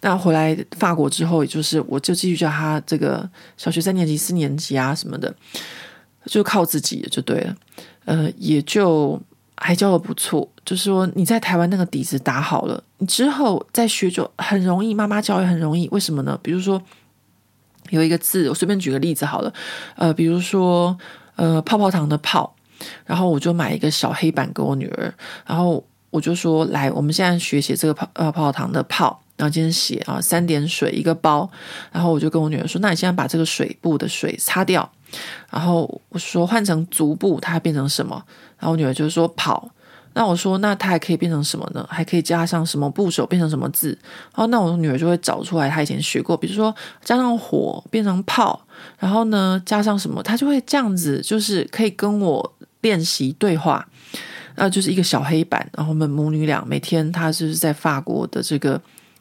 [0.00, 5.34] 那回来法国之后，也就是我就继续教他这个小学三年级、四年级啊什么的，
[6.26, 7.56] 就靠自己就对了。
[8.04, 9.20] 呃，也就。
[9.60, 14.94] 还教的不错，就是说你在台湾那个底子打好了，你之后再学就很容易。
[14.94, 16.38] 妈妈教也很容易，为什么呢？
[16.42, 16.80] 比如说
[17.90, 19.52] 有一个字，我随便举个例子好了，
[19.96, 20.96] 呃，比如说
[21.36, 22.54] 呃泡泡糖的泡，
[23.04, 25.12] 然后我就买一个小黑板给我女儿，
[25.44, 31.50] 然后我就说来，我们现在学写这个泡呃泡泡糖的泡，然后今天写啊三点水一个包，
[31.90, 34.90] 然后我就跟我女儿说，那你现在把这个水布的水擦掉。
[35.50, 38.22] 然后我说换成足部，它变成什么？
[38.58, 39.70] 然后我女儿就说跑。
[40.14, 41.86] 那我说那它还可以变成什么呢？
[41.88, 43.96] 还可以加上什么部首变成什么字？
[44.34, 46.74] 然后那我女儿就会找出来，她以前学过，比如说
[47.04, 48.60] 加上火变成炮，
[48.98, 53.86] 然后呢加上什么，她就会这样子，就是可以跟我练习对话。
[54.56, 58.80] 那就是一个小黑板，然后我们母女俩每天，她就是在法国的这个。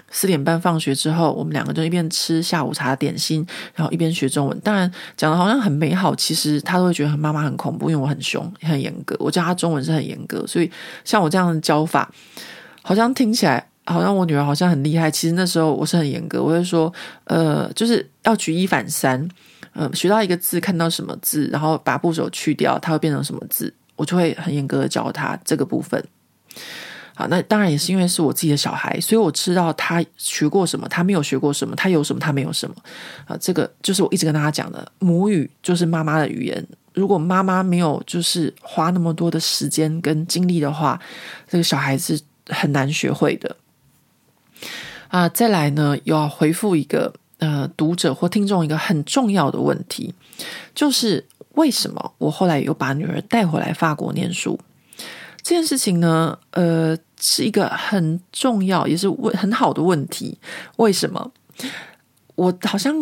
[0.10, 4.60] 四点半放学之后，我们两个就一边吃下午茶点心，然后一边学中文。
[4.62, 9.16] 当然讲的好像很美好，其实他都会觉得妈妈很恐怖，因为我很凶、很严格。
[9.20, 10.72] 我教他中文是很严格，所以
[11.04, 12.10] 像我这样的教法，
[12.82, 15.12] 好像听起来好像我女儿好像很厉害。
[15.12, 16.92] 其实那时候我是很严格，我会说，
[17.26, 19.28] 呃，就是要举一反三，
[19.74, 26.04] 呃，学到一个字，看到什么字，然后把部首去掉，它会变成什么字，我就会很严格的教他这个部分。
[27.20, 32.76] 好，那当然也是因为是我自己的小孩，所以我知道他学过什么，他没有学过什么，他有什么，他没有什么。
[33.26, 36.64] 啊，这个就是我一直跟大家讲的，母语就是妈妈的语言。
[36.94, 41.02] 如果妈妈没有就是花那么多的时间跟精力的话，
[41.50, 43.56] 这个小孩子很难学会的。
[45.08, 50.14] 啊，再来呢，又要回复一个呃读者或听众一个很重要的问题，
[50.76, 51.26] 就是
[51.56, 54.60] 为什么我后来又把女儿带回来法国念书？
[55.48, 60.38] 这件事情呢，呃，是一个很重要，也是问很好的问题。
[60.76, 61.32] 为什么？
[62.36, 62.94] 我好像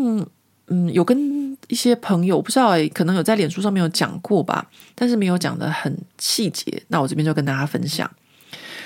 [0.67, 4.63] 嗯，有跟一些朋友，不知道诶，可能有在脸书上面有讲过吧，
[4.93, 6.83] 但是没有讲的很细节。
[6.89, 8.07] 那我这边就跟大家分享，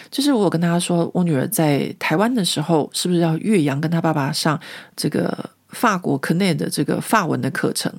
[0.09, 4.57] 就是我有跟大家说，我女儿在台湾的时候，是不是要岳阳跟她爸爸上
[4.95, 5.37] 这个
[5.67, 7.93] 法国 CNED 的这个法文的课程？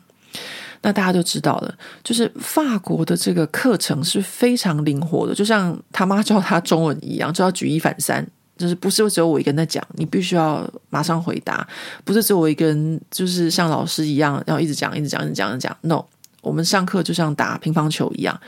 [0.82, 8.26] 那大家就知道了，就是法国的这个课程是非常灵活的，就像他妈教他中文一样，就要举一反三，
[8.56, 11.66] 就是不是只有我一个人在讲，你必须要马上回答，
[12.04, 15.76] 不是只有我一个人，就是像老师一样然后一直讲、一直讲、一直讲、一直讲。
[15.82, 16.04] No，
[16.40, 18.40] 我们上课就像打乒乓球一样。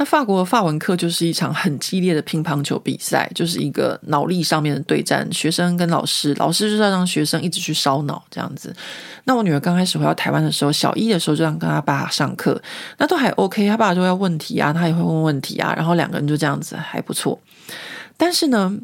[0.00, 8.74] 那法国的法文课就是一场很激烈的乒乓球比赛，就是一个脑力上面的对战，学生跟老师，老师就是要让学生一直去烧脑这样子。
[9.24, 12.58] 那我女儿刚开始回到台湾的时候，小一的时候就让跟她爸上课，
[12.96, 17.38] 那都还 OK，她爸就要问题啊，她也会问问题啊，然后两个人就这样子还不错。
[18.16, 18.74] 但是呢，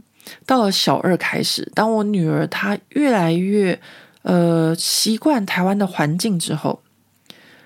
[0.45, 3.81] 到了小二开始，当我女儿她越来越
[4.21, 6.83] 呃习惯台湾的环境之后，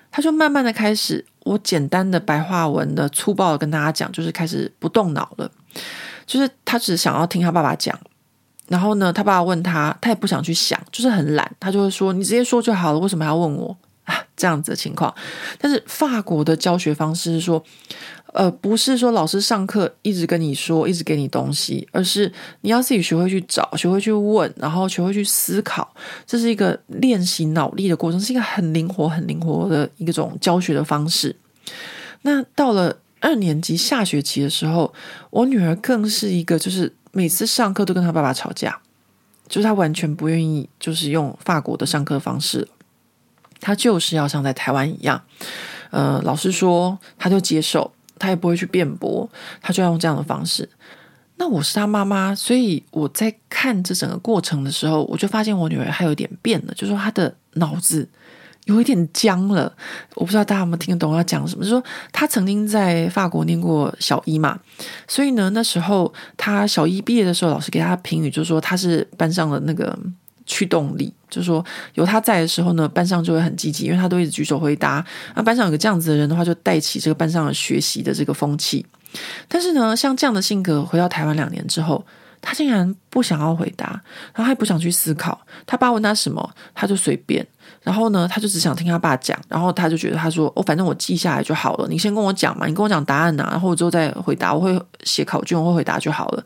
[0.09, 1.25] 她就慢慢的开始。
[1.43, 5.51] 我简单的白话文的粗暴的跟大家讲，就是开始不动脑了，
[6.25, 7.97] 就是他只想要听他爸爸讲，
[8.67, 15.13] 然后呢，他爸爸问他，他也不想去想，就是很懒，他就会说：“你直接说就好了，为什么还要问我？” 啊，这样子的情况。
[15.59, 17.63] 但是法国的教学方式是说。
[18.33, 22.31] 呃，不是说老师上课一直跟你说，一直给你东西，而是
[22.61, 25.93] 你要自己学会去找，学会去问，然后学会去思考。
[26.25, 31.35] 这是一个练习脑力的过程，是一个很灵活、很灵活的一种教学的方式。
[32.21, 34.93] 那到了二年级下学期的时候，
[35.29, 38.79] 我女儿更是一个，就是每次上课都跟她爸爸吵架，
[39.49, 42.67] 就是她完全不愿意，就是用法国的上课方式，
[43.59, 45.21] 她就是要像在台湾一样。
[45.89, 47.91] 呃，老师说，她就接受。
[48.21, 49.27] 他也不会去辩驳，
[49.59, 50.69] 他就要用这样的方式。
[51.37, 58.07] 那我是他妈妈，所以我在看这整个过程的时候，我就发现我女儿还有点变了，就说她的脑子
[58.65, 59.73] 有一点僵了。
[60.13, 61.63] 我不知道大家有没有听得懂我要讲什么？
[61.63, 64.59] 就是说她曾经在法国念过小一嘛，
[65.07, 69.97] 所以呢，那时候她小一毕业的时候，老师给她评语，就是说她是班上的那个。
[70.51, 75.03] 驱动力，就说有他在的时候呢，班上就会很积极，因为他都一直举手回答。
[75.33, 78.85] 那班上有个这样子的人的话，就带起这个班上的学习的这个风气。
[79.47, 82.05] 但是呢，像这样的性格回到台湾两年之后，
[82.41, 83.85] 他竟然不想要回答，
[84.33, 85.39] 然后他也不想去思考。
[85.65, 87.45] 他爸问他什么，他就随便。
[87.81, 89.39] 然后呢，他就只想听他爸讲。
[89.47, 91.87] 然后他就觉得他说：“哦，反正我记下来就好了。
[91.87, 94.53] 你先跟我讲嘛，你跟我讲答案呐，然后我之后再回答。
[94.53, 96.43] 我会写考卷，我会回答就好了。”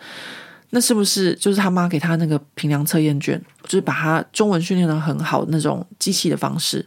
[0.71, 6.85] 那是不是就是他妈给他那个评量测验卷，就是把他中文训练得很好那种机器的方式？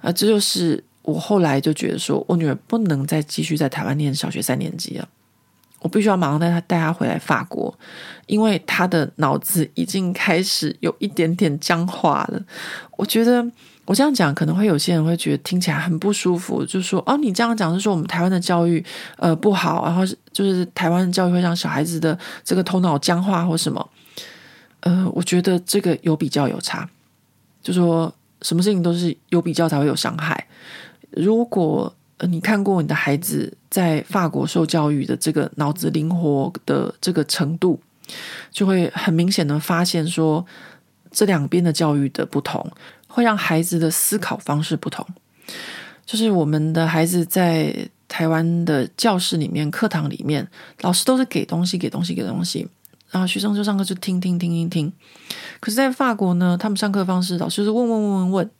[0.00, 5.08] 啊，这就是我后来就觉得说，我女儿不能再继续在台湾念小学三年级了。
[5.80, 7.78] 我必须要马上带他带他回来法国，
[8.26, 12.42] 因为他的脑子已经开始有一点点僵化了。
[12.96, 13.46] 我觉得
[13.86, 18.84] 我这样讲可能会有些人会觉得听起来很不舒服，就说哦，你这样讲是说我们台湾的教育
[19.16, 20.02] 呃不好，然后
[20.32, 23.90] 就是台湾的教育会让小孩子的这个头脑僵化或什么。
[24.80, 26.88] 呃，我觉得这个有比较有差，
[27.62, 28.12] 就说
[28.42, 30.46] 什么事情都是有比较才会有伤害。
[31.10, 31.94] 如果，
[32.28, 37.80] 你看过你的孩子在法国受教育的这个脑子灵活的这个程度，
[38.50, 40.44] 就会很明显的发现说，
[41.10, 42.70] 这两边的教育的不同，
[43.14, 45.06] 会让孩子的思考方式不同。
[46.04, 47.72] 就是我们的孩子在
[48.08, 50.46] 台湾的教室里面、课堂里面，
[50.80, 52.66] 老师都是给东西、给东西、给东西，
[53.10, 54.92] 然后学生就上课就听听听听听。
[55.60, 58.50] 可是，在法国呢，他们上课方式，老师是问问问问问，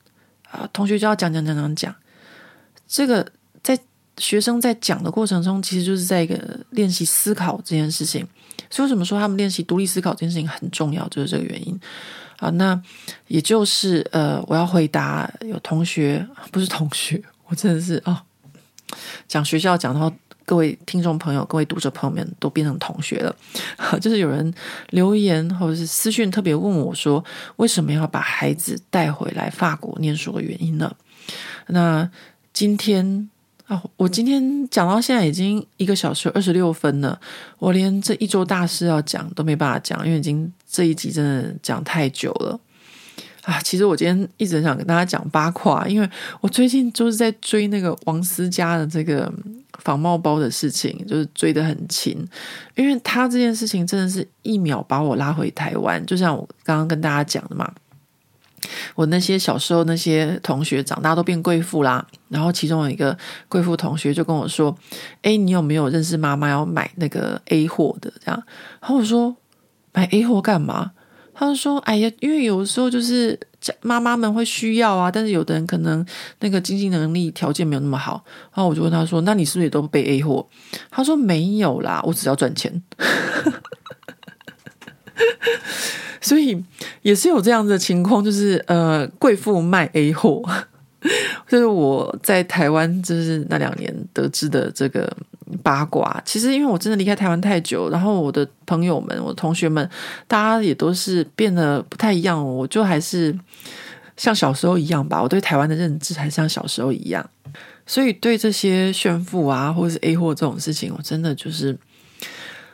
[0.50, 1.94] 啊，同学就要讲讲讲讲讲，
[2.86, 3.26] 这个
[3.60, 3.76] 在。
[4.16, 6.38] 学生在讲的过程中，其实就是在一个
[6.70, 8.24] 练习思考这件事情。
[8.70, 11.76] 所以为什么说他们练习独立思考这件事情很重要，就是这个原因
[12.38, 12.50] 啊。
[12.50, 12.80] 那
[13.28, 18.16] 也就是呃，我要回答有同学，不是同学，我真的是哦，
[19.26, 20.12] 讲学校讲到
[20.44, 23.34] 各位听众朋友、各位读者朋友们都变成同学了。
[24.00, 24.52] 就是有人
[24.90, 27.24] 留言或者是私讯特别问我说，
[27.56, 30.94] 为什么要把孩子带回来法国念书的原因呢？
[31.68, 32.10] 那
[32.52, 33.28] 今天。
[33.66, 37.18] 哦，我今天讲到现在已经一个小时二十六分了，
[37.58, 42.58] 我连这一周大事要讲都没办法讲，因为已经这一集真的讲太久了
[43.44, 43.60] 啊！
[43.62, 46.10] 其实我今天一直想跟大家讲八卦，因为
[46.40, 49.32] 我最近就是在追那个王思佳的这个
[49.84, 52.16] 仿冒包的事情，就是追得很勤，
[52.74, 57.72] 因为他这件事情真的是一秒把我拉回台湾，就像我刚刚跟大家讲的嘛。
[58.94, 64.74] 我那些小时候那些同学长大都变贵妇啦，然后其中有一个贵妇同学就跟我说
[65.20, 68.42] ：“诶，你有没有认识妈妈要买那个 A 货的？”这样，
[68.80, 69.36] 然后我说
[69.94, 70.92] ：“买 A 货干嘛？”
[71.32, 73.36] 他说：“哎呀，因为有时候就是
[73.80, 76.04] 妈妈们会需要啊，但是有的人可能
[76.40, 78.22] 那个经济能力条件没有那么好。”
[78.54, 80.46] 然后我就问他说：“那你是不是也都背 A 货？”
[80.92, 82.80] 他说：“没有啦，我只要赚钱。
[86.20, 86.62] ”所以
[87.02, 90.42] 也是有这样的情况，就是呃，贵妇卖 A 货，
[91.46, 95.14] 这是我在台湾就是那两年得知的这个
[95.62, 96.20] 八卦。
[96.24, 99.88] 其实因为我真的离开台湾太久，然后我的朋友们、我的同学们，
[100.26, 102.44] 大家也都是变得不太一样。
[102.44, 103.36] 我就还是
[104.16, 107.24] 像小时候一样吧，我对台湾的认知还像小时候一样。
[107.86, 111.78] 所以对这些炫富啊，或者是 A 货这种事情，我真的就是。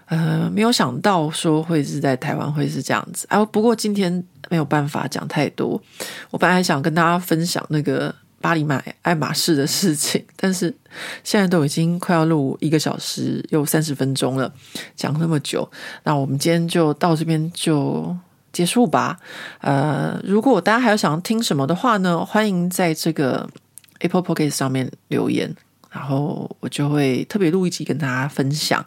[0.07, 3.45] 呃，没有想到说会是在台湾会是这样子啊。
[3.45, 4.13] 不过今天
[4.49, 5.81] 没有办法讲太多。
[6.33, 10.75] 我本来想跟大家分享那个巴黎买爱马仕的事情， 但是
[11.23, 14.53] 现在都已经快要录一个小时又三十分钟了，
[14.97, 15.71] 讲那么久，
[16.05, 18.17] 那我们今天就到这边就
[18.53, 19.19] 结束吧。
[19.61, 23.49] 呃，如果大家还有想要听什么的话呢，欢迎在这个
[24.01, 25.55] Apple Podcast 上面留言。
[25.93, 28.85] 然后我就会特别录一集跟大家分享。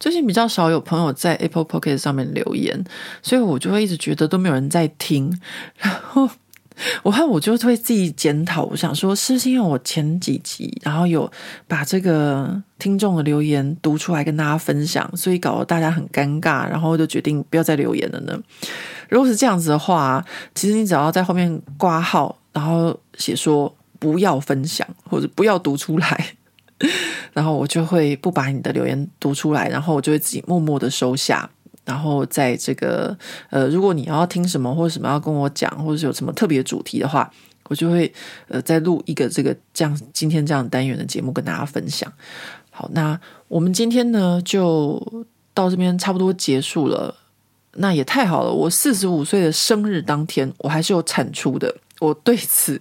[0.00, 2.84] 最近比较少有朋友在 Apple Podcast 上面留言，
[3.22, 5.40] 所以我就会一直觉得都没有人在听。
[5.76, 6.28] 然后
[7.02, 11.30] 我看我就会自己检讨，我想说是不是因为我前几集然后有
[11.66, 18.38] 把这个听众的留言读出来跟大家分享，所以搞得大家很尴尬，然后就决定不要再留言了呢？
[19.08, 20.24] 如果是这样子的话，
[20.54, 26.26] 其实你只要在后面挂号，然后写说不要分享或者不要读出来。
[27.34, 31.50] 然后我就会不把你的留言读出来，然后我就会自己默默的收下。
[31.90, 33.16] 然后在这个
[33.50, 37.28] 呃，如果你要听什么或者什么要跟我讲，或者是有什么特别主题的话，
[37.64, 38.12] 我就会
[38.46, 42.12] 呃再录一个这个这样今天这样单元的节目跟大家分享。
[42.70, 43.18] 好，那
[43.48, 47.16] 我们今天呢就到这边差不多结束了。
[47.74, 52.80] 那也太好了，我四十五岁的生日当天，我还是有产出的，我对此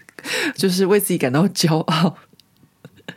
[0.55, 2.15] 就是为自己感到骄傲。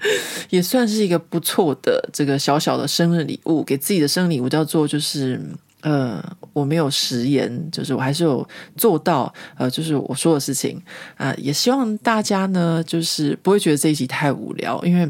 [0.50, 5.40] 也算是一个不错的这个小小的生日礼物，给自己的生日礼物叫做就是
[5.82, 6.20] 呃，
[6.52, 10.80] 我没有食言，就是我还是有做到，呃，就是我说的事情
[11.16, 15.08] 啊、也希望大家呢，就是不会觉得这一集太无聊，因为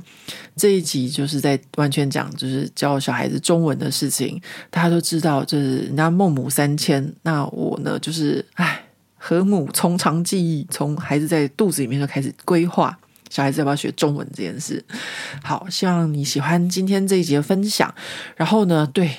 [0.57, 4.40] 这一集就是在完全讲就是教小孩子中文的事情。
[4.70, 8.85] 大家都知道，就是人家孟母三迁，那我呢，就是哎，
[9.16, 12.99] 和母从长计议，从孩子在肚子里面就开始规划。
[13.31, 14.85] 小孩子要不要学中文这件事？
[15.43, 17.94] 好，希望你喜欢今天这一集的分享。
[18.36, 19.11] 然后呢，对，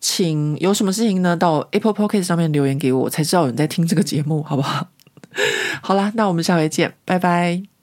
[0.00, 4.88] 请有什么事情呢，到 Apple Podcast 上面留言给我，我才知道有人在听这个节目，好不好？
[5.82, 7.77] 好啦，那我们下回见，拜拜。